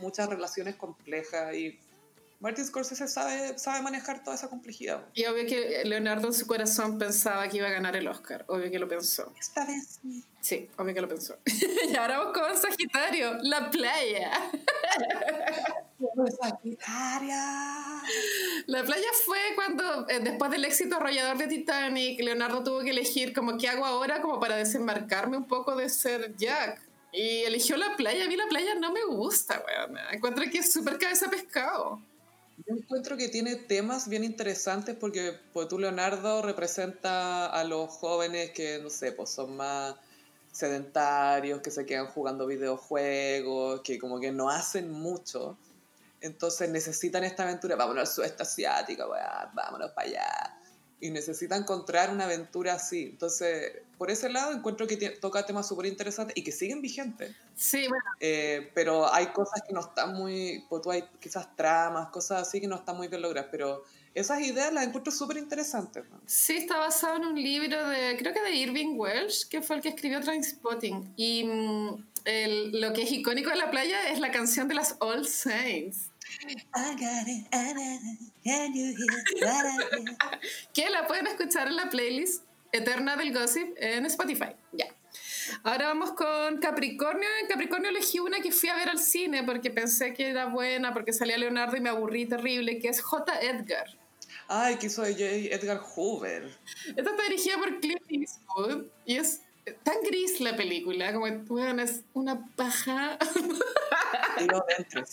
[0.00, 1.78] muchas relaciones complejas, y
[2.40, 5.04] Martin Scorsese sabe, sabe manejar toda esa complejidad.
[5.14, 8.46] Y obvio que Leonardo en su corazón pensaba que iba a ganar el Oscar.
[8.48, 9.30] Obvio que lo pensó.
[9.38, 10.24] Esta vez sí.
[10.40, 11.36] Sí, obvio que lo pensó.
[11.90, 14.50] y ahora vamos con Sagitario, la playa.
[18.66, 23.34] La playa fue cuando, eh, después del éxito arrollador de Titanic, Leonardo tuvo que elegir
[23.34, 26.80] como qué hago ahora como para desembarcarme un poco de ser Jack.
[27.12, 28.24] Y eligió la playa.
[28.24, 29.98] A mí la playa no me gusta, weón.
[30.10, 32.00] Encuentro que es súper cabeza pescado.
[32.66, 38.50] Yo encuentro que tiene temas bien interesantes porque pues, tú, Leonardo, representa a los jóvenes
[38.50, 39.94] que, no sé, pues son más
[40.52, 45.56] sedentarios, que se quedan jugando videojuegos, que como que no hacen mucho.
[46.20, 47.76] Entonces necesitan esta aventura.
[47.76, 49.08] Vámonos al sudeste asiático,
[49.54, 50.59] vámonos para allá.
[51.00, 53.04] Y necesita encontrar una aventura así.
[53.04, 57.34] Entonces, por ese lado, encuentro que toca temas súper interesantes y que siguen vigentes.
[57.56, 58.04] Sí, bueno.
[58.20, 60.64] Eh, pero hay cosas que no están muy.
[60.68, 63.48] Pues tú hay quizás tramas, cosas así que no están muy bien logradas.
[63.50, 66.04] Pero esas ideas las encuentro súper interesantes.
[66.26, 69.82] Sí, está basado en un libro de, creo que de Irving Welsh, que fue el
[69.82, 71.14] que escribió Trainspotting.
[71.16, 72.04] Y mm,
[72.72, 76.10] lo que es icónico de la playa es la canción de las All Saints.
[80.74, 84.54] Que la pueden escuchar en la playlist Eterna del Gossip en Spotify.
[84.72, 84.86] Ya.
[85.64, 87.28] Ahora vamos con Capricornio.
[87.40, 90.92] En Capricornio elegí una que fui a ver al cine porque pensé que era buena,
[90.92, 93.40] porque salía Leonardo y me aburrí terrible, que es J.
[93.40, 93.86] Edgar.
[94.48, 96.50] Ay, que hizo Edgar Hoover.
[96.96, 99.42] Esta está dirigida por Clint Eastwood y es
[99.82, 103.18] tan gris la película, como bueno, es una paja.
[104.46, 105.04] Tío, dentro.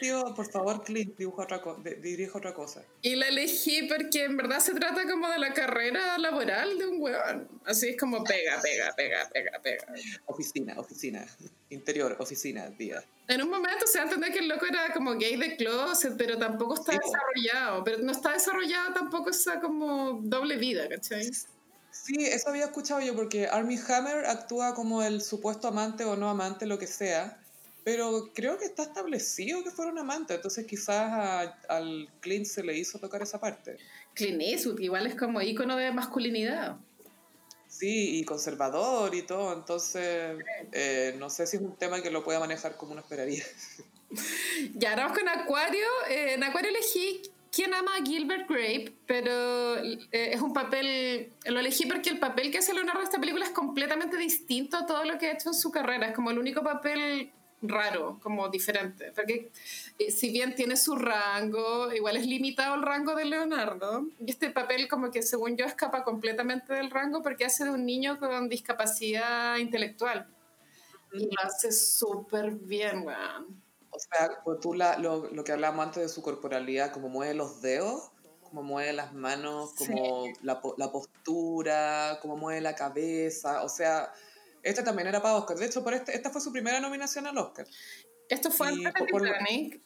[0.00, 1.62] Tío, por favor, Clint, dibuja otra
[2.00, 2.82] dirige otra cosa.
[3.02, 7.00] Y la elegí porque en verdad se trata como de la carrera laboral de un
[7.00, 7.48] huevón.
[7.64, 9.86] Así es como pega, pega, pega, pega, pega.
[10.26, 11.26] Oficina, oficina.
[11.70, 13.04] Interior, oficina, día.
[13.28, 16.14] En un momento se va a entender que el loco era como gay de closet,
[16.16, 17.84] pero tampoco está desarrollado.
[17.84, 21.30] Pero no está desarrollado tampoco esa como doble vida, ¿cachai?
[21.92, 26.28] Sí, eso había escuchado yo, porque Army Hammer actúa como el supuesto amante o no
[26.28, 27.40] amante, lo que sea,
[27.84, 32.76] pero creo que está establecido que fuera un amante, entonces quizás al Clint se le
[32.76, 33.76] hizo tocar esa parte.
[34.14, 36.76] Clint Eastwood, igual es como ícono de masculinidad.
[37.68, 40.36] Sí, y conservador y todo, entonces
[40.72, 43.44] eh, no sé si es un tema que lo pueda manejar como uno esperaría.
[44.74, 45.86] Ya, ahora vamos con Acuario.
[46.08, 48.94] Eh, en Acuario elegí ¿Quién ama a Gilbert Grape?
[49.06, 53.18] Pero eh, es un papel, lo elegí porque el papel que hace Leonardo en esta
[53.18, 56.06] película es completamente distinto a todo lo que ha hecho en su carrera.
[56.08, 57.32] Es como el único papel
[57.62, 59.12] raro, como diferente.
[59.14, 59.50] Porque
[59.98, 64.06] eh, si bien tiene su rango, igual es limitado el rango de Leonardo.
[64.18, 67.84] Y este papel como que según yo escapa completamente del rango porque hace de un
[67.84, 70.28] niño con discapacidad intelectual.
[71.12, 73.62] Y lo hace súper bien, weón.
[73.92, 74.30] O sea,
[74.60, 78.12] tú la, lo, lo, que hablábamos antes de su corporalidad, como mueve los dedos,
[78.42, 83.64] como mueve las manos, como la, la, postura, como mueve la cabeza.
[83.64, 84.12] O sea,
[84.62, 85.56] este también era para Oscar.
[85.56, 87.66] De hecho, por este, esta fue su primera nominación al Oscar.
[88.28, 89.80] ¿Esto fue antes de Titanic?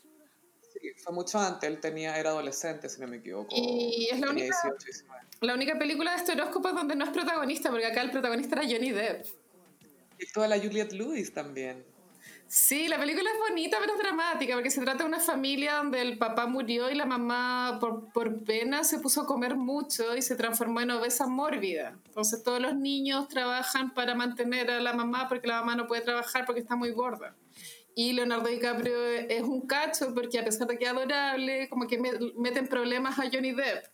[0.72, 1.68] Sí, fue mucho antes.
[1.68, 3.48] Él tenía, era adolescente, si no me equivoco.
[3.50, 4.56] Y es la única,
[5.40, 8.68] la única película de este horóscopo donde no es protagonista, porque acá el protagonista era
[8.70, 9.26] Johnny Depp.
[10.18, 11.84] Y toda la Juliette Lewis también.
[12.46, 16.00] Sí, la película es bonita pero es dramática porque se trata de una familia donde
[16.00, 20.22] el papá murió y la mamá por, por, pena se puso a comer mucho y
[20.22, 21.98] se transformó en obesa mórbida.
[22.06, 26.02] Entonces todos los niños trabajan para mantener a la mamá porque la mamá no puede
[26.02, 27.34] trabajar porque está muy gorda.
[27.96, 31.98] Y Leonardo DiCaprio es un cacho porque a pesar de que es adorable, como que
[32.36, 33.86] meten problemas a Johnny Depp.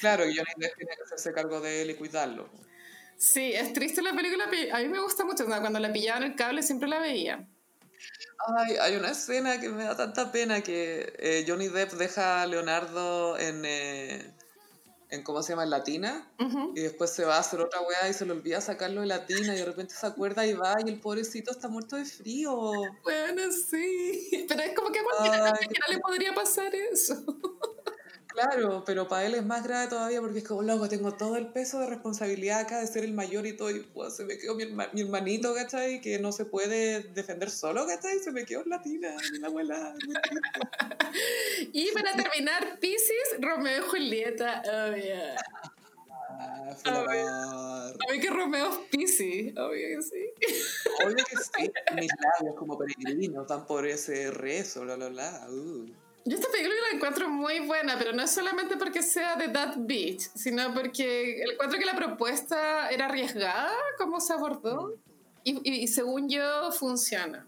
[0.00, 2.50] Claro, Johnny Depp tiene que hacerse cargo de él y cuidarlo.
[3.18, 4.44] Sí, es triste la película.
[4.72, 5.44] A mí me gusta mucho.
[5.44, 7.46] Cuando la pillaban el cable siempre la veía.
[8.56, 12.46] Ay, hay una escena que me da tanta pena que eh, Johnny Depp deja a
[12.46, 14.32] Leonardo en, eh,
[15.10, 15.64] en ¿cómo se llama?
[15.64, 16.30] En Latina.
[16.76, 19.52] Y después se va a hacer otra weá y se le olvida sacarlo de Latina
[19.52, 22.54] y de repente se acuerda y va y el pobrecito está muerto de frío.
[23.02, 24.46] Bueno, sí.
[24.48, 27.16] Pero es como que a cualquiera no le podría pasar eso.
[28.38, 31.48] Claro, pero para él es más grave todavía porque es como, loco, tengo todo el
[31.48, 34.54] peso de responsabilidad acá de ser el mayor y todo, y pues, se me quedó
[34.54, 36.00] mi, mi, hermanito, ¿cachai?
[36.00, 38.20] Que no se puede defender solo, ¿cachai?
[38.20, 39.92] Se me quedó en latina, la abuela.
[41.72, 45.36] y para terminar, Pisces, Romeo y Julieta, oh yeah.
[46.84, 50.30] Ah, obvio que Romeo es Pisces, obvio que sí.
[51.04, 55.48] Obvio que sí, mis labios como peregrinos van por ese rezo, bla, bla, bla.
[55.50, 56.07] Uh.
[56.28, 59.76] Yo esta película la encuentro muy buena, pero no es solamente porque sea de That
[59.78, 64.94] Beach, sino porque encuentro que la propuesta era arriesgada, cómo se abordó,
[65.42, 67.46] y, y, según yo funciona.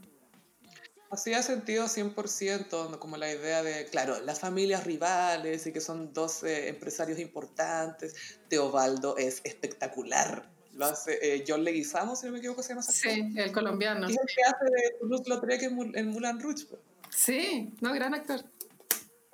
[1.11, 6.43] Hacía sentido 100%, como la idea de, claro, las familias rivales y que son dos
[6.43, 8.15] empresarios importantes.
[8.49, 10.49] Teobaldo es espectacular.
[10.73, 14.09] Lo hace eh, John Leguizamo, si no me equivoco, se llama Sí, el colombiano.
[14.09, 16.67] Y el que hace de Toulouse-Lautrec en Moulin Rouge.
[17.11, 18.43] Sí, no, gran actor.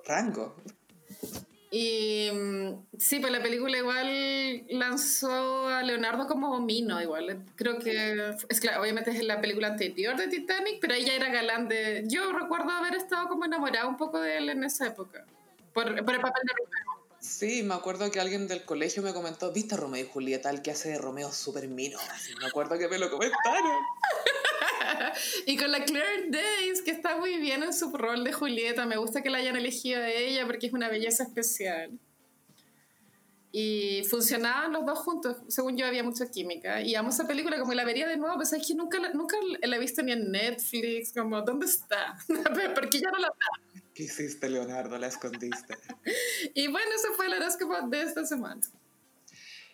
[0.07, 0.57] Rango.
[1.71, 7.45] Y mm, sí, pues la película igual lanzó a Leonardo como Mino, igual.
[7.57, 11.69] Creo que, es claro, obviamente es la película anterior de Titanic, pero ella era galán
[11.69, 12.05] de...
[12.07, 15.27] Yo recuerdo haber estado como enamorada un poco de él en esa época,
[15.75, 17.07] por, por el papel de Romeo.
[17.19, 20.63] Sí, me acuerdo que alguien del colegio me comentó, ¿viste a Romeo y Julieta, el
[20.63, 21.99] que hace de Romeo súper mino?
[22.13, 23.41] Así, me acuerdo que me lo comentaron.
[25.47, 28.87] y con la Claire Days, que está muy bien en su rol de Julieta.
[28.87, 31.91] Me gusta que la hayan elegido a ella porque es una belleza especial.
[33.53, 35.37] Y funcionaban los dos juntos.
[35.49, 36.83] Según yo, había mucha química.
[36.83, 39.37] Y amo esa película, como la vería de nuevo, pues es que nunca, la- nunca
[39.63, 41.13] la he visto ni en Netflix.
[41.13, 42.19] Como, ¿dónde está?
[42.75, 43.81] porque ya no la da.
[43.95, 44.99] ¿Qué hiciste, Leonardo?
[44.99, 45.75] La escondiste.
[46.55, 48.61] Y bueno, ese fue el horóscopo de esta semana.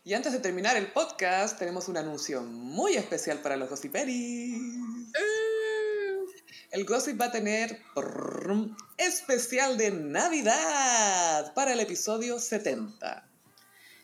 [0.04, 4.56] Y antes de terminar el podcast, tenemos un anuncio muy especial para los gossiperis.
[4.56, 6.26] Uh,
[6.72, 7.80] El Gossip va a tener
[8.98, 13.28] especial de Navidad para el episodio 70.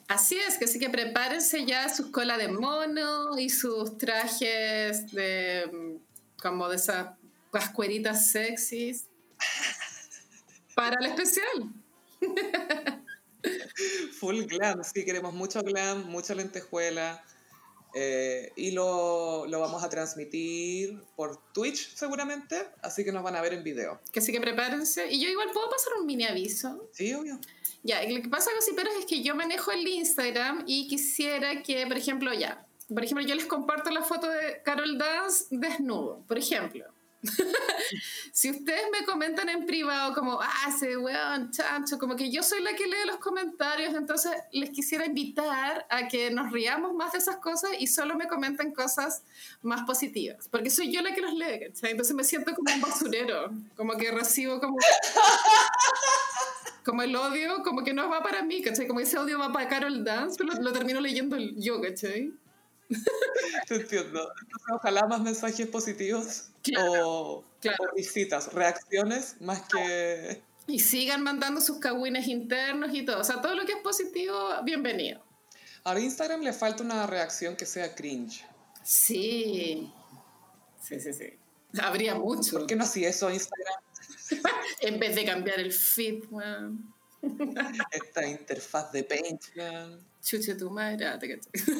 [0.07, 5.99] Así es, que sí que prepárense ya sus cola de mono y sus trajes de
[6.41, 7.09] como de esas
[7.51, 9.07] pascueritas sexys
[10.77, 11.73] para el especial.
[14.19, 17.23] Full glam, sí, queremos mucho glam, mucha lentejuela.
[17.95, 23.41] eh, y lo, lo vamos a transmitir por Twitch seguramente, así que nos van a
[23.41, 24.01] ver en video.
[24.13, 25.11] Que sí que prepárense.
[25.11, 26.89] Y yo igual puedo pasar un mini aviso.
[26.93, 27.39] Sí, obvio.
[27.83, 31.87] Ya, y lo que pasa, Gossiperos, es que yo manejo el Instagram y quisiera que,
[31.87, 36.39] por ejemplo, ya, por ejemplo, yo les comparto la foto de Carol Dance desnudo, por
[36.39, 36.85] ejemplo.
[38.33, 42.63] si ustedes me comentan en privado como, ah, ese weón, chancho, como que yo soy
[42.63, 47.19] la que lee los comentarios, entonces les quisiera invitar a que nos riamos más de
[47.19, 49.23] esas cosas y solo me comenten cosas
[49.63, 51.91] más positivas, porque soy yo la que los lee, ¿cachai?
[51.91, 54.77] Entonces me siento como un basurero, como que recibo como
[56.85, 58.87] como el odio, como que no va para mí, ¿cachai?
[58.87, 62.33] Como ese odio va para Carol Dance, pero lo, lo termino leyendo yo, ¿cachai?
[63.69, 64.33] Te entiendo.
[64.41, 67.79] Entonces, ojalá más mensajes positivos Claro, o, claro.
[67.93, 70.43] o visitas, reacciones, más que...
[70.67, 73.21] Y sigan mandando sus cagüines internos y todo.
[73.21, 75.23] O sea, todo lo que es positivo, bienvenido.
[75.85, 78.45] A Instagram le falta una reacción que sea cringe.
[78.85, 79.91] Sí.
[80.83, 81.39] Sí, sí, sí.
[81.81, 82.59] Habría mucho.
[82.59, 83.83] ¿Por qué no hacía eso Instagram?
[84.81, 86.95] En vez de cambiar el feed, weón.
[87.91, 89.99] Esta interfaz de Paint, man.
[90.23, 91.49] Chuche tu madre, ah, te caché.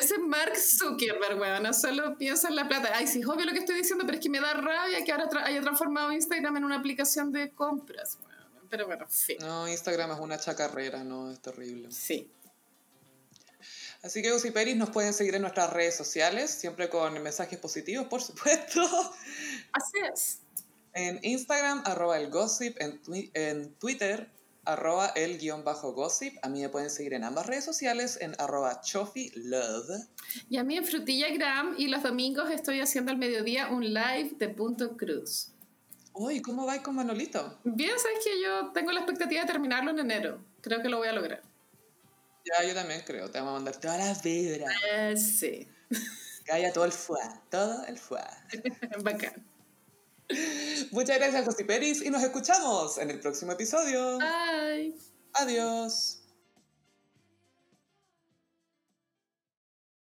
[0.00, 2.90] Ese es Mark Zuckerberg, weón, no solo piensa en la plata.
[2.94, 5.12] Ay, sí, es obvio lo que estoy diciendo, pero es que me da rabia que
[5.12, 8.66] ahora tra- haya transformado Instagram en una aplicación de compras, weón.
[8.68, 9.36] Pero bueno, sí.
[9.40, 11.90] No, Instagram es una chacarrera, no, es terrible.
[11.92, 12.30] Sí.
[14.02, 18.20] Así que Gossiperis nos pueden seguir en nuestras redes sociales, siempre con mensajes positivos, por
[18.22, 18.82] supuesto.
[19.72, 20.40] Así es.
[20.92, 24.30] En Instagram, arroba el gossip, en, twi- en Twitter,
[24.66, 26.36] arroba el guion bajo gossip.
[26.42, 30.06] A mí me pueden seguir en ambas redes sociales, en arroba chofilove.
[30.48, 34.48] Y a mí en Frutillagram y los domingos estoy haciendo al mediodía un live de
[34.48, 35.52] Punto Cruz.
[36.12, 37.58] Uy, ¿cómo va con Manolito?
[37.64, 40.44] Bien, sabes que yo tengo la expectativa de terminarlo en enero.
[40.62, 41.42] Creo que lo voy a lograr.
[42.44, 43.30] Ya, yo también creo.
[43.30, 44.72] Te vamos a mandar todas las vibras.
[44.92, 45.68] Eh, sí.
[46.50, 48.26] Haya todo el fuá, todo el fuá.
[49.02, 49.44] Bacán.
[50.90, 54.18] Muchas gracias, Gossiperis, y nos escuchamos en el próximo episodio.
[54.18, 54.94] Bye.
[55.34, 56.20] Adiós.